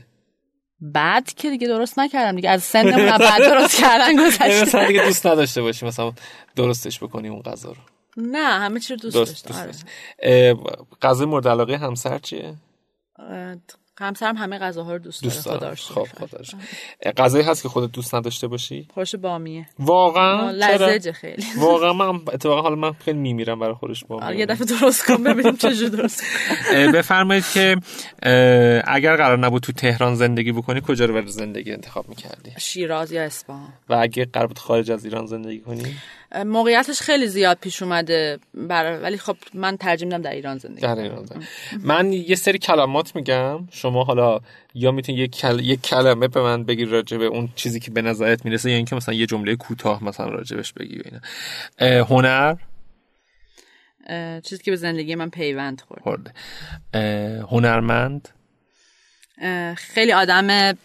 بعد 0.80 1.32
که 1.34 1.50
دیگه 1.50 1.68
درست 1.68 1.98
نکردم 1.98 2.36
دیگه. 2.36 2.50
از 2.50 2.62
سن 2.62 2.96
بعد 3.18 3.42
درست 3.42 3.80
کردن 3.80 4.16
گذشته. 4.26 4.62
مثلا 4.62 4.86
دیگه 4.86 5.04
دوست 5.04 5.26
نداشته 5.26 5.62
باشی 5.62 5.86
مثلا 5.86 6.12
درستش 6.56 7.02
بکنی 7.02 7.28
اون 7.28 7.42
غذا 7.42 7.68
رو. 7.68 7.76
نه 8.16 8.38
همه 8.38 8.80
چی 8.80 8.94
رو 8.94 9.00
دوست, 9.00 9.16
دوست 9.16 9.48
داشتم. 9.48 9.86
آره. 10.22 10.56
غذای 11.02 11.26
مورد 11.26 11.48
علاقه 11.48 11.76
همسر 11.76 12.18
چیه؟ 12.18 12.54
همسرم 14.00 14.36
همه 14.36 14.58
غذاها 14.58 14.92
رو 14.92 14.98
دوست, 14.98 15.22
دوست 15.22 15.44
داره 15.44 15.74
خب 15.74 16.06
غذایی 17.16 17.44
هست 17.44 17.62
که 17.62 17.68
خودت 17.68 17.92
دوست 17.92 18.14
نداشته 18.14 18.48
باشی؟ 18.48 18.88
خورش 18.94 19.14
بامیه. 19.14 19.66
واقعا؟ 19.78 20.50
لذجه 20.50 21.12
خیلی. 21.12 21.44
واقعا 21.58 21.92
من 21.92 22.14
اتفاقا 22.32 22.62
حالا 22.62 22.74
من 22.74 22.92
خیلی 22.92 23.18
میمیرم 23.18 23.58
برای 23.58 23.74
خورش 23.74 24.04
بامیه. 24.04 24.38
یه 24.38 24.46
دفعه 24.46 24.66
درست 24.80 25.06
کن 25.06 25.22
ببینیم 25.22 25.56
چجوری 25.56 25.90
درست 25.90 26.22
بفرمایید 26.94 27.44
که 27.54 27.76
اگر 28.84 29.16
قرار 29.16 29.38
نبود 29.38 29.62
تو 29.62 29.72
تهران 29.72 30.14
زندگی 30.14 30.52
بکنی 30.52 30.80
کجا 30.86 31.04
رو 31.04 31.14
برای 31.14 31.26
زندگی 31.26 31.72
انتخاب 31.72 32.08
می‌کردی؟ 32.08 32.52
شیراز 32.58 33.12
یا 33.12 33.22
اصفهان 33.22 33.72
و 33.88 33.94
اگه 33.94 34.24
قرار 34.24 34.46
بود 34.46 34.58
خارج 34.58 34.90
از 34.90 35.04
ایران 35.04 35.26
زندگی 35.26 35.60
کنی؟ 35.60 35.96
موقعیتش 36.34 37.00
خیلی 37.00 37.26
زیاد 37.26 37.58
پیش 37.60 37.82
اومده 37.82 38.38
بر... 38.54 39.00
ولی 39.00 39.18
خب 39.18 39.36
من 39.54 39.76
ترجیح 39.76 40.08
میدم 40.08 40.22
در 40.22 40.30
ایران 40.30 40.58
زندگی 40.58 40.80
در 40.80 40.98
ایران 40.98 41.24
زندگی. 41.24 41.46
من 41.82 42.12
یه 42.12 42.34
سری 42.34 42.58
کلمات 42.58 43.16
میگم. 43.16 43.68
شما 43.70 44.04
حالا 44.04 44.40
یا 44.74 44.90
می‌تونی 44.90 45.18
یک 45.18 45.30
کل... 45.30 45.60
یک 45.60 45.82
کلمه 45.82 46.28
به 46.28 46.40
من 46.42 46.64
بگی 46.64 46.84
راجع 46.84 47.16
به 47.16 47.24
اون 47.24 47.48
چیزی 47.54 47.80
که 47.80 47.90
به 47.90 48.02
نظرت 48.02 48.44
می‌رسه 48.44 48.70
یا 48.70 48.76
اینکه 48.76 48.96
مثلا 48.96 49.14
یه 49.14 49.26
جمله 49.26 49.56
کوتاه 49.56 50.04
مثلا 50.04 50.28
راجبش 50.28 50.72
بگی 50.72 51.00
اینا. 51.04 52.04
هنر؟ 52.04 52.56
چیزی 54.42 54.62
که 54.62 54.70
به 54.70 54.76
زندگی 54.76 55.14
من 55.14 55.30
پیوند 55.30 55.82
خورد. 56.02 56.34
هنرمند؟ 57.50 58.28
خیلی 59.76 60.12
آدم 60.12 60.76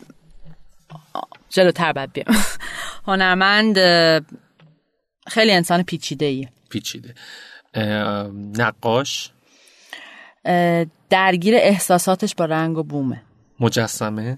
جلوتر 1.50 1.94
بد 1.94 2.12
بیام. 2.14 2.38
هنرمند 3.08 3.78
خیلی 5.28 5.52
انسان 5.52 5.84
پیچیده. 5.84 6.26
ای 6.26 6.48
پیچیده 6.70 7.16
نقاش 8.58 9.32
درگیر 11.10 11.56
احساساتش 11.56 12.36
با 12.36 12.46
رنگ 12.46 12.78
و 12.78 12.84
بومه. 12.84 13.22
مجسمه؟ 13.60 14.38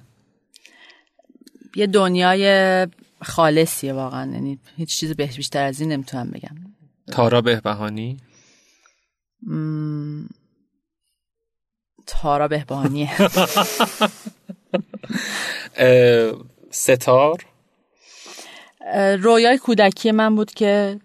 یه 1.75 1.87
دنیای 1.87 2.87
خالصیه 3.21 3.93
واقعا. 3.93 4.31
یعنی 4.31 4.59
هیچ 4.77 4.97
چیز 4.97 5.15
بهش 5.15 5.35
بیشتر 5.35 5.63
از 5.63 5.79
این 5.81 5.91
نمی‌تونم 5.91 6.31
بگم. 6.31 6.55
تارا 7.11 7.41
بهبهانی؟ 7.41 8.17
تارا 12.07 12.47
بهبانیه 12.47 13.09
ستار؟ 16.71 17.45
رویای 19.19 19.57
کودکی 19.57 20.11
من 20.11 20.35
بود 20.35 20.51
که 20.51 20.99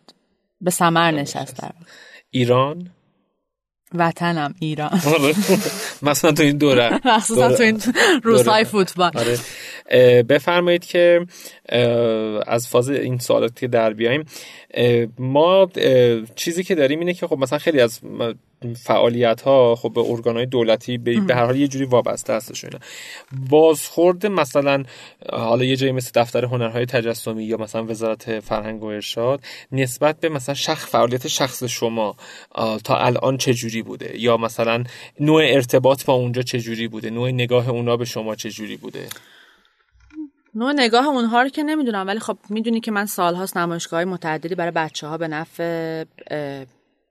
به 0.61 0.71
سمر 0.71 1.11
نشستم 1.11 1.75
ایران؟ 2.31 2.91
وطنم 3.95 4.55
ایران. 4.61 5.01
آره. 5.07 5.35
مثلا 6.03 6.33
تو 6.33 6.43
این 6.43 6.57
دوره. 6.57 7.01
مخصوصا 7.05 7.57
تو 7.57 7.63
این 7.63 7.81
روزهای 8.23 8.65
فوتبال. 8.65 9.11
آره. 9.15 9.39
بفرمایید 10.23 10.85
که 10.85 11.27
از 12.47 12.69
فاز 12.69 12.91
این 12.91 13.19
سوالات 13.19 13.57
که 13.57 13.69
در 13.69 13.93
بیایم 13.93 14.25
ما 15.19 15.71
چیزی 16.35 16.65
که 16.65 16.75
داریم 16.75 16.99
اینه 16.99 17.15
که 17.15 17.27
خب 17.27 17.39
مثلا 17.39 17.59
خیلی 17.59 17.81
از 17.81 18.01
فعالیت 18.77 19.43
ها 19.43 19.75
خب 19.77 19.93
به 19.93 20.01
ارگان 20.01 20.37
های 20.37 20.47
دولتی 20.47 20.99
به 20.99 21.35
هر 21.35 21.45
حال 21.45 21.57
یه 21.57 21.69
جوری 21.69 21.85
وابسته 21.85 22.33
هستشون 22.33 22.71
بازخورد 23.51 24.27
مثلا 24.27 24.83
حالا 25.33 25.65
یه 25.65 25.77
جایی 25.77 25.93
مثل 25.93 26.11
دفتر 26.15 26.45
هنرهای 26.45 26.87
تجسمی 26.87 27.45
یا 27.45 27.57
مثلا 27.57 27.85
وزارت 27.85 28.41
فرهنگ 28.41 28.83
و 28.83 28.87
ارشاد 28.87 29.41
نسبت 29.73 30.21
به 30.21 30.29
مثلا 30.29 30.55
شخص 30.55 30.87
فعالیت 30.91 31.29
شخص 31.29 31.65
شما 31.65 32.17
تا 32.85 32.97
الان 32.97 33.37
چه 33.37 33.55
جوری 33.55 33.83
بوده؟ 33.83 34.21
یا 34.21 34.37
مثلا 34.37 34.85
نوع 35.21 35.43
ارتباط 35.45 36.05
با 36.05 36.15
اونجا 36.15 36.43
چه 36.43 36.61
جوری 36.61 36.89
بوده؟ 36.89 37.11
نوع 37.11 37.31
نگاه 37.31 37.69
اونا 37.69 37.97
به 37.97 38.05
شما 38.05 38.35
چه 38.35 38.51
جوری 38.51 38.77
بوده؟ 38.77 39.07
نوع 40.55 40.73
نگاه 40.73 41.07
اونها 41.07 41.43
رو 41.43 41.49
که 41.49 41.63
نمی‌دونم 41.63 42.07
ولی 42.07 42.19
خب 42.19 42.39
می‌دونی 42.51 42.81
که 42.81 42.91
من 42.91 43.07
سالهاست 43.07 43.57
نمایشگاه 43.57 44.05
متعددی 44.05 44.55
برای 44.55 44.71
بچه 44.71 45.07
ها 45.07 45.19
به 45.19 45.29
نفع 45.29 46.05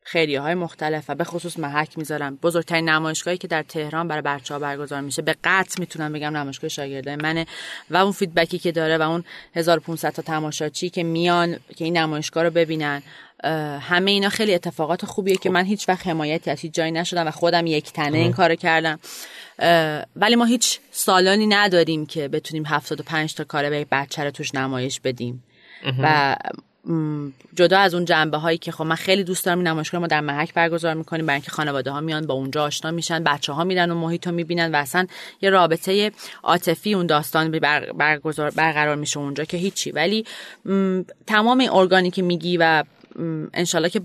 خیریه 0.09 0.41
های 0.41 0.55
مختلف 0.55 1.05
و 1.07 1.15
به 1.15 1.23
خصوص 1.23 1.59
محک 1.59 1.97
می‌ذارم. 1.97 2.35
بزرگترین 2.35 2.89
نمایشگاهی 2.89 3.37
که 3.37 3.47
در 3.47 3.63
تهران 3.63 4.07
برای 4.07 4.21
بچه 4.21 4.53
ها 4.53 4.59
برگزار 4.59 5.01
میشه 5.01 5.21
به 5.21 5.35
قطع 5.43 5.79
می‌تونم 5.79 6.13
بگم 6.13 6.37
نمایشگاه 6.37 6.69
شاگرده 6.69 7.15
منه 7.15 7.45
و 7.89 7.97
اون 7.97 8.11
فیدبکی 8.11 8.59
که 8.59 8.71
داره 8.71 8.97
و 8.97 9.01
اون 9.01 9.23
1500 9.55 10.09
تا 10.09 10.21
تماشاچی 10.21 10.89
که 10.89 11.03
میان 11.03 11.59
که 11.75 11.85
این 11.85 11.97
نمایشگاه 11.97 12.43
رو 12.43 12.49
ببینن 12.49 13.03
همه 13.81 14.11
اینا 14.11 14.29
خیلی 14.29 14.53
اتفاقات 14.53 15.05
خوبیه 15.05 15.35
که 15.35 15.49
من 15.49 15.65
هیچ 15.65 15.89
وقت 15.89 16.07
حمایتی 16.07 16.51
از 16.51 16.59
هیچ 16.59 16.73
جایی 16.73 16.91
نشدم 16.91 17.27
و 17.27 17.31
خودم 17.31 17.65
یک 17.65 17.91
تنه 17.91 18.17
این 18.17 18.33
کارو 18.33 18.55
کردم. 18.55 18.99
ولی 20.15 20.35
ما 20.35 20.45
هیچ 20.45 20.79
سالانی 20.91 21.47
نداریم 21.47 22.05
که 22.05 22.27
بتونیم 22.27 22.65
75 22.65 23.33
تا 23.33 23.43
کار 23.43 23.69
به 23.69 23.85
بچه 23.91 24.23
رو 24.23 24.31
توش 24.31 24.55
نمایش 24.55 24.99
بدیم. 24.99 25.43
و 26.03 26.35
جدا 27.55 27.79
از 27.79 27.93
اون 27.93 28.05
جنبه 28.05 28.37
هایی 28.37 28.57
که 28.57 28.71
خب 28.71 28.83
من 28.83 28.95
خیلی 28.95 29.23
دوست 29.23 29.45
دارم 29.45 29.57
این 29.57 29.67
نمایشگاه 29.67 30.01
ما 30.01 30.07
در 30.07 30.21
محک 30.21 30.53
برگزار 30.53 30.93
می‌کنیم. 30.93 31.25
برای 31.25 31.35
اینکه 31.35 31.51
خانواده 31.51 31.91
ها 31.91 32.01
میان 32.01 32.27
با 32.27 32.33
اونجا 32.33 32.63
آشنا 32.63 32.91
میشن 32.91 33.23
بچه 33.23 33.53
ها 33.53 33.63
میرن 33.63 33.91
و 33.91 33.95
محیط 33.95 34.27
رو 34.27 34.33
می‌بینن 34.33 34.71
و 34.71 34.75
اصلا 34.75 35.07
یه 35.41 35.49
رابطه 35.49 36.11
عاطفی 36.43 36.93
اون 36.93 37.07
داستان 37.07 37.59
برگزار 37.97 38.51
برقرار 38.51 38.95
میشه 38.95 39.17
اونجا 39.17 39.43
که 39.43 39.57
هیچی. 39.57 39.91
ولی 39.91 40.25
تمام 41.27 41.59
این 41.59 41.69
ارگانی 41.69 42.11
که 42.11 42.21
میگی 42.21 42.57
و 42.57 42.83
انشالله 43.53 43.89
که 43.89 44.01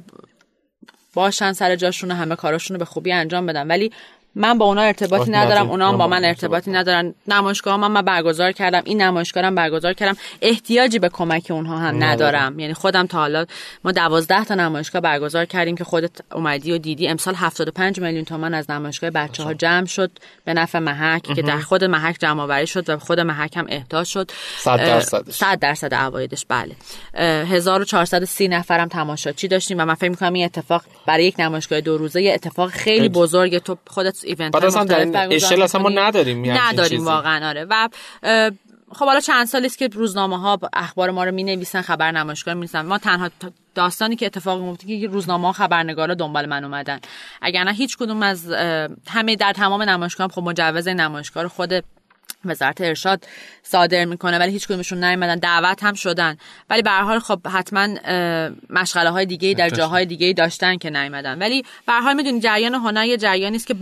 باشن 1.14 1.52
سر 1.52 1.76
جاشون 1.76 2.10
همه 2.10 2.36
کاراشون 2.36 2.74
رو 2.74 2.78
به 2.78 2.84
خوبی 2.84 3.12
انجام 3.12 3.46
بدن. 3.46 3.66
ولی 3.66 3.92
من 4.34 4.58
با 4.58 4.64
اونا 4.64 4.82
ارتباطی 4.82 5.30
ندارم 5.30 5.70
اونا 5.70 5.88
هم 5.88 5.98
با 5.98 6.06
من 6.06 6.24
ارتباطی 6.24 6.70
ندارن. 6.70 7.14
نمایشگاه 7.28 7.76
من, 7.76 7.90
من 7.90 8.02
برگزار 8.02 8.52
کردم. 8.52 8.82
این 8.84 9.02
نمایشگاهم 9.02 9.54
برگزار 9.54 9.92
کردم. 9.92 10.16
احتیاجی 10.42 10.98
به 10.98 11.08
کمک 11.08 11.46
اونها 11.50 11.78
هم 11.78 12.04
ندارم. 12.04 12.58
یعنی 12.58 12.74
خودم 12.74 13.06
تا 13.06 13.18
حالا 13.18 13.46
ما 13.84 13.92
دوازده 13.92 14.44
تا 14.44 14.54
نمایشگاه 14.54 15.02
برگزار 15.02 15.44
کردیم 15.44 15.76
که 15.76 15.84
خودت 15.84 16.10
اومدی 16.32 16.72
و 16.72 16.78
دیدی. 16.78 17.08
امسال 17.08 17.34
75 17.34 18.00
میلیون 18.00 18.24
تومان 18.24 18.54
از 18.54 18.70
نمایشگاه 18.70 19.10
بچه 19.10 19.42
ها 19.42 19.54
جمع 19.54 19.86
شد 19.86 20.10
به 20.44 20.54
نفع 20.54 20.78
محک 20.78 21.22
که 21.22 21.42
در 21.42 21.58
خود 21.58 21.84
محک 21.84 22.16
جمع 22.20 22.42
آوری 22.42 22.66
شد 22.66 22.90
و 22.90 22.98
خود 22.98 23.20
محک 23.20 23.56
هم 23.56 23.66
احتاج 23.68 24.06
شد. 24.06 24.30
100 24.58 24.76
درصدش. 24.76 25.34
100 25.34 25.58
درصد 25.58 25.94
عوایدش. 25.94 26.46
بله. 26.48 26.76
1430 27.14 28.48
نفرم 28.48 28.88
تماشاچی 28.88 29.48
داشتیم 29.48 29.78
و 29.78 29.84
من 29.84 29.94
فکر 29.94 30.10
می‌کنم 30.10 30.32
این 30.32 30.44
اتفاق 30.44 30.82
برای 31.06 31.24
یک 31.24 31.34
نمایشگاه 31.38 31.80
دو 31.80 31.98
روزه 31.98 32.22
یه 32.22 32.34
اتفاق 32.34 32.70
خیلی. 32.70 33.08
بزرگ. 33.08 33.58
تو 33.58 33.76
خودت 33.86 34.21
ایونت 34.24 34.52
بعد 34.52 34.64
اصلا 34.64 34.84
در 34.84 35.28
اشل 35.30 35.62
اصلا 35.62 35.82
ما 35.82 35.88
نداریم 35.88 36.50
نداریم 36.50 37.04
واقعا 37.04 37.48
آره. 37.48 37.66
و 37.70 37.88
خب 38.94 39.06
حالا 39.06 39.20
چند 39.20 39.46
سالی 39.46 39.66
است 39.66 39.78
که 39.78 39.88
روزنامه 39.88 40.40
ها 40.40 40.58
اخبار 40.72 41.10
ما 41.10 41.24
رو 41.24 41.32
می 41.32 41.44
نویسن 41.44 41.82
خبر 41.82 42.12
نمایشگاه 42.12 42.54
می 42.54 42.68
ما 42.84 42.98
تنها 42.98 43.30
داستانی 43.74 44.16
که 44.16 44.26
اتفاق 44.26 44.62
میفته 44.62 45.00
که 45.00 45.06
روزنامه 45.06 45.46
ها 45.46 45.52
خبرنگارا 45.52 46.14
دنبال 46.14 46.46
من 46.46 46.64
اومدن. 46.64 47.00
اگر 47.42 47.64
نه 47.64 47.72
هیچ 47.72 47.96
کدوم 47.96 48.22
از 48.22 48.52
همه 49.08 49.36
در 49.36 49.52
تمام 49.52 49.82
نمایشگاه 49.82 50.28
خب 50.28 50.42
مجوز 50.42 50.88
نمایشگاه 50.88 51.48
خود 51.48 51.84
وزارت 52.44 52.80
ارشاد 52.80 53.24
صادر 53.62 54.04
می‌کنه 54.04 54.38
ولی 54.38 54.52
هیچ 54.52 54.66
کدومشون 54.66 55.04
نیومدن 55.04 55.36
دعوت 55.36 55.84
هم 55.84 55.94
شدن. 55.94 56.36
ولی 56.70 56.82
به 56.82 56.90
حال 56.90 57.18
خب 57.18 57.46
حتما 57.48 57.88
مشغله 58.70 59.10
های 59.10 59.26
دیگه 59.26 59.54
در 59.54 59.70
جاهای 59.70 60.06
دیگه 60.06 60.32
داشتن 60.32 60.76
که 60.76 60.90
نیومدن. 60.90 61.38
ولی 61.38 61.64
به 61.86 61.92
حال 61.92 62.14
می‌دونی 62.14 62.40
جریان 62.40 62.74
هنر 62.74 63.04
یه 63.04 63.16
جریانی 63.16 63.56
است 63.56 63.66
که 63.66 63.74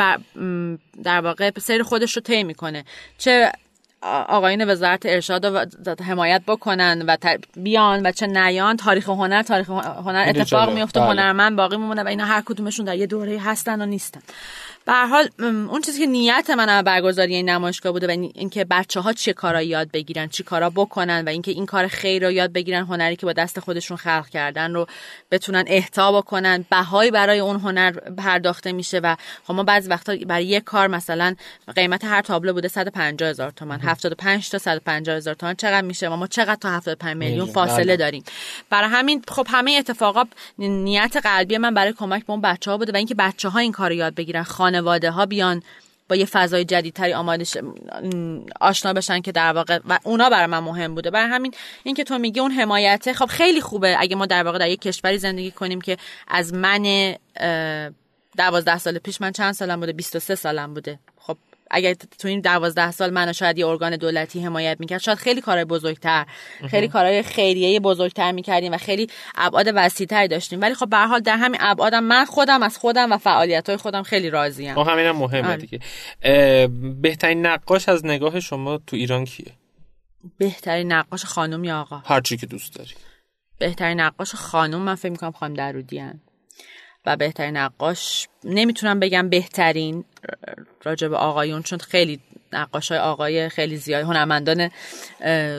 در 1.04 1.20
واقع 1.20 1.50
سیر 1.58 1.82
خودش 1.82 2.16
رو 2.16 2.22
طی 2.22 2.44
می‌کنه. 2.44 2.84
چه 3.18 3.52
آقایین 4.02 4.70
وزارت 4.70 5.06
ارشاد 5.06 5.46
رو 5.46 5.66
حمایت 6.04 6.42
بکنن 6.46 7.04
و 7.06 7.16
بیان 7.56 8.06
و 8.06 8.12
چه 8.12 8.26
نیان 8.26 8.76
تاریخ 8.76 9.08
هنر 9.08 9.42
تاریخ 9.42 9.70
هنر 9.70 10.24
اتفاق 10.28 10.72
میفته 10.72 11.00
بله. 11.00 11.08
هنرمند 11.08 11.56
باقی 11.56 11.76
میمونه 11.76 12.02
و 12.02 12.08
اینا 12.08 12.24
هر 12.24 12.42
کدومشون 12.46 12.86
در 12.86 12.96
یه 12.96 13.06
دوره 13.06 13.38
هستن 13.38 13.82
و 13.82 13.86
نیستن. 13.86 14.20
به 14.90 14.96
حال 14.96 15.28
اون 15.38 15.80
چیزی 15.80 15.98
که 15.98 16.06
نیت 16.06 16.50
من 16.50 16.82
برگزاری 16.82 17.34
این 17.34 17.50
نمایشگاه 17.50 17.92
بوده 17.92 18.06
و 18.06 18.10
اینکه 18.10 18.64
بچه 18.64 19.00
ها 19.00 19.12
چه 19.12 19.32
کارا 19.32 19.62
یاد 19.62 19.90
بگیرن 19.90 20.28
چی 20.28 20.42
کارا 20.42 20.70
بکنن 20.70 21.24
و 21.26 21.28
اینکه 21.28 21.50
این 21.50 21.66
کار 21.66 21.86
خیر 21.86 22.26
رو 22.26 22.32
یاد 22.32 22.52
بگیرن 22.52 22.84
هنری 22.84 23.16
که 23.16 23.26
با 23.26 23.32
دست 23.32 23.60
خودشون 23.60 23.96
خلق 23.96 24.28
کردن 24.28 24.74
رو 24.74 24.86
بتونن 25.30 25.64
اهدا 25.66 26.12
بکنن 26.12 26.64
بهایی 26.70 27.10
برای 27.10 27.38
اون 27.38 27.60
هنر 27.60 27.90
پرداخته 27.92 28.72
میشه 28.72 28.98
و 28.98 29.16
خب 29.44 29.54
ما 29.54 29.62
بعضی 29.62 29.88
وقتا 29.88 30.16
برای 30.26 30.44
یک 30.44 30.64
کار 30.64 30.86
مثلا 30.86 31.34
قیمت 31.76 32.04
هر 32.04 32.22
تابلو 32.22 32.52
بوده 32.52 32.68
150 32.68 33.30
هزار 33.30 33.50
تومان 33.50 33.80
75 33.80 34.50
تا 34.50 34.58
150 34.58 35.16
هزار 35.16 35.34
تومان. 35.34 35.54
چقدر 35.54 35.86
میشه؟ 35.86 36.08
و 36.08 36.16
ما 36.16 36.26
چقدر 36.26 36.58
تا 36.60 36.70
75 36.70 37.16
میلیون 37.16 37.46
فاصله 37.46 37.84
بله. 37.84 37.96
داریم. 37.96 38.24
برای 38.70 38.90
همین 38.90 39.22
خب 39.28 39.46
همه 39.50 39.72
اتفاقات 39.78 40.28
نیت 40.58 41.16
قلبی 41.22 41.58
من 41.58 41.74
برای 41.74 41.92
کمک 41.92 42.26
به 42.26 42.30
اون 42.30 42.40
بچه 42.40 42.70
ها 42.70 42.76
بوده 42.76 42.92
و 42.92 42.96
اینکه 42.96 43.14
بچه 43.14 43.48
ها 43.48 43.58
این 43.58 43.72
کار 43.72 43.92
یاد 43.92 44.14
بگیرن 44.14 44.42
خانواده 44.80 45.10
ها 45.10 45.26
بیان 45.26 45.62
با 46.08 46.16
یه 46.16 46.24
فضای 46.24 46.64
جدیدتری 46.64 47.12
آماده 47.12 47.44
آشنا 48.60 48.92
بشن 48.92 49.20
که 49.20 49.32
در 49.32 49.52
واقع 49.52 49.78
و 49.88 49.98
اونا 50.04 50.30
برای 50.30 50.46
من 50.46 50.58
مهم 50.58 50.94
بوده. 50.94 51.10
برای 51.10 51.28
همین 51.28 51.54
اینکه 51.82 52.04
تو 52.04 52.18
میگی 52.18 52.40
اون 52.40 52.50
حمایته 52.50 53.12
خب 53.12 53.26
خیلی 53.26 53.60
خوبه 53.60 53.96
اگه 53.98 54.16
ما 54.16 54.26
در 54.26 54.42
واقع 54.42 54.58
در 54.58 54.68
یک 54.68 54.80
کشوری 54.80 55.18
زندگی 55.18 55.50
کنیم 55.50 55.80
که 55.80 55.96
از 56.28 56.54
من 56.54 57.14
دوازده 58.36 58.78
سال 58.78 58.98
پیش 58.98 59.20
من 59.20 59.32
چند 59.32 59.54
سالم 59.54 59.80
بوده؟ 59.80 59.92
23 59.92 60.34
سالم 60.34 60.74
بوده. 60.74 60.98
خب 61.18 61.36
اگر 61.70 61.94
تو 61.94 62.28
این 62.28 62.40
دوازده 62.40 62.90
سال 62.90 63.10
من 63.10 63.32
شاید 63.32 63.58
یه 63.58 63.66
ارگان 63.66 63.96
دولتی 63.96 64.40
حمایت 64.40 64.76
می‌کرد 64.80 65.00
شاید 65.00 65.18
خیلی 65.18 65.40
کارهای 65.40 65.64
بزرگتر 65.64 66.26
خیلی 66.70 66.88
کارهای 66.88 67.22
خیریه 67.22 67.80
بزرگتر 67.80 68.32
می‌کردیم 68.32 68.72
و 68.72 68.76
خیلی 68.76 69.06
ابعاد 69.34 69.66
وسیعتری 69.74 70.28
داشتیم. 70.28 70.60
ولی 70.60 70.74
خب 70.74 70.88
به 70.88 70.96
حال 70.96 71.20
در 71.20 71.36
همین 71.36 71.60
ابعادم 71.62 72.04
من 72.04 72.24
خودم 72.24 72.62
از 72.62 72.78
خودم 72.78 73.12
و 73.12 73.18
فعالیت 73.18 73.68
های 73.68 73.76
خودم 73.76 74.02
خیلی 74.02 74.30
راضیم. 74.30 74.74
خب 74.74 74.90
همینم 74.90 75.16
مهمه 75.16 75.48
آره. 75.48 75.56
دیگه. 75.56 75.80
بهترین 77.00 77.46
نقاش 77.46 77.88
از 77.88 78.06
نگاه 78.06 78.40
شما 78.40 78.78
تو 78.86 78.96
ایران 78.96 79.24
کیه؟ 79.24 79.52
بهترین 80.38 80.92
نقاش 80.92 81.24
خانم 81.24 81.64
یا 81.64 81.80
آقا؟ 81.80 82.02
هر 82.04 82.20
چی 82.20 82.36
که 82.36 82.46
دوست 82.46 82.74
داری. 82.74 82.90
بهترین 83.58 84.00
نقاش 84.00 84.34
خانم 84.34 84.80
من 84.80 84.94
فکر 84.94 85.10
می‌کنم 85.10 85.32
خانم 85.32 85.54
درودی 85.54 86.02
و 87.06 87.16
بهترین 87.16 87.56
نقاش 87.56 88.28
نمی‌تونم 88.44 89.00
بگم 89.00 89.28
بهترین 89.28 90.04
راجع 90.84 91.08
به 91.08 91.16
آقایون 91.16 91.62
چون 91.62 91.78
خیلی 91.78 92.20
نقاش 92.52 92.88
های 92.92 93.00
آقای 93.00 93.48
خیلی 93.48 93.76
زیاد 93.76 94.04
هنرمندان 94.04 94.70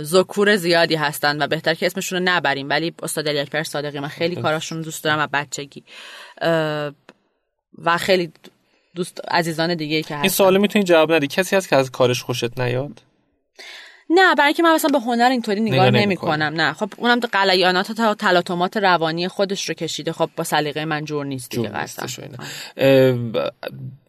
زکور 0.03 0.55
زیادی 0.55 0.95
هستن 0.95 1.43
و 1.43 1.47
بهتر 1.47 1.73
که 1.73 1.85
اسمشون 1.85 2.19
رو 2.19 2.25
نبریم. 2.27 2.69
ولی 2.69 2.93
استاد 3.03 3.27
اکبر 3.27 3.63
صادقی 3.63 3.99
من 3.99 4.07
خیلی 4.07 4.35
کاراشون 4.35 4.81
دوست 4.81 5.03
دارم 5.03 5.19
و 5.19 5.27
بچگی. 5.33 5.83
و 7.77 7.97
خیلی 7.97 8.31
دوست 8.95 9.21
عزیزان 9.27 9.75
دیگه 9.75 10.01
که 10.01 10.15
هستن. 10.15 10.21
این 10.21 10.29
سوال 10.29 10.57
می‌تونی 10.57 10.85
جواب 10.85 11.11
ندی. 11.11 11.27
کسی 11.27 11.55
هست 11.55 11.69
که 11.69 11.75
از 11.75 11.91
کارش 11.91 12.23
خوشت 12.23 12.59
نیاد؟ 12.59 13.01
نه 14.13 14.35
برای 14.35 14.53
که 14.53 14.63
من 14.63 14.73
مثلا 14.73 14.99
به 14.99 15.05
هنر 15.05 15.29
اینطوری 15.31 15.61
نگاه 15.61 15.89
نمی 15.89 16.15
کنم. 16.15 16.43
نه. 16.43 16.73
خب 16.73 16.89
اونم 16.97 17.19
قلیانات 17.19 17.91
تا 17.91 18.13
تلاطمات 18.13 18.77
روانی 18.77 19.27
خودش 19.27 19.69
رو 19.69 19.75
کشیده. 19.75 20.11
خب 20.11 20.29
با 20.35 20.43
سلیقه 20.43 20.85
من 20.85 21.05
جور 21.05 21.25
نیست 21.25 21.51
دیگه 21.51 21.71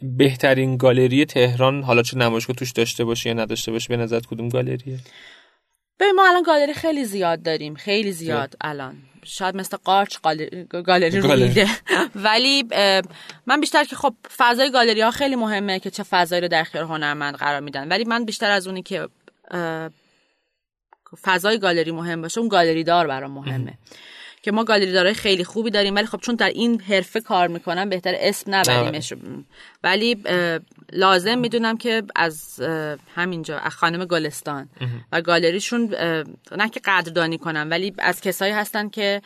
بهترین 0.03 0.77
گالری 0.77 1.25
تهران 1.25 1.83
حالا 1.83 2.03
چه 2.03 2.17
نمایشگاه 2.17 2.57
توش 2.57 2.73
داشته 2.73 3.05
باشه 3.05 3.29
یا 3.31 3.35
نداشته 3.35 3.73
باشه 3.73 3.89
به 3.89 3.97
نظر 3.97 4.21
کدوم 4.21 4.49
گالریه؟ 4.49 4.99
به 5.99 6.13
ما 6.13 6.29
الان 6.29 6.43
گالری 6.43 6.75
خیلی 6.75 7.05
زیاد 7.05 7.43
داریم. 7.43 7.75
خیلی 7.75 8.13
زیاد 8.13 8.55
الان. 8.61 8.97
شاید 9.25 9.57
مثل 9.57 9.77
قارچ 9.77 10.17
گالری 10.87 11.21
رو 11.21 11.37
میده 11.37 11.69
ولی 12.15 12.65
من 13.47 13.61
بیشتر 13.61 13.85
که 13.85 13.97
خب 13.97 14.15
فضای 14.37 14.71
گالری 14.71 15.01
ها 15.01 15.11
خیلی 15.11 15.37
مهمه 15.37 15.79
که 15.79 15.91
چه 15.91 16.03
فضایی 16.03 16.43
رو 16.43 16.49
در 16.49 16.61
اختیار 16.61 16.85
هنرمند 16.85 17.35
قرار 17.35 17.61
میدن. 17.61 17.89
ولی 17.89 18.05
من 18.05 18.25
بیشتر 18.25 18.51
از 18.51 18.67
اونی 18.67 18.83
که 18.83 19.09
فضای 21.23 21.59
گالری 21.59 21.91
مهم 21.91 22.23
باشه 22.23 22.41
اون 22.41 22.49
گالری 22.49 22.85
دار 22.85 23.07
برام 23.07 23.31
مهمه. 23.31 23.79
که 24.43 24.53
ما 24.53 24.65
گالری 24.65 24.93
دارای 24.93 25.15
خیلی 25.15 25.45
خوبی 25.45 25.71
داریم 25.71 25.95
ولی 25.95 26.07
خب 26.07 26.21
چون 26.21 26.35
در 26.35 26.49
این 26.49 26.81
حرفه 26.81 27.21
کار 27.21 27.49
می‌کنم 27.49 27.89
بهتر 27.89 28.15
اسم 28.19 28.55
نبریمش. 28.55 29.13
ولی 29.85 30.17
لازم 30.93 31.39
می‌دونم 31.39 31.77
که 31.77 32.03
از 32.17 32.61
همینجا 33.15 33.59
از 33.59 33.73
خانم 33.73 34.05
گلستان 34.05 34.69
و 35.13 35.21
گالریشون 35.21 35.95
نه 36.57 36.69
که 36.73 36.81
قدردانی 36.85 37.39
کنم 37.39 37.67
ولی 37.71 37.95
از 37.99 38.21
کسایی 38.21 38.53
هستن 38.53 38.89
که 38.89 39.23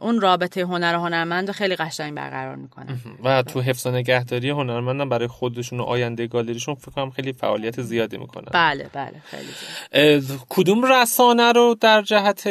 اون 0.00 0.20
رابطه 0.20 0.60
هنر 0.60 0.96
و 0.96 1.00
هنرمند 1.00 1.50
خیلی 1.50 1.76
قشنگ 1.76 2.14
برقرار 2.14 2.56
می‌کنن. 2.56 2.98
و 3.24 3.42
تو 3.42 3.60
حفظ 3.60 3.86
و 3.86 3.90
نگهداری 3.90 4.50
هنرمندم 4.50 5.08
برای 5.08 5.28
خودشون 5.28 5.80
و 5.80 5.82
آینده 5.82 6.26
گالریشون 6.26 6.74
فکر 6.74 6.90
کنم 6.90 7.10
خیلی 7.10 7.32
فعالیت 7.32 7.82
زیادی 7.82 8.16
می‌کنن. 8.16 8.48
بله 8.52 8.90
بله 8.92 9.14
خیلی. 9.24 10.28
کدوم 10.48 10.84
رسانه 10.84 11.52
رو 11.52 11.76
در 11.80 12.02
جهت 12.02 12.48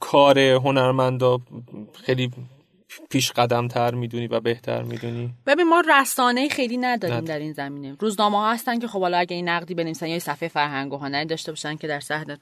کار 0.00 0.53
هنرمندا 0.58 1.40
خیلی 2.04 2.30
پیش 3.10 3.32
قدم 3.32 3.68
تر 3.68 3.94
می‌دونی 3.94 4.26
و 4.26 4.40
بهتر 4.40 4.82
می‌دونی. 4.82 5.30
ببین 5.46 5.68
ما 5.68 5.82
رسانه 6.00 6.48
خیلی 6.48 6.76
نداریم 6.76 7.16
ند. 7.16 7.26
در 7.26 7.38
این 7.38 7.52
زمینه. 7.52 7.96
روزنامه 8.00 8.38
ها 8.38 8.52
هستن 8.52 8.78
که 8.78 8.88
خب 8.88 9.00
حالا 9.00 9.18
اگه 9.18 9.36
این 9.36 9.48
نقدی 9.48 9.74
بنویسن 9.74 10.06
یا 10.06 10.18
صفحه 10.18 10.48
فرهنگ 10.48 10.92
و 10.92 10.98
هنری 10.98 11.26
داشته 11.26 11.52
باشن 11.52 11.76
که 11.76 11.86
در 11.86 12.00
صحنه 12.00 12.38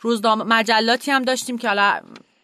روزنامه 0.00 0.44
مجلاتی 0.44 1.10
هم 1.10 1.22
داشتیم 1.22 1.58
که 1.58 1.68
حالا 1.68 2.00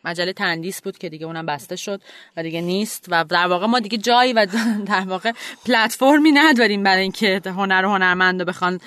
مجله 0.06 0.32
تندیس 0.32 0.82
بود 0.82 0.98
که 0.98 1.08
دیگه 1.08 1.26
اونم 1.26 1.46
بسته 1.46 1.76
شد 1.76 2.00
و 2.36 2.42
دیگه 2.42 2.60
نیست 2.60 3.06
و 3.08 3.24
در 3.24 3.46
واقع 3.46 3.66
ما 3.66 3.80
دیگه 3.80 3.98
جایی 3.98 4.32
و 4.32 4.46
در 4.86 5.00
واقع 5.00 5.32
پلتفرمی 5.66 6.32
نداریم 6.32 6.82
برای 6.82 7.02
اینکه 7.02 7.40
هنر 7.46 7.84
و 7.84 7.88
هنرمند 7.88 8.40
رو 8.40 8.46
بخوان 8.46 8.80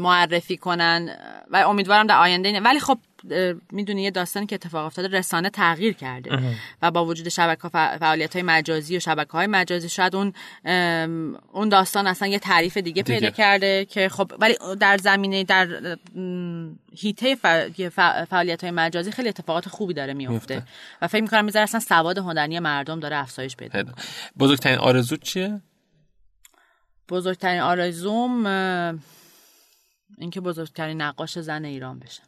معرفی 0.00 0.56
کنن. 0.56 1.16
و 1.50 1.56
امیدوارم 1.56 2.06
در 2.06 2.18
آینده 2.18 2.60
ولی 2.60 2.80
خب 2.80 2.98
می‌دونی 3.72 4.02
یه 4.02 4.10
داستانی 4.10 4.46
که 4.46 4.54
اتفاق 4.54 4.86
افتاده 4.86 5.18
رسانه 5.18 5.50
تغییر 5.50 5.92
کرده 5.92 6.56
و 6.82 6.90
با 6.90 7.04
وجود 7.04 7.28
شبکه 7.28 7.68
فعالیت 7.68 8.32
های 8.32 8.42
مجازی 8.42 8.96
و 8.96 9.00
شبکه 9.00 9.32
های 9.32 9.46
مجازی 9.46 9.88
شاید 9.88 10.16
اون 10.16 10.32
اون 11.52 11.68
داستان 11.68 12.06
اصلا 12.06 12.28
یه 12.28 12.38
تعریف 12.38 12.76
دیگه, 12.76 13.02
پیدا 13.02 13.30
کرده 13.30 13.84
که 13.84 14.08
خب 14.08 14.32
ولی 14.38 14.54
در 14.80 14.98
زمینه 14.98 15.44
در 15.44 15.96
هیته 16.96 17.34
فعالیت 18.30 18.64
های 18.64 18.70
مجازی 18.70 19.10
خیلی 19.10 19.28
اتفاقات 19.28 19.68
خوبی 19.68 19.94
داره 19.94 20.14
میفته 20.14 20.62
و 21.02 21.08
فکر 21.08 21.22
می‌کنم 21.22 21.44
می‌ذاره 21.44 21.62
اصلا 21.62 21.80
سواد 21.80 22.18
هنری 22.18 22.58
مردم 22.58 23.00
داره 23.00 23.16
افزایش 23.16 23.56
پیدا 23.56 23.84
بزرگترین 24.38 24.78
آرزو 24.78 25.16
چیه؟ 25.16 25.60
بزرگترین 27.08 27.60
آرزوم 27.60 28.46
اینکه 30.18 30.40
بزرگترین 30.40 31.02
نقاش 31.02 31.38
زن 31.38 31.64
ایران 31.64 31.98
بشم 31.98 32.22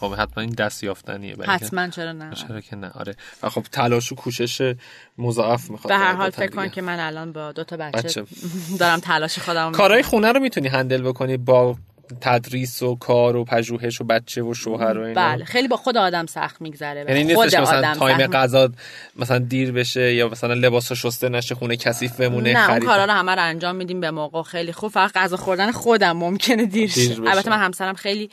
خب 0.00 0.14
حتما 0.14 0.42
این 0.42 0.52
دست 0.52 0.84
یافتنیه 0.84 1.36
حتما 1.46 1.88
چرا 1.88 2.12
نه؟ 2.12 2.34
چرا 2.34 2.60
که 2.60 2.76
نه؟ 2.76 2.90
آره. 2.94 3.16
و 3.42 3.48
خب 3.48 3.62
تلاش 3.72 4.12
و 4.12 4.14
کوشش 4.14 4.74
مضاعف 5.18 5.70
می‌خواد 5.70 5.92
به 5.92 5.98
هر 5.98 6.14
حال 6.14 6.30
فکر 6.30 6.50
کن 6.50 6.68
که 6.68 6.82
من 6.82 7.00
الان 7.00 7.32
با 7.32 7.52
دو 7.52 7.64
تا 7.64 7.76
بچه, 7.76 7.98
بچه. 7.98 8.24
دارم 8.80 9.00
تلاش 9.00 9.38
خودم 9.38 9.72
کارهای 9.72 10.02
خونه 10.02 10.32
رو 10.32 10.40
می‌تونی 10.40 10.68
handle 10.68 11.02
بکنی 11.02 11.36
با 11.36 11.76
تدریس 12.20 12.82
و 12.82 12.94
کار 12.94 13.36
و 13.36 13.44
پژوهش 13.44 14.00
و 14.00 14.04
بچه 14.04 14.42
و 14.42 14.54
شوهر 14.54 14.98
و 14.98 15.02
اینا. 15.02 15.14
بله 15.14 15.44
خیلی 15.44 15.68
با 15.68 15.76
خود 15.76 15.96
آدم 15.96 16.26
سخت 16.26 16.60
میگذره 16.60 17.04
یعنی 17.08 17.34
خود 17.34 17.56
مثلا 17.56 17.94
time 17.94 18.26
غذا 18.26 18.68
مثلا 19.16 19.38
دیر 19.38 19.72
بشه 19.72 20.14
یا 20.14 20.28
مثلا 20.28 20.54
لباس 20.54 20.92
شسته 20.92 21.28
نشه 21.28 21.54
خونه 21.54 21.76
کثیف 21.76 22.20
بمونه 22.20 22.52
نه 22.52 22.70
اون 22.70 22.80
کارا 22.80 23.04
رو 23.04 23.12
همه 23.12 23.34
رو 23.34 23.42
انجام 23.42 23.76
میدیم 23.76 24.00
به 24.00 24.10
موقع 24.10 24.42
خیلی 24.42 24.72
خوب. 24.72 24.90
فقط 24.90 25.12
غذا 25.12 25.36
خوردن 25.36 25.72
خودم 25.72 26.12
ممکنه 26.12 26.66
دیر, 26.66 26.90
شه. 26.90 27.16
البته 27.26 27.50
من 27.50 27.58
همسرم 27.58 27.94
خیلی 27.94 28.30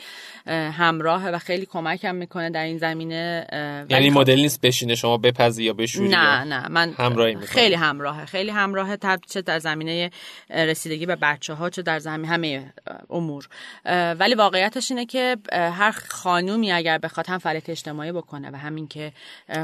همراهه 0.47 1.29
و 1.29 1.37
خیلی 1.37 1.65
کمکم 1.65 2.15
می‌کنه 2.15 2.49
در 2.49 2.63
این 2.63 2.77
زمینه 2.77 3.47
یعنی 3.89 4.09
مدل 4.09 4.35
نیست 4.35 4.61
بشینه 4.61 4.95
شما 4.95 5.17
بپزی 5.17 5.63
یا 5.63 5.73
بشوری 5.73 6.07
نه 6.07 6.43
نه 6.43 6.67
من 6.67 6.93
همراهی 6.97 7.35
خیلی 7.35 7.75
همراهه 7.75 8.25
خیلی 8.25 8.49
همراهه 8.49 8.97
چه 9.29 9.41
در 9.41 9.59
زمینه 9.59 10.11
رسیدگی 10.49 11.05
به 11.05 11.15
بچه 11.15 11.53
ها 11.53 11.69
چه 11.69 11.81
در 11.81 11.99
زمینه 11.99 12.27
همه 12.27 12.73
امور. 13.09 13.47
ولی 14.19 14.35
واقعیتش 14.35 14.91
اینه 14.91 15.05
که 15.05 15.37
هر 15.51 15.91
خانومی 15.91 16.71
اگر 16.71 16.97
بخواد 16.97 17.29
هم 17.29 17.37
فعالیت 17.37 17.69
اجتماعی 17.69 18.11
بکنه 18.11 18.51
و 18.51 18.55
همین 18.55 18.87
که 18.87 19.11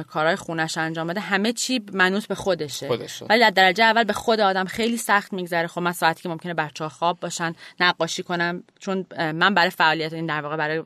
کارهای 0.07 0.35
خونش 0.35 0.77
انجام 0.77 1.07
بده 1.07 1.19
همه 1.19 1.53
چی 1.53 1.81
منوط 1.93 2.27
به 2.27 2.35
خودشه, 2.35 2.87
خودشه. 2.87 3.25
ولی 3.25 3.39
در 3.39 3.49
درجه 3.49 3.83
اول 3.83 4.03
به 4.03 4.13
خود 4.13 4.39
آدم 4.39 4.65
خیلی 4.65 4.97
سخت 4.97 5.33
میگذره. 5.33 5.67
خب 5.67 5.81
من 5.81 5.91
ساعتی 5.91 6.23
که 6.23 6.29
ممکنه 6.29 6.53
بچه 6.53 6.83
ها 6.83 6.89
خواب 6.89 7.19
باشن 7.19 7.55
نقاشی 7.79 8.23
کنم. 8.23 8.63
چون 8.79 9.05
من 9.17 9.53
برای 9.53 9.69
فعالیت 9.69 10.13
این 10.13 10.25
در 10.25 10.41
واقع 10.41 10.55
برای 10.55 10.83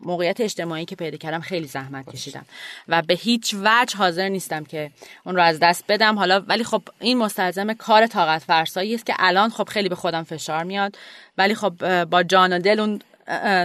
موقعیت 0.00 0.40
اجتماعی 0.40 0.84
که 0.84 0.96
پیدا 0.96 1.16
کردم 1.16 1.40
خیلی 1.40 1.66
زحمت 1.66 2.12
کشیدم. 2.12 2.46
و 2.88 3.02
به 3.02 3.14
هیچ 3.14 3.54
وجه 3.64 3.96
حاضر 3.96 4.28
نیستم 4.28 4.64
که 4.64 4.90
اون 5.26 5.36
رو 5.36 5.42
از 5.42 5.58
دست 5.62 5.84
بدم. 5.88 6.18
حالا 6.18 6.40
ولی 6.40 6.64
خب 6.64 6.82
این 7.00 7.18
مستلزم 7.18 7.72
کار 7.72 8.06
طاقت 8.06 8.42
فرسایی 8.42 8.94
است 8.94 9.06
که 9.06 9.14
الان 9.18 9.50
خب 9.50 9.68
خیلی 9.68 9.88
به 9.88 9.94
خودم 9.94 10.22
فشار 10.22 10.64
میاد. 10.64 10.96
ولی 11.38 11.54
خب 11.54 12.04
با 12.04 12.22
جان 12.22 12.52
و 12.52 12.58
دل 12.58 12.80
اون 12.80 12.98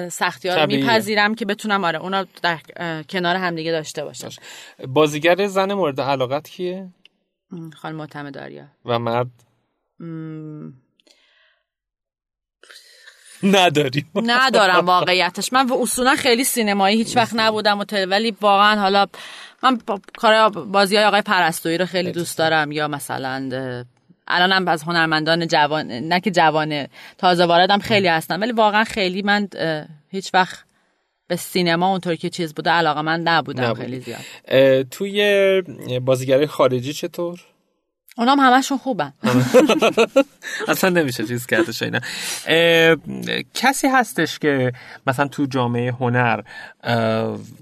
سختی 0.10 0.50
ها 0.50 0.56
رو 0.56 0.68
میپذیرم 0.68 1.36
که 1.36 1.46
بتونم 1.46 1.84
آره 1.84 2.00
اونا 2.00 2.26
در 2.42 2.60
کنار 3.10 3.36
همدیگه 3.36 3.72
داشته 3.72 4.04
باشم. 4.04 4.30
بازیگر 4.88 5.48
زن 5.48 5.74
مورد 5.74 6.02
علاقت 6.02 6.50
کیه؟ 6.50 6.90
خانم 7.76 7.96
معتمداریا 7.96 8.64
و 8.86 9.00
مرد؟ 9.00 9.28
نداری 13.44 14.06
ندارم 14.16 14.86
واقعیتش. 14.86 15.54
من 15.54 15.72
اصولا 15.82 16.16
خیلی 16.16 16.44
سینمایی 16.44 16.98
هیچ 16.98 17.18
وقت 17.18 17.34
نبودم 17.36 17.80
و 17.80 17.86
ولی 18.10 18.36
واقعا 18.42 18.80
حالا 18.80 19.06
من 19.64 19.80
کار 20.18 20.50
بازی 20.50 20.96
های 20.96 21.06
آقای 21.06 21.22
پرستویی 21.22 21.78
رو 21.78 21.86
خیلی 21.86 22.12
دوست 22.12 22.38
دارم. 22.38 22.72
یا 22.72 22.88
مثلا 22.88 23.50
الانم 24.28 24.68
از 24.68 24.84
هنرمندان 24.84 25.48
جوان 25.48 25.88
نه 25.88 26.20
که 26.20 26.32
جوانه 26.32 26.90
تازه 27.18 27.46
واردم 27.46 27.80
خیلی 27.80 28.08
هستن 28.08 28.40
ولی 28.40 28.52
واقعا 28.52 28.84
خیلی 28.84 29.22
من 29.22 29.48
هیچ 30.10 30.34
وقت 30.34 30.66
به 31.28 31.36
سینما 31.36 31.90
اونطور 31.92 32.16
که 32.16 32.30
چیز 32.30 32.54
بوده 32.54 32.70
علاقه 32.70 33.02
من 33.02 33.22
نبودم 33.22 33.64
نبود. 33.64 33.78
خیلی 33.78 34.00
زیاد. 34.00 34.88
توی 34.90 35.64
بازیگرای 36.02 36.48
خارجی 36.48 36.94
چطور؟ 36.94 37.40
اونام 38.18 38.40
همشون 38.40 38.78
خوبن. 38.78 39.14
اصلا 40.68 40.90
نمیشه 40.90 41.26
چیز 41.26 41.46
کردش 41.46 41.84
اینا. 41.84 42.00
کسی 43.54 43.88
هستش 43.88 44.40
که 44.40 44.74
مثلا 45.08 45.28
تو 45.28 45.46
جامعه 45.46 45.92
هنر 45.92 46.42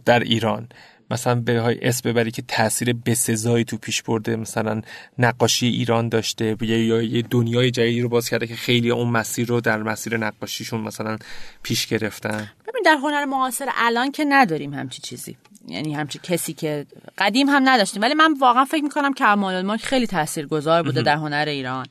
در 0.05 0.19
ایران 0.19 0.67
مثلا 1.11 1.35
به 1.35 1.59
های 1.59 1.79
اسم 1.81 2.09
ببری 2.09 2.31
که 2.31 2.41
تاثیر 2.41 2.93
بسزایی 2.93 3.63
تو 3.63 3.77
پیش 3.77 4.01
برده 4.01 4.35
مثلا 4.35 4.81
نقاشی 5.19 5.67
ایران 5.67 6.09
داشته 6.09 6.57
یا 6.61 7.01
یه 7.01 7.21
دنیای 7.21 7.71
جدیدی 7.71 8.01
رو 8.01 8.09
باز 8.09 8.29
کرده 8.29 8.47
که 8.47 8.55
خیلی 8.55 8.91
اون 8.91 9.07
مسیر 9.07 9.47
رو 9.47 9.61
در 9.61 9.83
مسیر 9.83 10.17
نقاشیشون 10.17 10.81
مثلا 10.81 11.17
پیش 11.63 11.87
گرفتن. 11.87 12.49
ببین 12.67 12.81
در 12.85 12.97
هنر 13.03 13.25
معاصر 13.25 13.69
الان 13.75 14.11
که 14.11 14.25
نداریم 14.29 14.73
همچی 14.73 15.01
چیزی. 15.01 15.37
یعنی 15.69 15.93
همچی 15.93 16.19
کسی 16.23 16.53
که 16.53 16.85
قدیم 17.17 17.49
هم 17.49 17.69
نداشتیم. 17.69 18.01
ولی 18.01 18.13
من 18.13 18.33
واقعا 18.39 18.65
فکر 18.65 18.83
می‌کنم 18.83 19.13
که 19.13 19.25
ما 19.25 19.77
خیلی 19.77 20.07
تاثیرگذار 20.07 20.83
بوده 20.83 21.01
در 21.01 21.15
هنر 21.15 21.45
ایران. 21.47 21.85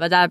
و 0.00 0.08
در 0.08 0.30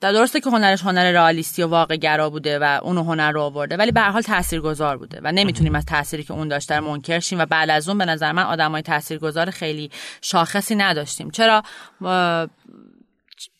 در 0.00 0.12
درسته 0.12 0.40
که 0.40 0.50
هنرش 0.50 0.82
هنر 0.82 1.12
رئالیستی 1.12 1.62
و 1.62 1.66
واقع 1.66 1.96
گرا 1.96 2.30
بوده 2.30 2.58
و 2.58 2.80
اونو 2.82 3.02
هنر 3.02 3.30
رو 3.30 3.42
آورده 3.42 3.76
ولی 3.76 3.92
به 3.92 4.00
هر 4.00 4.10
حال 4.10 4.22
تاثیرگذار 4.22 4.96
بوده 4.96 5.20
و 5.24 5.32
نمی‌تونیم 5.32 5.74
از 5.74 5.84
تأثیری 5.84 6.22
که 6.24 6.32
اون 6.32 6.48
داشته 6.48 6.80
منکر 6.80 7.18
شیم 7.18 7.38
و 7.38 7.46
بعد 7.46 7.70
از 7.70 7.88
اون 7.88 7.98
به 7.98 8.04
نظر 8.04 8.32
من 8.32 8.42
آدمای 8.42 8.82
تاثیرگذار 8.82 9.50
خیلی 9.50 9.90
شاخصی 10.22 10.74
نداشتیم. 10.74 11.30
چرا؟ 11.30 11.62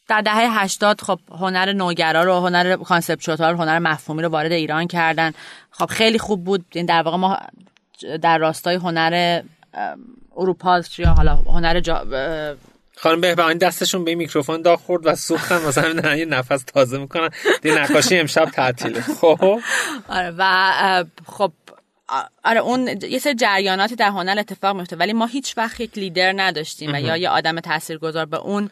در 0.08 0.20
دهه 0.20 0.62
80 0.62 1.00
خب 1.00 1.18
هنر 1.30 1.72
نوگرا 1.72 2.22
رو 2.22 2.40
هنر 2.40 2.76
کانسپچوال 2.76 3.54
هنر 3.54 3.78
مفهومی 3.78 4.22
رو 4.22 4.28
وارد 4.28 4.52
ایران 4.52 4.86
کردن. 4.86 5.32
خب 5.70 5.86
خیلی 5.86 6.18
خوب 6.18 6.44
بود. 6.44 6.64
این 6.72 6.86
در 6.86 7.02
واقع 7.02 7.16
ما 7.16 7.38
در 8.22 8.38
راستای 8.38 8.76
هنر 8.76 9.42
اروپا 10.36 10.82
یا 10.98 11.10
حالا 11.10 11.34
هنر 11.34 11.80
جا 11.80 12.06
خانم 12.96 13.20
بهبهانی 13.20 13.58
دستشون 13.58 14.04
به 14.04 14.14
میکروفون 14.14 14.62
داغ 14.62 14.80
خورد 14.80 15.06
و 15.06 15.14
سوختن. 15.14 15.66
مثلا 15.66 16.16
یه 16.16 16.24
نفس 16.24 16.62
تازه 16.62 16.98
می‌کنن. 16.98 17.30
دی 17.62 17.70
نقاشی 17.70 18.18
امشب 18.18 18.44
تعطیله. 18.44 19.00
خب؟ 19.00 19.60
آره 20.08 20.34
و 20.38 21.04
خب 21.26 21.52
آره 22.44 22.60
اون 22.60 22.88
یه 23.10 23.18
سری 23.18 23.34
جریاناتی 23.34 23.96
در 23.96 24.08
هنر 24.08 24.38
اتفاق 24.38 24.76
میفته 24.76 24.96
ولی 24.96 25.12
ما 25.12 25.26
هیچ 25.26 25.58
وقت 25.58 25.80
یک 25.80 25.98
لیدر 25.98 26.32
نداشتیم 26.36 26.94
و 26.94 27.00
یا 27.00 27.16
یه 27.16 27.28
آدم 27.28 27.60
تاثیرگذار 27.60 28.24
به 28.24 28.36
اون 28.36 28.70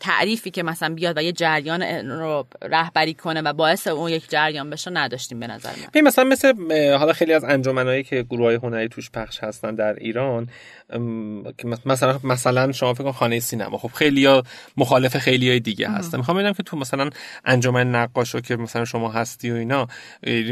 تعریفی 0.00 0.50
که 0.50 0.62
مثلا 0.62 0.94
بیاد 0.94 1.18
و 1.18 1.22
یه 1.22 1.32
جریان 1.32 1.82
رو 2.10 2.46
رهبری 2.62 3.14
کنه 3.14 3.42
و 3.42 3.52
باعث 3.52 3.86
اون 3.86 4.10
یک 4.10 4.30
جریان 4.30 4.70
بشه 4.70 4.90
نداشتیم 4.90 5.40
به 5.40 5.46
نظر 5.46 5.70
من. 5.94 6.00
مثلا 6.00 6.24
مثل 6.24 6.52
حالا 6.92 7.12
خیلی 7.12 7.32
از 7.32 7.44
انجمنایی 7.44 8.02
که 8.02 8.22
گروه 8.22 8.46
های 8.46 8.54
هنری 8.54 8.88
توش 8.88 9.10
پخش 9.10 9.38
هستن 9.40 9.74
در 9.74 9.94
ایران 9.94 10.48
مثلا 11.84 12.20
مثلا 12.24 12.72
شما 12.72 12.94
فکر 12.94 13.04
کن 13.04 13.12
خانه 13.12 13.40
سینما. 13.40 13.78
خب 13.78 13.90
خیلی 13.94 14.24
ها 14.24 14.42
مخالف 14.76 15.16
خیلی 15.16 15.48
های 15.48 15.60
دیگه 15.60 15.90
هستن. 15.90 16.18
می‌خوام 16.18 16.36
ببینم 16.36 16.52
که 16.52 16.62
تو 16.62 16.76
مثلا 16.76 17.10
انجمن 17.44 17.94
نقاشو 17.94 18.40
که 18.40 18.56
مثلا 18.56 18.84
شما 18.84 19.10
هستی 19.12 19.50
و 19.50 19.54
اینا 19.54 19.88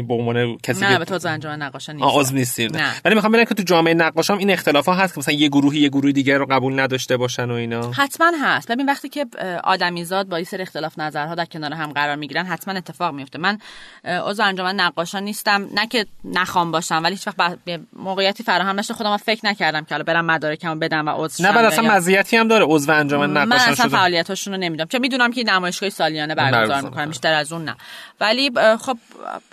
به 0.07 0.13
عنوان 0.13 0.57
کسی 0.57 0.85
نه 0.85 0.99
به 0.99 1.05
تو 1.05 1.27
انجمن 1.27 1.61
نقاشا 1.61 1.93
نیست 1.93 2.07
عضو 2.11 2.35
نیستی 2.35 2.67
ولی 3.05 3.15
می‌خوام 3.15 3.31
ببینم 3.31 3.45
که 3.45 3.55
تو 3.55 3.63
جامعه 3.63 3.93
نقاشام 3.93 4.37
این 4.37 4.51
اختلاف 4.51 4.85
ها 4.85 4.93
هست 4.93 5.13
که 5.13 5.19
مثلا 5.19 5.33
یه 5.33 5.47
گروهی 5.47 5.79
یه 5.79 5.89
گروه 5.89 6.11
دیگه 6.11 6.37
رو 6.37 6.45
قبول 6.45 6.79
نداشته 6.79 7.17
باشن 7.17 7.51
و 7.51 7.53
اینا؟ 7.53 7.91
حتما 7.91 8.31
هست. 8.41 8.71
ببین 8.71 8.85
وقتی 8.85 9.09
که 9.09 9.25
آدمیزاد 9.63 10.27
با 10.27 10.35
این 10.35 10.45
سری 10.45 10.61
اختلاف 10.61 10.99
نظرها 10.99 11.35
در 11.35 11.45
کنار 11.45 11.73
هم 11.73 11.91
قرار 11.91 12.15
می‌گیرن 12.15 12.45
حتما 12.45 12.73
اتفاق 12.73 13.13
میفته 13.13 13.39
من 13.39 13.59
عضو 14.03 14.43
انجمن 14.43 14.75
نقاشا 14.75 15.19
نیستم. 15.19 15.67
نه 15.73 15.87
که 15.87 16.05
نخوام 16.23 16.71
باشم 16.71 17.01
ولی 17.03 17.15
هیچ 17.15 17.27
وقت 17.27 17.59
موقعیتی 17.93 18.43
فراهم 18.43 18.79
نشه 18.79 18.93
خودم 18.93 19.17
فکر 19.17 19.45
نکردم 19.45 19.83
که 19.83 19.95
حالا 19.95 20.03
برم 20.03 20.24
مدارکمو 20.25 20.75
بدم 20.75 21.07
و 21.07 21.11
عضو 21.15 21.43
نه 21.43 21.51
بعد 21.51 21.65
اصلا 21.65 21.91
مزیتی 21.91 22.37
هم 22.37 22.47
داره 22.47 22.65
عضو 22.65 22.91
انجمن 22.91 23.37
نقاشا 23.37 23.65
من 23.65 23.71
اصلا 23.71 23.89
فعالیتاشون 23.89 24.53
رو 24.53 24.59
نمی‌دونم. 24.59 24.87
چون 24.87 25.01
می‌دونم 25.01 25.31
که 25.31 25.43
نمایشگاه 25.43 25.89
سالیانه 25.89 26.35
برگزار 26.35 26.81
می‌کنم. 26.81 27.09
بیشتر 27.09 27.33
از 27.33 27.53
اون 27.53 27.65
نه. 27.65 27.75
ولی 28.19 28.51
خب 28.79 28.97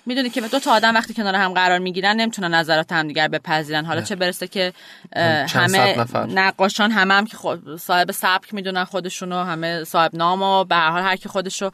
می‌دونی 0.06 0.30
که 0.30 0.40
دو 0.40 0.58
تا 0.58 0.72
آدم 0.72 0.94
وقتی 0.94 1.14
کنار 1.14 1.34
هم 1.34 1.52
قرار 1.52 1.78
می‌گیرن 1.78 2.16
نمی‌تونن 2.16 2.54
نظرات 2.54 2.92
همدیگر 2.92 3.28
بپذیرن. 3.28 3.84
حالا 3.84 4.00
چه 4.00 4.16
برسه 4.16 4.46
که 4.46 4.72
همه 5.54 5.96
نقاشان 6.28 6.90
همه 6.90 7.14
هم 7.14 7.26
که 7.26 7.36
صاحب 7.78 8.10
سبک 8.10 8.54
می‌دونن 8.54 8.84
خودشونو 8.84 9.44
همه 9.44 9.84
صاحب 9.84 10.16
نام 10.16 10.42
و 10.42 10.64
به 10.64 10.74
هر 10.74 10.90
حال 10.90 11.02
هر 11.02 11.16
کی 11.16 11.28
خودشو 11.28 11.70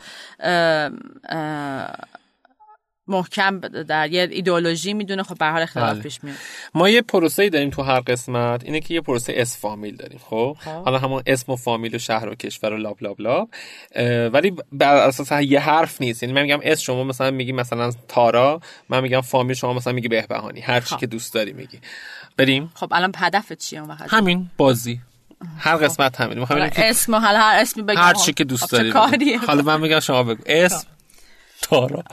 محکم 3.08 3.60
در 3.60 4.12
یه 4.12 4.28
ایدئولوژی 4.30 4.94
می‌دونه. 4.94 5.22
خب 5.22 5.38
به 5.38 5.46
حال 5.46 5.62
اختلاف 5.62 5.92
بله. 5.92 6.02
پیش 6.02 6.24
میاد. 6.24 6.36
ما 6.74 6.88
یه 6.88 7.02
پروسه 7.02 7.48
داریم 7.48 7.70
تو 7.70 7.82
هر 7.82 8.00
قسمت 8.00 8.64
اینه 8.64 8.80
که 8.80 8.94
یه 8.94 9.00
پروسه 9.00 9.32
اسم 9.36 9.58
فامیل 9.58 9.96
داریم 9.96 10.20
خب, 10.24 10.56
خب. 10.60 10.70
حالا 10.70 10.98
همون 10.98 11.22
اسم 11.26 11.52
و 11.52 11.56
فامیل 11.56 11.94
و 11.94 11.98
شهر 11.98 12.28
و 12.28 12.34
کشور 12.34 12.72
و 12.72 12.76
blah 12.76 13.02
blah 13.02 13.20
blah 13.20 13.48
ولی 14.32 14.56
بر 14.72 14.96
اساس 14.96 15.32
یه 15.42 15.60
حرف 15.60 16.00
نیست. 16.00 16.22
یعنی 16.22 16.32
من 16.32 16.42
میگم 16.42 16.60
اسم 16.62 16.80
شما 16.80 17.04
مثلا 17.04 17.30
میگی 17.30 17.52
مثلا 17.52 17.92
تارا 18.08 18.60
من 18.88 19.00
میگم 19.02 19.20
فامیل 19.20 19.56
شما 19.56 19.72
مثلا 19.72 19.92
میگی 19.92 20.08
بهبهانی. 20.08 20.60
هر 20.60 20.80
چی 20.80 20.94
خب. 20.94 21.00
که 21.00 21.06
دوست 21.06 21.34
داری 21.34 21.52
میگی. 21.52 21.78
بریم. 22.36 22.72
خب 22.74 22.92
الان 22.92 23.12
هدف 23.16 23.52
چیه 23.52 23.80
اون 23.80 23.90
همین 23.90 24.50
بازی. 24.56 25.00
هر 25.58 25.76
خب. 25.76 25.84
قسمت 25.84 26.20
همین 26.20 26.38
می‌خوام 26.38 26.70
اسم 26.76 27.14
حالا 27.14 27.38
هر 27.38 27.60
اسمی 27.60 27.82
بگم 27.82 28.00
هر 28.00 28.14
چی 28.14 28.32
که 28.32 28.44
دوست 28.44 28.72
داری 28.72 28.90
حالا 29.46 29.62
من 29.62 29.80
میگم 29.80 30.00
شما 30.00 30.22
بگو. 30.22 30.42
اسم 30.46 30.86
تارا 31.62 32.04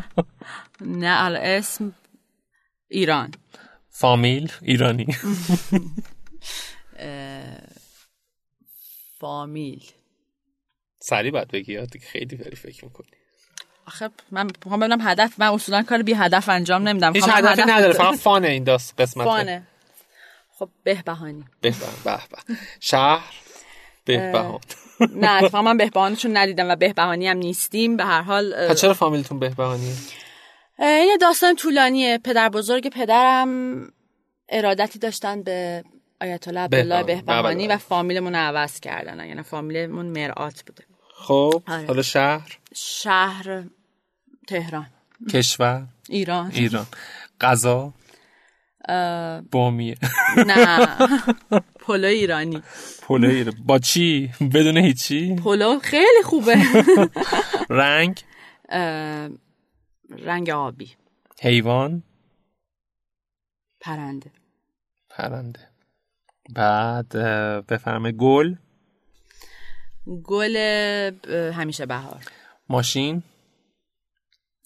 نه 0.80 1.24
الان 1.24 1.42
اسم 1.42 1.94
ایران. 2.88 3.34
فامیل 3.88 4.52
ایرانی. 4.62 5.06
فامیل. 9.18 9.82
سریع 11.02 11.30
باید 11.32 11.48
بگی 11.48 11.72
یاد 11.72 11.98
خیلی 11.98 12.36
فری 12.36 12.56
فکر 12.56 12.84
می‌کنی. 12.84 13.06
آخه 13.86 14.10
من 14.30 14.46
می‌خوام 14.46 14.80
ببینم 14.80 14.98
هدف 15.00 15.40
من 15.40 15.46
اصولا 15.46 15.82
کار 15.82 16.02
بی 16.02 16.12
هدف 16.12 16.48
انجام 16.48 16.88
نمیدم. 16.88 17.12
هیچ 17.12 17.24
هدفی 17.28 17.62
نداره 17.62 17.92
فقط 17.92 18.18
فانه 18.18 18.48
این 18.48 18.64
داست 18.64 19.00
قسمت. 19.00 19.24
فانه. 19.24 19.66
خب 20.58 20.70
بهبهانی. 20.84 21.44
بهبهان 21.60 21.94
به 22.04 22.20
به 22.30 22.54
شهر 22.80 23.34
بهبهان. 24.04 24.60
نه 25.14 25.30
اتفاقا 25.30 25.62
من 25.62 25.76
بهبهانشون 25.76 26.36
ندیدم 26.36 26.68
و 26.68 26.76
بهبهانی 26.76 27.28
هم 27.28 27.36
نیستیم. 27.36 27.96
به 27.96 28.04
هر 28.04 28.22
حال 28.22 28.74
چرا 28.74 28.94
فامیلتون 28.94 29.38
بهبهانیه 29.38 29.94
یه 30.78 31.16
داستان 31.20 31.56
طولانیه. 31.56 32.18
پدر 32.18 32.48
بزرگ 32.48 32.88
پدرم 32.88 33.92
ارادتی 34.48 34.98
داشتن 34.98 35.42
به 35.42 35.84
آیت 36.20 36.48
الله 36.48 36.60
عبدالله 36.60 37.02
بهبهانی 37.02 37.68
و 37.68 37.76
فامیلمون 37.76 38.34
عوض 38.34 38.80
کردن. 38.80 39.26
یعنی 39.26 39.42
فامیلمون 39.42 40.06
مرآت 40.06 40.62
بوده. 40.66 40.84
خب 41.14 41.62
آره. 41.68 41.86
حالا 41.86 42.02
شهر؟ 42.02 42.58
شهر 42.74 43.64
تهران. 44.48 44.86
کشور؟ 45.32 45.82
ایران. 46.08 46.50
ایران. 46.54 46.86
غذا؟ 47.40 47.92
بامیه 49.50 49.96
نه. 50.36 50.88
پلو 51.80 52.06
ایرانی. 52.06 52.62
پلو 53.02 53.28
ایرانی 53.28 53.56
با 53.64 53.78
چی؟ 53.78 54.30
بدون 54.54 54.76
هیچی؟ 54.76 55.36
پلو 55.36 55.78
خیلی 55.78 56.22
خوبه. 56.24 56.56
رنگ؟ 57.70 58.20
رنگ 60.28 60.50
آبی. 60.50 60.90
حیوان؟ 61.40 62.02
پرنده. 63.80 64.30
پرنده. 65.10 65.60
بعد 66.54 67.08
بفرمه 67.66 68.12
گل؟ 68.12 68.54
گل 70.24 70.56
همیشه 71.54 71.86
بهار. 71.86 72.20
ماشین؟ 72.68 73.22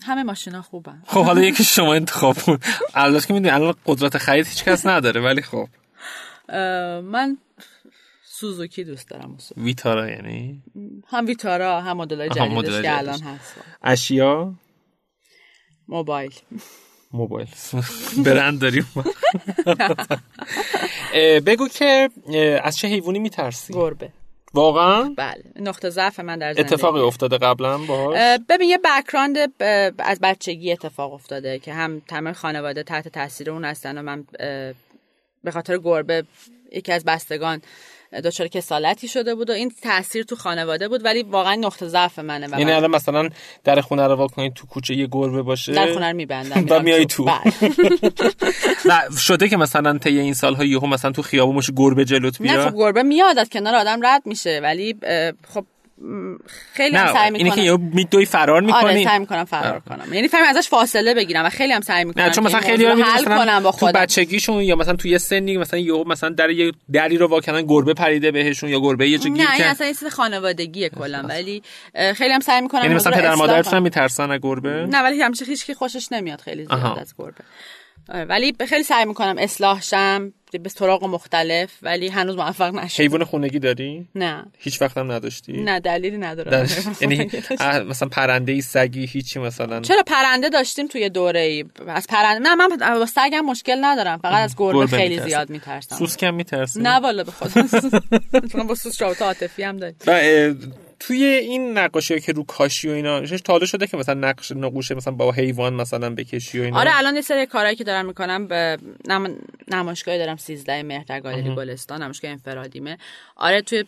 همه 0.03 0.23
ماشینا 0.23 0.63
خوبن. 0.63 1.03
خب 1.07 1.25
حالا 1.25 1.41
یکی 1.43 1.65
شما 1.75 1.95
انتخاب 1.95 2.39
کن. 2.39 2.59
البته 2.95 3.27
که 3.27 3.35
می‌دونی 3.35 3.51
الان 3.55 3.75
قدرت 3.87 4.19
خرید 4.19 4.47
هیچ 4.47 4.65
کس 4.65 4.87
نداره 4.87 5.21
ولی 5.21 5.43
خب. 5.43 5.69
من 7.03 7.39
سوزوکی 8.25 8.85
دوست 8.85 9.09
دارم 9.09 9.37
ویتارا 9.57 10.11
یعنی؟ 10.11 10.63
هم 11.07 11.27
ویتارا 11.27 11.81
هم 11.81 11.97
مدل 11.97 12.29
جدیدش 12.29 12.83
که 12.83 12.99
الان 12.99 13.21
هست. 13.21 13.55
اشیا؟ 13.83 14.55
موبایل. 15.89 16.33
موبایل. 17.13 17.49
برند 18.27 18.61
داریم. 18.61 18.87
بگو 21.47 21.69
که 21.69 22.11
از 22.63 22.77
چه 22.77 22.89
حیوانی 22.89 23.19
میترسی؟ 23.19 23.75
گربه. 23.75 24.13
واقعا؟ 24.55 25.15
بله. 25.17 25.45
نقطه 25.57 25.91
ضعف 25.91 26.21
من 26.21 26.39
در 26.39 26.53
زندگی. 26.53 26.75
اتفاقی 26.75 27.01
افتاده 27.01 27.39
قبلا 27.39 27.79
باهاش؟ 27.79 28.41
ببین 28.49 28.69
یه 28.69 28.79
بکراند 28.79 29.37
از 29.99 30.19
بچگی 30.23 30.73
اتفاق 30.73 31.13
افتاده 31.13 31.59
که 31.59 31.73
هم 31.73 32.01
تمام 32.01 32.33
خانواده 32.33 32.83
تحت 32.83 33.09
تاثیر 33.09 33.51
اون 33.51 33.65
هستن 33.65 33.99
و 33.99 34.03
من 34.03 34.25
به 35.45 35.51
خاطر 35.51 35.79
گربه 35.79 36.25
یکی 36.73 36.93
از 36.93 37.05
بستگان 37.05 37.61
دچار 38.25 38.49
کسالتی 38.49 39.09
شده 39.09 39.35
بود 39.35 39.51
و 39.51 39.53
این 39.53 39.73
تاثیر 39.83 40.25
تو 40.25 40.37
خانواده 40.37 40.89
بود 40.89 41.05
ولی 41.05 41.23
واقعا 41.23 41.55
نقطه 41.55 41.89
ضعف 41.89 42.19
منه 42.19 42.59
یعنی 42.59 42.73
الان 42.73 42.91
مثلا 42.91 43.29
در 43.65 43.81
خونه 43.81 44.07
رو 44.07 44.15
واکنید 44.15 44.55
تو 44.55 44.67
کوچه 44.67 44.95
یه 44.95 45.09
گربه 45.13 45.43
باشه؟ 45.43 45.73
در 45.73 45.93
خونه 45.93 46.11
رو 46.11 46.17
میبندم 46.17 46.67
و 46.71 46.83
میای 46.83 47.07
تو. 47.07 47.25
بله. 47.25 47.71
نه 48.91 49.17
شده 49.19 49.49
که 49.49 49.57
مثلا 49.57 49.99
طی 49.99 50.19
این 50.19 50.35
سالها 50.35 50.65
یهو 50.65 50.87
مثلا 50.87 51.11
تو 51.11 51.23
خیابون 51.23 51.57
مش 51.57 51.71
گربه 51.77 52.05
جلوت 52.05 52.43
بیاد؟ 52.43 52.59
نه 52.59 52.71
خب 52.71 52.77
گربه 52.77 53.03
میاد 53.03 53.39
از 53.39 53.49
کنار 53.49 53.75
آدم 53.75 54.07
رد 54.07 54.23
میشه 54.27 54.61
ولی 54.63 54.97
خب 55.55 55.65
خیلی 56.73 56.97
هم 56.97 57.13
سعی 57.13 57.31
می‌کنم. 57.31 57.53
اینه 57.53 57.79
که 57.79 57.83
میدوی 57.95 58.27
فرار 58.27 58.61
می‌کنی. 58.61 58.85
آره 58.85 59.05
سعی 59.05 59.19
می‌کنم 59.19 59.45
فرار 59.45 59.81
کنم. 59.81 60.15
یعنی 60.15 60.29
فهم 60.29 60.45
ازش 60.45 60.69
فاصله 60.69 61.15
بگیرم 61.15 61.45
و 61.45 61.49
خیلی 61.49 61.73
هم 61.73 61.81
سعی 61.81 62.05
می‌کنم 62.05 62.25
نه 62.25 62.31
چون 62.31 62.45
مثلا 62.45 62.61
خیلی 62.61 62.85
هم 62.85 63.25
کنم 63.25 63.63
با 63.63 63.71
تو 63.73 63.87
بچگیشون 63.87 64.63
یا 64.63 64.77
مثلا 64.77 64.97
تو 64.97 65.09
یه 65.09 65.19
سنی 65.19 65.57
مثلا 65.57 65.81
یهو 65.81 66.05
مثلا 66.09 66.31
در 66.31 66.51
یه 66.51 66.73
دری 66.93 67.17
رو 67.17 67.27
واکنن 67.27 67.63
گربه 67.67 67.95
پریده 67.95 68.31
بهشون 68.31 68.71
یا 68.71 68.81
گربه 68.81 69.09
یه 69.09 69.19
گیر 69.19 69.33
نه 69.33 69.55
این 69.55 69.65
اصلا 69.65 69.87
یه 69.87 69.95
خانوادگیه 70.11 70.89
کلا 70.89 71.23
ولی 71.29 71.63
خیلی 72.15 72.33
هم 72.33 72.41
سعی 72.41 72.61
می‌کنم 72.61 72.83
یعنی 72.83 72.95
مثلا 72.95 73.13
پدر 73.13 73.35
مادرتون 73.35 73.79
میترسن 73.79 74.31
از 74.31 74.41
گربه؟ 74.43 74.87
نه 74.87 75.03
ولی 75.03 75.23
همیشه 75.23 75.45
هیچ 75.45 75.67
کی 75.67 75.75
خوشش 75.75 76.13
نمیاد 76.13 76.41
خیلی 76.41 76.65
زیاد 76.65 76.99
از 76.99 77.15
گربه. 77.19 77.45
آره، 78.09 78.25
ولی 78.25 78.55
خیلی 78.69 78.83
سعی 78.83 79.05
می‌کنم 79.05 79.35
اصلاح 79.39 79.83
شم 79.83 80.33
به 80.59 80.71
طرق 80.71 81.05
مختلف 81.05 81.71
ولی 81.83 82.09
هنوز 82.09 82.37
موفق 82.37 82.75
نشدم. 82.75 83.05
حیوان 83.05 83.25
خونگی 83.25 83.59
داری؟ 83.59 84.09
نه. 84.15 84.45
هیچ 84.59 84.83
وقت 84.83 84.99
هم 84.99 85.13
نداشتی؟ 85.13 85.53
نه 85.53 85.81
دلیلی 85.81 86.19
نداره. 86.19 86.69
یعنی 87.01 87.31
مثلا 87.91 88.09
پرنده 88.09 88.53
ای 88.53 88.61
سگی 88.61 89.07
هیچی 89.07 89.39
مثلا؟ 89.39 89.81
چرا 89.81 90.03
پرنده 90.07 90.49
داشتیم 90.49 90.87
توی 90.87 91.09
دوره 91.09 91.41
ای 91.41 91.65
از 91.87 92.07
پرنده 92.07 92.39
نه 92.39 92.55
من 92.55 92.69
با 92.99 93.07
سگم 93.07 93.41
مشکل 93.41 93.77
ندارم 93.81 94.19
فقط 94.19 94.45
از 94.45 94.55
گربه 94.57 94.87
خیلی 94.87 95.21
زیاد 95.21 95.51
میترسم. 95.51 95.97
سوس 95.97 96.17
کم 96.17 96.35
میترسی؟ 96.35 96.81
نه 96.81 97.01
والا 97.01 97.25
به 97.25 97.33
خدا. 97.33 97.81
چون 98.53 98.67
با 98.67 98.75
سوس 98.75 99.03
رابطه 99.03 99.25
عاطفی 99.25 99.63
هم 99.63 99.77
داریم. 99.77 99.97
توی 101.07 101.25
این 101.25 101.79
نقاشی 101.79 102.21
که 102.21 102.33
رو 102.33 102.45
کاشی 102.45 102.89
و 102.89 102.93
اینا 102.93 103.27
تا 103.27 103.67
شده 103.67 103.87
که 103.87 103.97
مثلا 103.97 104.15
نقش 104.15 104.53
نقوشه 104.53 104.95
مثلا 104.95 105.13
با 105.13 105.33
حیوان 105.33 105.75
مثلا 105.75 106.15
بکشی 106.15 106.61
و 106.61 106.63
اینا؟ 106.63 106.81
آره 106.81 106.99
الان 106.99 107.17
یه 107.17 107.23
سری 107.23 107.47
کارهایی 107.47 107.77
که 107.77 107.85
دارم 107.85 108.07
می‌کنم 108.07 108.47
به 108.47 108.79
نم... 109.09 109.37
نمایشگاهی 109.69 110.19
دارم 110.19 110.37
13 110.37 110.83
مهر 110.83 111.05
در 111.05 111.21
گالری 111.21 111.55
گلستان 111.55 112.03
نمایشگاه 112.03 112.31
انفرادیمه. 112.31 112.99
آره 113.37 113.63
توی 113.63 113.85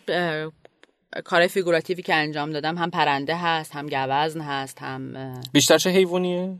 کار 1.25 1.47
فیگوراتیوی 1.47 2.03
که 2.03 2.15
انجام 2.15 2.53
دادم 2.53 2.79
هم 2.79 2.91
پرنده 2.91 3.37
هست 3.37 3.73
هم 3.73 3.87
گوزن 3.87 4.41
هست 4.41 4.79
هم 4.83 5.15
بیشتر 5.53 5.79
چه 5.79 5.91
حیوانیه؟ 5.91 6.57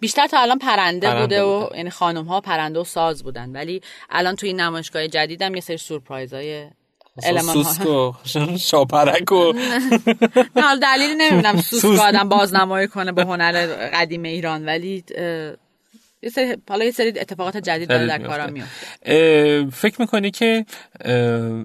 بیشتر 0.00 0.26
تا 0.26 0.40
الان 0.40 0.58
پرنده, 0.58 1.20
بوده 1.20 1.42
و 1.42 1.68
یعنی 1.76 1.90
خانم 1.90 2.24
ها 2.24 2.40
پرنده 2.40 2.78
و 2.78 2.84
ساز 2.84 3.22
بودن. 3.22 3.50
ولی 3.50 3.80
الان 4.10 4.36
توی 4.36 4.48
این 4.48 4.60
نمایشگاه 4.60 5.08
جدیدم 5.08 5.54
یه 5.54 5.60
سری 5.60 5.76
سورپرایزای 5.76 6.68
سوسک 7.20 7.86
و 7.86 8.12
شاپرک 8.70 9.32
و 9.32 9.52
نه 10.56 10.76
دلیلی 10.82 11.14
نمی‌بینم 11.18 11.60
سوسک 11.80 12.00
آدم 12.00 12.28
بازنمایی 12.28 12.88
کنه 12.88 13.12
به 13.12 13.22
هنر 13.22 13.66
قدیم 13.94 14.22
ایران 14.22 14.66
ولی 14.66 15.04
یه 16.22 16.30
سری 16.30 16.56
حالا 16.68 16.84
یه 16.84 16.90
سری 16.90 17.08
اتفاقات 17.20 17.56
جدید 17.56 17.88
داره 17.88 18.06
در 18.06 18.18
کارم 18.18 18.52
میاد 18.52 18.66
فکر 19.70 20.00
می‌کنی 20.00 20.30
که 20.30 20.66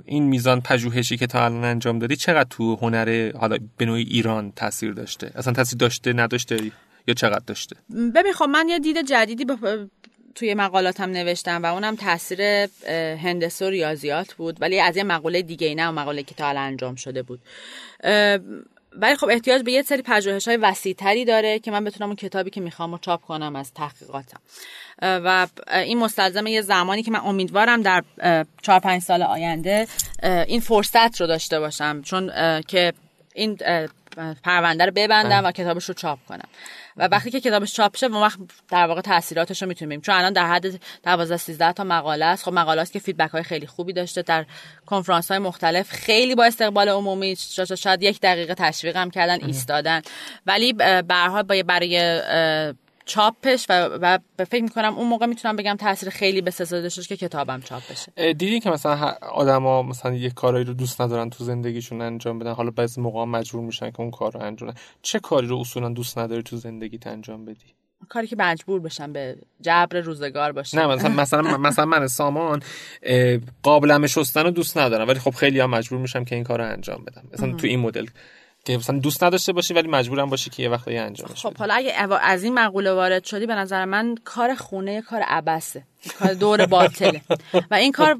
این 0.05 0.23
میزان 0.23 0.61
پژوهشی 0.61 1.17
که 1.17 1.27
تا 1.27 1.45
الان 1.45 1.63
انجام 1.63 1.99
دادی 1.99 2.15
چقدر 2.15 2.47
تو 2.49 2.75
هنر 2.75 3.31
حالا 3.37 3.57
به 3.77 3.85
نوعی 3.85 4.03
ایران 4.03 4.53
تاثیر 4.55 4.93
داشته؟ 4.93 5.31
اصلا 5.35 5.53
تاثیر 5.53 5.77
داشته 5.77 6.13
نداشته 6.13 6.71
یا 7.07 7.13
چقدر 7.13 7.43
داشته؟ 7.47 7.75
ببین 8.15 8.33
خب 8.33 8.45
من 8.45 8.69
یه 8.69 8.79
دید 8.79 9.01
جدیدی 9.01 9.45
توی 10.36 10.53
مقالاتم 10.53 11.09
نوشتم 11.09 11.63
و 11.63 11.65
اونم 11.65 11.95
تاثیر 11.95 12.41
هندسه 13.23 13.65
و 13.65 13.69
ریاضیات 13.69 14.34
بود. 14.34 14.61
ولی 14.61 14.79
از 14.79 14.97
یه 14.97 15.03
مقاله 15.03 15.41
دیگه 15.41 15.75
نه 15.75 15.88
و 15.88 15.91
مقاله 15.91 16.23
که 16.23 16.36
تا 16.36 16.47
الان 16.47 16.63
انجام 16.63 16.95
شده 16.95 17.23
بود. 17.23 17.39
ولی 18.93 19.15
خب 19.15 19.29
احتیاج 19.29 19.61
به 19.61 19.71
یه 19.71 19.82
سری 19.82 20.01
پژوهش 20.01 20.47
های 20.47 20.57
وسیع 20.57 20.93
تری 20.93 21.25
داره 21.25 21.59
که 21.59 21.71
من 21.71 21.84
بتونم 21.84 22.09
اون 22.09 22.15
کتابی 22.15 22.49
که 22.49 22.61
می‌خوام 22.61 22.91
رو 22.91 22.97
چاپ 22.97 23.21
کنم 23.21 23.55
از 23.55 23.73
تحقیقاتم. 23.73 24.39
و 25.01 25.47
این 25.71 25.99
مستلزم 25.99 26.47
یه 26.47 26.61
زمانی 26.61 27.03
که 27.03 27.11
من 27.11 27.19
امیدوارم 27.19 27.82
در 27.82 28.03
چهار 28.61 28.79
پنج 28.79 29.01
سال 29.01 29.23
آینده 29.23 29.88
این 30.23 30.59
فرصت 30.59 31.21
رو 31.21 31.27
داشته 31.27 31.59
باشم. 31.59 32.01
چون 32.01 32.32
که 32.67 32.93
این 33.36 33.57
پرونده 34.43 34.86
رو 34.86 34.91
ببندم 34.95 35.45
و 35.45 35.51
کتابش 35.51 35.86
رو 35.86 35.93
چاپ 35.93 36.20
کنم. 36.28 36.47
و 36.97 37.07
وقتی 37.07 37.32
که 37.32 37.39
کتابش 37.39 37.74
چاپ 37.74 37.97
شه 37.97 38.05
اون 38.05 38.22
وقت 38.22 38.39
در 38.70 38.88
واقع 38.88 39.01
تاثیراتش 39.01 39.62
رو 39.62 39.68
می‌تونیم 39.68 40.01
چون 40.01 40.16
الان 40.16 40.34
در 40.34 40.47
حد 40.47 40.80
12 41.03 41.38
13 41.38 41.74
تا 41.74 41.84
مقاله 41.84 42.26
است. 42.26 42.43
خب 42.43 42.53
مقاله 42.53 42.82
است 42.82 42.93
که 42.93 42.99
فیدبک 42.99 43.30
های 43.30 43.43
خیلی 43.43 43.68
خوبی 43.68 43.93
داشته. 43.93 44.22
در 44.22 44.45
کنفرانس 44.86 45.32
های 45.32 45.39
مختلف 45.39 45.89
خیلی 45.89 46.36
با 46.36 46.45
استقبال 46.45 46.89
عمومی 46.89 47.36
شاید 47.78 48.03
یک 48.03 48.20
دقیقه 48.22 48.53
تشویقم 48.53 49.09
کردن 49.09 49.45
ایستادن. 49.45 50.01
ولی 50.45 50.74
به 50.74 51.01
برای 51.64 52.22
چاپش 53.05 53.65
و, 53.69 53.99
و 54.01 54.17
فکر 54.45 54.63
می‌کنم 54.63 54.97
اون 54.97 55.07
موقع 55.07 55.25
می‌تونم 55.25 55.55
بگم 55.55 55.75
تاثیر 55.75 56.09
خیلی 56.09 56.41
به 56.41 56.51
سزا 56.51 56.81
داشته 56.81 57.03
که 57.03 57.17
کتابم 57.17 57.61
چاپ 57.61 57.81
بشه. 57.91 58.33
دیدی 58.33 58.59
که 58.59 58.69
مثلا 58.69 59.15
آدما 59.21 59.81
مثلا 59.81 60.13
یه 60.13 60.29
کارایی 60.29 60.65
رو 60.65 60.73
دوست 60.73 61.01
ندارن 61.01 61.29
تو 61.29 61.43
زندگیشون 61.43 62.01
انجام 62.01 62.39
بدن 62.39 62.51
حالا 62.51 62.71
بعضی 62.71 63.01
موقع 63.01 63.25
مجبور 63.25 63.61
میشن 63.61 63.91
که 63.91 63.99
اون 63.99 64.11
کار 64.11 64.31
رو 64.31 64.41
انجام 64.41 64.69
بدن. 64.69 64.79
چه 65.01 65.19
کاری 65.19 65.47
رو 65.47 65.57
اصولا 65.57 65.89
دوست 65.89 66.17
نداری 66.17 66.43
تو 66.43 66.57
زندگیت 66.57 67.07
انجام 67.07 67.45
بدی؟ 67.45 67.75
کاری 68.09 68.27
که 68.27 68.35
مجبور 68.39 68.79
بشم 68.79 69.13
به 69.13 69.37
جبر 69.61 69.99
روزگار 69.99 70.51
باشه 70.51 70.77
نه 70.77 70.87
مثلا 70.87 71.09
مثلا 71.09 71.57
مثلا 71.67 71.85
من 71.85 72.07
سامان 72.07 72.63
قابلمه 73.63 74.07
شستن 74.07 74.43
رو 74.43 74.51
دوست 74.51 74.77
ندارم 74.77 75.07
ولی 75.07 75.19
خب 75.19 75.31
خیلی 75.31 75.59
هم 75.59 75.69
مجبور 75.69 75.99
میشم 75.99 76.23
که 76.23 76.35
این 76.35 76.43
کار 76.43 76.59
رو 76.59 76.71
انجام 76.71 77.05
بدم 77.05 77.23
مثلا 77.33 77.53
تو 77.53 77.67
این 77.67 77.79
مدل 77.79 78.05
که 78.66 78.78
مثلا 78.78 78.99
دوست 78.99 79.24
نداشته 79.24 79.53
باشی 79.53 79.74
ولی 79.74 79.88
مجبورم 79.88 80.30
باشی 80.30 80.49
که 80.49 80.64
یه 80.64 80.70
وقتی 80.70 80.97
انجامش 80.97 81.45
خب 81.45 81.57
حالا 81.57 81.74
اگه 81.74 81.93
از 82.22 82.43
این 82.43 82.53
مقوله 82.53 82.91
وارد 82.91 83.24
شدی 83.24 83.45
به 83.45 83.55
نظر 83.55 83.86
من 83.86 84.16
کار 84.24 84.55
خونه 84.55 84.93
یه 84.93 85.01
کار 85.01 85.22
عبسه 85.22 85.84
دور 86.39 86.65
باطله. 86.65 87.21
و 87.71 87.75
این 87.75 87.91
کار 87.91 88.19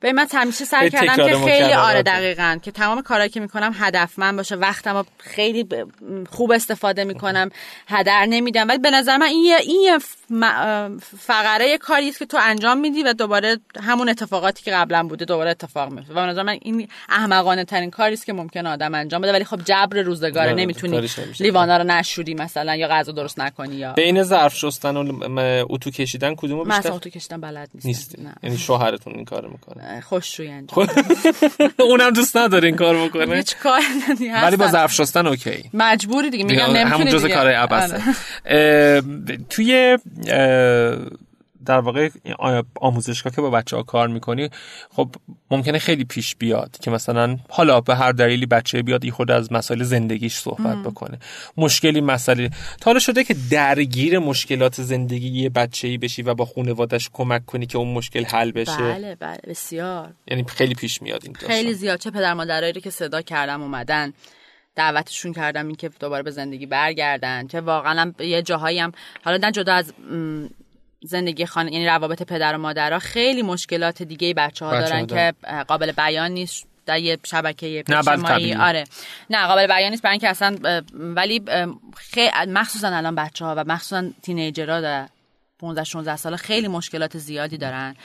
به 0.00 0.12
من 0.12 0.26
همیشه 0.32 0.64
سر 0.64 0.88
کردم 0.88 1.16
که 1.16 1.38
خیلی 1.38 1.72
آره 1.72 2.02
دقیقا. 2.02 2.58
که 2.62 2.70
تمام 2.70 3.02
کارهایی 3.02 3.30
که 3.30 3.40
می‌کنم 3.40 3.74
هدفمند 3.78 4.36
باشه. 4.36 4.56
وقتم 4.56 5.06
خیلی 5.18 5.66
خوب 6.30 6.52
استفاده 6.52 7.04
می‌کنم. 7.04 7.50
هدر 7.88 8.26
نمیدم. 8.26 8.68
ولی 8.68 8.78
به 8.78 8.90
نظر 8.90 9.16
من 9.16 9.26
این 9.26 9.54
این 9.54 9.98
فقره 11.18 11.78
کاری 11.78 12.08
است 12.08 12.18
که 12.18 12.26
تو 12.26 12.38
انجام 12.40 12.78
میدی 12.78 13.02
و 13.02 13.12
دوباره 13.12 13.58
همون 13.80 14.08
اتفاقاتی 14.08 14.62
که 14.62 14.70
قبلا 14.70 15.02
بوده 15.02 15.24
دوباره 15.24 15.50
اتفاق 15.50 15.90
میفته 15.90 16.12
و 16.12 16.14
به 16.14 16.20
نظر 16.20 16.42
من 16.42 16.58
این 16.62 16.88
احمقانه 17.08 17.64
ترین 17.64 17.90
کاری 17.90 18.14
است 18.14 18.26
که 18.26 18.32
ممکن 18.32 18.66
آدم 18.66 18.94
انجام 18.94 19.20
بده. 19.20 19.32
ولی 19.32 19.44
خب 19.44 19.60
جبر 19.64 20.02
روزگاره. 20.02 20.52
نمی‌تونی 20.52 21.08
لیوانا 21.40 21.76
رو 21.76 21.84
نشوری 21.84 22.34
مثلا 22.34 22.76
یا 22.76 22.88
غذا 22.88 23.12
درست 23.12 23.40
نکنی 23.40 23.76
یا 23.76 23.92
بین 23.92 24.22
ظرف 24.22 24.56
شستن 24.56 24.96
و 24.96 25.64
اتو 25.68 25.90
کشیدن 25.90 26.34
کدومو 26.34 26.64
بیشتر؟ 26.64 26.90
کشیدن 27.18 27.40
بلد 27.40 27.68
نیست 27.74 27.86
نیست 27.86 28.14
یعنی 28.42 28.58
شوهرتون 28.58 29.14
این 29.14 29.24
کارو 29.24 29.50
می‌کنه. 29.50 30.00
خوششویی 30.00 30.50
انجام. 30.50 30.88
اونم 31.90 32.10
دوست 32.10 32.36
نداره 32.36 32.68
این 32.68 32.76
کار 32.76 33.08
بکنه. 33.08 33.36
هیچ 33.36 33.56
کار 33.56 33.80
ولی 34.44 34.56
با 34.56 34.68
ظرف 34.68 34.92
شستن 34.92 35.26
اوکی. 35.26 35.70
مجبوری 35.74 36.30
دیگه 36.30 36.44
میگم 36.44 36.64
نمی‌تونی 36.64 36.84
همون 36.84 37.06
جزء 37.06 37.28
کارهای 37.28 37.54
عبسه 37.54 38.02
آره. 38.46 39.38
توی 39.50 39.98
در 41.68 41.78
واقع 41.78 42.08
آموزشگاه 42.80 43.32
که 43.32 43.40
با 43.40 43.50
بچه 43.50 43.76
ها 43.76 43.82
کار 43.82 44.08
می‌کنی 44.08 44.48
خب 44.90 45.14
ممکنه 45.50 45.78
خیلی 45.78 46.04
پیش 46.04 46.36
بیاد 46.36 46.76
که 46.82 46.90
مثلا 46.90 47.38
حالا 47.50 47.80
به 47.80 47.94
هر 47.96 48.12
دلیلی 48.12 48.46
بچه 48.46 48.82
بیاد 48.82 49.04
ای 49.04 49.10
خود 49.10 49.30
از 49.30 49.52
مسائل 49.52 49.82
زندگیش 49.82 50.36
صحبت 50.36 50.76
بکنه. 50.76 51.18
مشکلی 51.56 52.00
مسئله. 52.00 52.48
تا 52.48 52.84
حالا 52.84 52.98
شده 52.98 53.24
که 53.24 53.36
درگیر 53.50 54.18
مشکلات 54.18 54.82
زندگی 54.82 55.28
یه 55.28 55.48
بچه 55.48 55.88
ای 55.88 55.98
بشی 55.98 56.22
و 56.22 56.34
با 56.34 56.44
خانوادش 56.44 57.10
کمک 57.12 57.46
کنی 57.46 57.66
که 57.66 57.78
اون 57.78 57.94
مشکل 57.94 58.24
حل 58.24 58.50
بشه. 58.50 58.76
بله 58.76 59.14
بله 59.14 59.40
بسیار. 59.48 60.12
یعنی 60.26 60.44
خیلی 60.44 60.74
پیش 60.74 61.02
میاد 61.02 61.20
این 61.24 61.34
خیلی 61.34 61.74
زیاد. 61.74 61.98
چه 61.98 62.10
پدر 62.10 62.34
مادرایی 62.34 62.72
که 62.72 62.90
صدا 62.90 63.22
کردم 63.22 63.62
اومدن 63.62 64.12
دعوتشون 64.74 65.32
کردم 65.32 65.66
این 65.66 65.76
که 65.76 65.90
دوباره 66.00 66.22
به 66.22 66.30
زندگی 66.30 66.66
برگردن 66.66 67.46
که 67.46 67.60
واقعا 67.60 68.12
یه 68.20 68.42
جاهایی 68.42 68.78
هم 68.78 68.92
حالا 69.24 69.36
نه 69.36 69.52
جدا 69.52 69.72
از 69.72 69.92
زندگی 71.02 71.46
خانه 71.46 71.72
یعنی 71.72 71.86
روابط 71.86 72.22
پدر 72.22 72.54
و 72.54 72.58
مادرها 72.58 72.98
خیلی 72.98 73.42
مشکلات 73.42 74.02
دیگه 74.02 74.34
بچه 74.34 74.64
ها 74.64 74.80
دارن 74.80 75.06
که 75.06 75.34
قابل 75.68 75.92
بیان 75.92 76.30
نیست 76.30 76.66
در 76.86 76.98
یه 76.98 77.18
شبکه 77.24 77.78
اجتماعی. 77.78 78.54
آره. 78.54 78.84
نه 79.30 79.46
قابل 79.46 79.66
بیان 79.66 79.90
نیست 79.90 80.02
برای 80.02 80.12
اینکه 80.12 80.28
اصلا 80.28 80.82
ولی 80.94 81.42
خیلی 81.96 82.30
مخصوصا 82.46 82.88
الان 82.88 83.14
بچه 83.14 83.44
ها 83.44 83.54
و 83.54 83.64
مخصوصا 83.64 84.10
تینیجرها 84.22 84.80
در 84.80 85.08
15 85.58 85.84
16 85.84 86.16
ساله 86.16 86.36
خیلی 86.36 86.68
مشکلات 86.68 87.18
زیادی 87.18 87.58
دارن. 87.58 87.96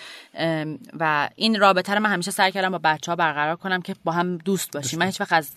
و 0.99 1.29
این 1.35 1.59
رابطه 1.59 1.93
رو 1.93 1.99
من 1.99 2.09
همیشه 2.09 2.31
سعی 2.31 2.51
کردم 2.51 2.69
با 2.69 2.79
بچه 2.83 3.11
ها 3.11 3.15
برقرار 3.15 3.55
کنم 3.55 3.81
که 3.81 3.95
با 4.03 4.11
هم 4.11 4.37
دوست 4.37 4.71
باشیم. 4.71 4.99
من 4.99 5.05
هیچ 5.05 5.21
وقت 5.21 5.33
از 5.33 5.51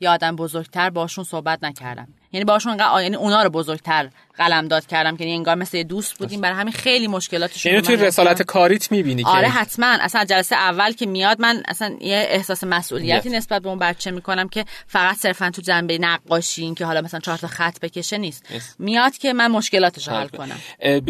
یه 0.00 0.10
آدم 0.10 0.36
بزرگتر 0.36 0.90
باشون 0.90 1.24
صحبت 1.24 1.64
نکردم. 1.64 2.08
یعنی 2.32 2.44
باشون 2.44 2.78
یعنی 2.78 3.16
اونا 3.16 3.42
رو 3.42 3.50
بزرگتر 3.50 4.10
قلم 4.36 4.68
داد 4.68 4.86
کردم 4.86 5.16
که 5.16 5.24
یعنی 5.24 5.36
انگار 5.36 5.54
مثل 5.54 5.82
دوست 5.82 6.18
بودیم. 6.18 6.40
برای 6.40 6.56
همین 6.56 6.72
خیلی 6.72 7.06
مشکلاتشون 7.06 7.72
یعنی 7.72 7.86
توی 7.86 7.96
رسالت 7.96 8.42
کاریت 8.42 8.92
می‌بینی 8.92 9.24
آره 9.26 9.48
حتما. 9.48 9.86
اصلا 10.00 10.24
جلسه 10.24 10.56
اول 10.56 10.92
که 10.92 11.06
میاد 11.06 11.40
من 11.40 11.62
اصلا 11.68 11.96
یه 12.00 12.26
احساس 12.30 12.64
مسئولیتی 12.64 13.30
نسبت 13.30 13.62
به 13.62 13.68
اون 13.68 13.78
بچه 13.78 14.10
می‌کنم 14.10 14.48
که 14.48 14.64
فقط 14.86 15.16
صرفا 15.16 15.50
تو 15.50 15.62
جنبه 15.62 15.98
نقاشی 15.98 16.62
این 16.62 16.74
که 16.74 16.86
حالا 16.86 17.00
مثلا 17.00 17.20
چهار 17.20 17.38
تا 17.38 17.46
خط 17.46 17.80
بکشه 17.80 18.18
نیست. 18.18 18.46
میاد 18.78 19.18
که 19.18 19.32
من 19.32 19.50
مشکلاتش 19.50 20.08
رو 20.08 20.14
حل 20.14 20.28
کنم. 20.28 20.60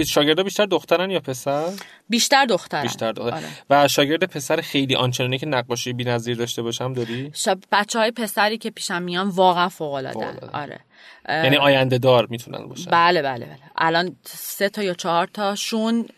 شاگردا 0.04 0.42
بیشتر 0.42 0.66
دخترن 0.66 1.10
یا 1.10 1.20
پسر؟ 1.20 1.72
بیشتر 2.08 2.44
دخترن. 2.44 2.82
بیشتر 2.82 3.12
دختر. 3.12 3.36
آره. 3.36 3.48
و 3.70 3.88
شاگرد 3.88 4.24
پسر 4.24 4.60
خیلی 4.60 4.96
آنچنانی 4.96 5.38
که 5.38 5.46
نقاشی 5.46 5.92
بی‌نظیر 5.92 6.36
داشته 6.36 6.62
باشم 6.62 6.92
داری؟ 6.92 7.30
شب 7.34 7.58
بچهای 7.72 8.10
پسری 8.10 8.58
که 8.58 8.70
پیشم 8.70 9.02
میان 9.02 9.28
واقعا 9.28 9.68
فوق 9.68 9.92
العاده 9.92 10.26
آره. 10.52 10.80
یعنی 11.28 11.56
آینده 11.56 11.98
دار 11.98 12.26
می‌تونن 12.30 12.66
باشن. 12.66 12.90
بله 12.90 13.22
بله 13.22 13.46
بله. 13.46 13.58
الان 13.76 14.16
سه 14.26 14.68
تا 14.68 14.82
یا 14.82 14.94
چهار 14.94 15.26
تاشون 15.26 16.08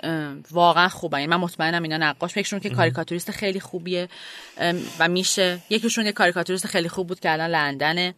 واقعا 0.50 0.88
خوبه 0.88 1.18
یعنی 1.18 1.30
من 1.30 1.36
مطمئنم 1.36 1.82
اینا 1.82 1.96
نقاش. 1.96 2.32
فکرشون 2.32 2.60
که 2.60 2.70
کاریکاتوریست 2.70 3.30
خیلی 3.30 3.60
خوبیه 3.60 4.08
و 4.98 5.08
میشه. 5.08 5.58
یکیشون 5.70 6.06
یه 6.06 6.12
کاریکاتوریست 6.12 6.66
خیلی 6.66 6.88
خوب 6.88 7.06
بود 7.06 7.20
که 7.20 7.32
الان 7.32 7.50
لندنه. 7.50 8.14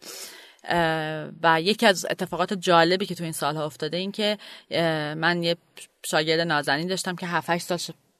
و 1.43 1.61
یکی 1.61 1.85
از 1.85 2.05
اتفاقات 2.09 2.53
جالبی 2.53 3.05
که 3.05 3.15
تو 3.15 3.23
این 3.23 3.33
سالها 3.33 3.65
افتاده 3.65 3.97
این 3.97 4.11
که 4.11 4.37
من 5.17 5.43
یه 5.43 5.57
شاگرد 6.05 6.39
نازنین 6.39 6.87
داشتم 6.87 7.15
که 7.15 7.27
7 7.27 7.57
سال 7.57 7.77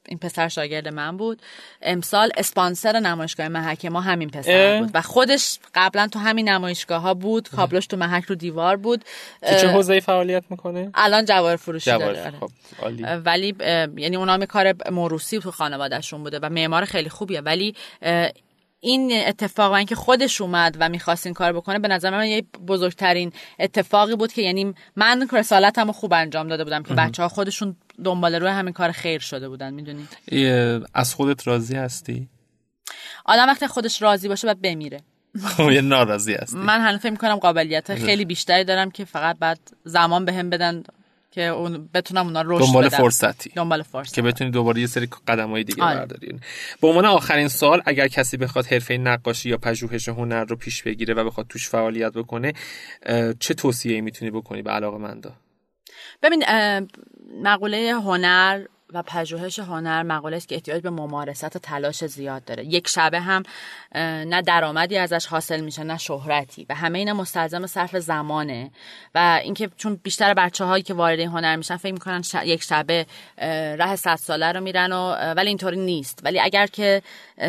این 0.10 0.18
پسر 0.18 0.48
شاگرد 0.48 0.88
من 0.88 1.18
بود. 1.18 1.42
امسال 1.82 2.32
اسپانسر 2.38 3.00
نمایشگاه 3.00 3.48
محک 3.48 3.86
ما 3.86 4.02
همین 4.02 4.30
پسر 4.30 4.80
بود 4.80 4.92
و 4.94 5.02
خودش 5.02 5.60
قبلا 5.76 6.08
تو 6.08 6.20
همین 6.20 6.50
نمایشگاه 6.50 7.02
ها 7.02 7.14
بود 7.14 7.50
کابلش 7.50 7.88
تو 7.88 7.98
محک 7.98 8.24
رو 8.24 8.36
دیوار 8.36 8.78
بود. 8.78 9.06
چه 9.42 9.68
حوزه 9.68 10.00
فعالیت 10.00 10.44
می‌کنه 10.50 10.92
الان 10.94 11.26
جواهر 11.26 11.56
فروشی 11.56 11.92
جوار 11.92 12.14
داره 12.14 12.34
خب. 12.40 12.50
ولی 13.26 13.56
یعنی 13.98 14.16
اونا 14.16 14.46
کار 14.46 14.92
موروسی 14.92 15.40
تو 15.40 15.52
خانوادهشون 15.52 16.24
بوده 16.24 16.40
و 16.42 16.50
معمار 16.50 16.86
خیلی 16.86 17.10
خوبیه. 17.10 17.42
ولی 17.42 17.76
این 18.80 19.12
اتفاق 19.28 19.72
و 19.72 19.76
اینکه 19.76 19.96
خودش 19.96 20.42
اومد 20.42 20.78
و 20.80 20.90
می‌خواست 20.90 21.26
این 21.26 21.34
کار 21.34 21.54
بکنه 21.54 21.80
به 21.80 21.88
نظر 21.88 22.10
من 22.10 22.28
یه 22.28 22.42
بزرگترین 22.68 23.32
اتفاقی 23.60 24.16
بود 24.16 24.34
که 24.34 24.42
یعنی 24.42 24.74
من 24.96 25.28
رسالتمو 25.32 25.92
خوب 25.92 26.14
انجام 26.14 26.48
داده 26.48 26.64
بودم 26.64 26.84
که 26.84 26.94
بچه 26.94 27.24
ها 27.24 27.30
خودشون 27.30 27.76
دنبال 28.04 28.36
روی 28.36 28.50
همین 28.50 28.74
کار 28.74 28.92
خیر 28.92 29.20
شده 29.20 29.50
بودن 29.50 29.74
می‌دونی؟ 29.74 30.08
از 30.94 31.14
خودت 31.14 31.48
راضی 31.48 31.76
هستی؟ 31.76 32.30
آدم 33.26 33.48
وقتی 33.48 33.68
خودش 33.68 34.02
راضی 34.02 34.28
باشه 34.28 34.48
باید 34.48 34.62
بمیره. 34.62 35.02
خب، 35.44 35.72
یه 35.72 35.82
ناراضی 35.82 36.34
هستی. 36.34 36.58
من 36.58 36.82
هنوز 36.82 37.00
فکر 37.00 37.12
می‌کنم 37.12 37.36
قابلیت 37.36 37.96
خیلی 37.96 38.26
بیشتری 38.26 38.64
دارم 38.64 38.92
که 38.92 39.06
فقط 39.06 39.38
بعد 39.40 39.60
زمان 39.84 40.26
بهم 40.26 40.50
بدن. 40.50 40.84
که 41.36 41.42
اون 41.42 41.90
بتونم 41.94 42.26
اونا 42.26 42.42
رشد 42.46 42.66
دنبال 42.66 42.88
بدم. 42.88 42.98
فرصتی 42.98 43.50
دنبال 43.56 43.82
فرصت 43.82 44.14
که 44.14 44.22
بتونی 44.22 44.52
دوباره 44.52 44.82
یه 44.82 44.88
سری 44.88 45.08
قدم 45.28 45.50
های 45.50 45.64
دیگه 45.64 45.84
آره. 45.84 46.00
برداری 46.00 46.40
به 46.82 46.88
عنوان 46.88 47.06
آخرین 47.06 47.48
سال 47.48 47.82
اگر 47.86 48.08
کسی 48.08 48.38
بخواد 48.38 48.66
حرفه 48.66 48.98
نقاشی 48.98 49.50
یا 49.50 49.58
پژوهش 49.58 50.10
هنر 50.10 50.44
رو 50.44 50.56
پیش 50.56 50.84
بگیره 50.84 51.14
و 51.14 51.24
بخواد 51.24 51.48
توش 51.48 51.70
فعالیت 51.70 52.14
بکنه 52.14 52.54
چه 53.40 53.54
توصیه‌ای 53.54 54.02
می‌تونی 54.02 54.32
بکنی 54.32 54.62
به 54.62 54.72
علاقه 54.72 54.98
مندا 54.98 55.34
ببین 56.22 56.44
مقوله 57.44 57.94
هنر 57.94 58.66
و 58.94 59.04
پژوهش 59.04 59.60
هنر 59.60 60.04
مقوله 60.04 60.38
است 60.38 60.48
که 60.48 60.56
احتیاج 60.56 60.82
به 60.84 60.90
ممارست 60.90 61.56
و 61.56 61.60
تلاش 61.60 62.06
زیاد 62.06 62.46
داره. 62.46 62.66
یک 62.66 62.88
شبه 62.88 63.20
هم 63.20 63.44
نه 64.26 64.42
درآمدی 64.42 64.98
ازش 64.98 65.26
حاصل 65.26 65.62
میشه 65.62 65.84
نه 65.84 65.98
شهرتی. 65.98 66.66
و 66.70 66.76
همه 66.76 67.00
اینا 67.00 67.14
مستلزم 67.14 67.68
صرف 67.68 67.98
زمانه. 67.98 68.72
و 69.16 69.40
اینکه 69.44 69.70
چون 69.78 70.00
بیشتر 70.04 70.34
بچه 70.34 70.66
هایی 70.66 70.84
که 70.84 70.94
وارد 70.94 71.20
این 71.20 71.30
هنر 71.30 71.56
میشن 71.56 71.78
فکر 71.78 71.94
می‌کنن 71.94 72.22
ش... 72.22 72.36
یک 72.44 72.64
شبه 72.64 73.06
اه، 73.38 73.76
راه 73.76 73.96
صد 73.96 74.16
ساله 74.16 74.52
رو 74.52 74.62
میرن 74.62 74.92
و 74.92 75.12
ولی 75.34 75.48
اینطوری 75.48 75.78
نیست. 75.78 76.20
ولی 76.24 76.40
اگر 76.40 76.68
که 76.68 77.02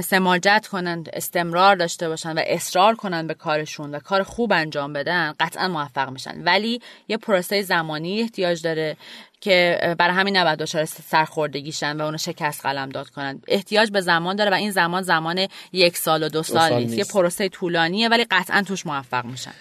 سماجت 0.03 0.67
کنن 0.71 1.05
استمرار 1.13 1.77
داشته 1.77 2.09
باشن 2.09 2.39
و 2.39 2.43
اصرار 2.47 2.95
کنن 2.95 3.27
به 3.27 3.35
کارشون 3.35 3.95
و 3.95 3.99
کار 3.99 4.23
خوب 4.23 4.53
انجام 4.53 4.93
بدن 4.93 5.35
قطعا 5.41 5.69
موفق 5.69 6.11
میشن. 6.11 6.43
ولی 6.45 6.81
یه 7.09 7.17
پروسه 7.17 7.63
زمانی 7.63 8.21
احتیاج 8.21 8.63
داره 8.63 8.97
که 9.41 9.81
برای 9.99 10.15
همین 10.15 10.37
نباید 10.37 10.59
دچار 10.59 10.85
سرخوردگیشن 10.85 12.01
و 12.01 12.03
اونو 12.03 12.19
شکست 12.19 12.67
قلم 12.67 12.89
داد 12.89 13.09
کنن. 13.09 13.41
احتیاج 13.49 13.91
به 13.91 14.01
زمان 14.01 14.37
داره 14.37 14.51
و 14.51 14.55
این 14.55 14.71
زمان 14.71 15.03
زمان 15.03 15.47
یک 15.73 15.97
سال 15.97 16.23
و 16.23 16.29
دو 16.29 16.43
سال, 16.43 16.69
سال 16.69 16.79
نیست. 16.79 16.95
نیست. 16.95 16.99
یه 16.99 17.15
پروسه 17.15 17.49
طولانیه 17.49 18.09
ولی 18.09 18.27
قطعا 18.31 18.63
توش 18.63 18.87
موفق 18.87 19.25
میشن. 19.25 19.53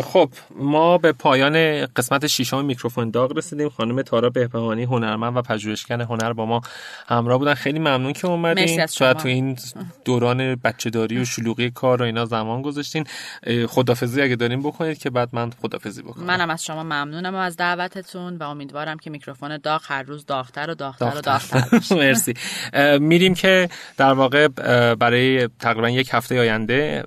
خب 0.00 0.30
ما 0.50 0.98
به 0.98 1.12
پایان 1.12 1.86
قسمت 1.86 2.26
ششم 2.26 2.64
میکروفون 2.64 3.10
داغ 3.10 3.36
رسیدیم. 3.36 3.68
خانم 3.68 4.02
تارا 4.02 4.30
بهبهانی 4.30 4.84
هنرمند 4.84 5.36
و 5.36 5.42
پژوهشگر 5.42 6.00
هنر 6.00 6.32
با 6.32 6.46
ما 6.46 6.60
همراه 7.08 7.38
بودن. 7.38 7.54
خیلی 7.54 7.78
ممنون 7.78 8.12
که 8.12 8.26
اومدین. 8.26 8.86
شاید. 8.86 9.16
تو 9.16 9.28
این 9.28 9.56
دوران 10.04 10.54
بچه‌داری 10.54 11.18
و 11.18 11.24
شلوغی 11.24 11.70
کار 11.70 12.02
و 12.02 12.04
اینا 12.04 12.24
زمان 12.24 12.62
گذاشتین. 12.62 13.06
خدافظی 13.68 14.22
اگه 14.22 14.36
دارین 14.36 14.62
بکنید 14.62 14.98
که 14.98 15.10
بعد 15.10 15.28
من 15.32 15.50
خدافظی 15.62 16.02
بکنم. 16.02 16.24
منم 16.24 16.50
از 16.50 16.64
شما 16.64 16.82
ممنونم 16.82 17.34
از 17.34 17.56
دعوتتون 17.56 18.36
و 18.36 18.42
امیدوارم 18.42 18.96
که 19.00 19.10
میکروفون 19.10 19.56
داغ 19.56 19.82
هر 19.84 20.02
روز 20.02 20.26
داغتر 20.26 20.70
و 20.70 20.74
داغتر 20.74 21.12
و 21.16 21.20
داغتر. 21.20 21.78
بشه 21.78 21.94
مرسی. 22.04 22.34
میریم 23.00 23.34
که 23.34 23.68
در 23.96 24.12
واقع 24.12 24.48
برای 24.94 25.48
تقریبا 25.58 25.90
یک 25.90 26.08
هفته 26.12 26.40
آینده 26.40 27.04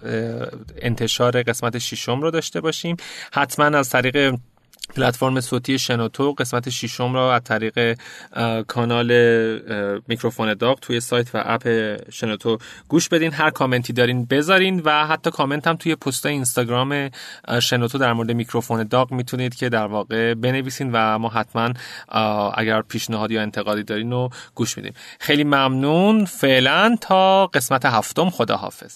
انتشار 0.81 1.43
قسمت 1.43 1.77
ششم 1.77 2.21
رو 2.21 2.31
داشته 2.31 2.61
باشیم. 2.61 2.97
حتما 3.33 3.65
از 3.65 3.89
طریق 3.89 4.35
پلتفرم 4.95 5.41
صوتی 5.41 5.79
شنوتو 5.79 6.31
قسمت 6.31 6.69
ششم 6.69 7.13
را 7.13 7.35
از 7.35 7.41
طریق 7.43 7.97
کانال 8.67 9.11
میکروفون 10.07 10.53
داغ 10.53 10.79
توی 10.79 10.99
سایت 10.99 11.35
و 11.35 11.43
اپ 11.45 11.67
شنوتو 12.09 12.57
گوش 12.87 13.09
بدین. 13.09 13.33
هر 13.33 13.49
کامنتی 13.49 13.93
دارین 13.93 14.25
بذارین 14.25 14.81
و 14.85 15.07
حتی 15.07 15.31
کامنت 15.31 15.67
هم 15.67 15.75
توی 15.75 15.95
پست 15.95 16.25
اینستاگرام 16.25 17.09
شنوتو 17.61 17.97
در 17.97 18.13
مورد 18.13 18.31
میکروفون 18.31 18.83
داغ 18.83 19.11
می‌تونید 19.11 19.55
که 19.55 19.69
در 19.69 19.85
واقع 19.85 20.33
بنویسین 20.33 20.89
و 20.93 21.19
ما 21.19 21.29
حتما 21.29 21.73
اگر 22.55 22.81
پیشنهاد 22.81 23.31
یا 23.31 23.41
انتقادی 23.41 23.83
دارین 23.83 24.11
رو 24.11 24.29
گوش 24.55 24.77
میدیم 24.77 24.93
خیلی 25.19 25.43
ممنون. 25.43 26.25
فعلا 26.25 26.95
تا 27.01 27.47
قسمت 27.47 27.85
هفتم. 27.85 28.29
خداحافظ. 28.29 28.95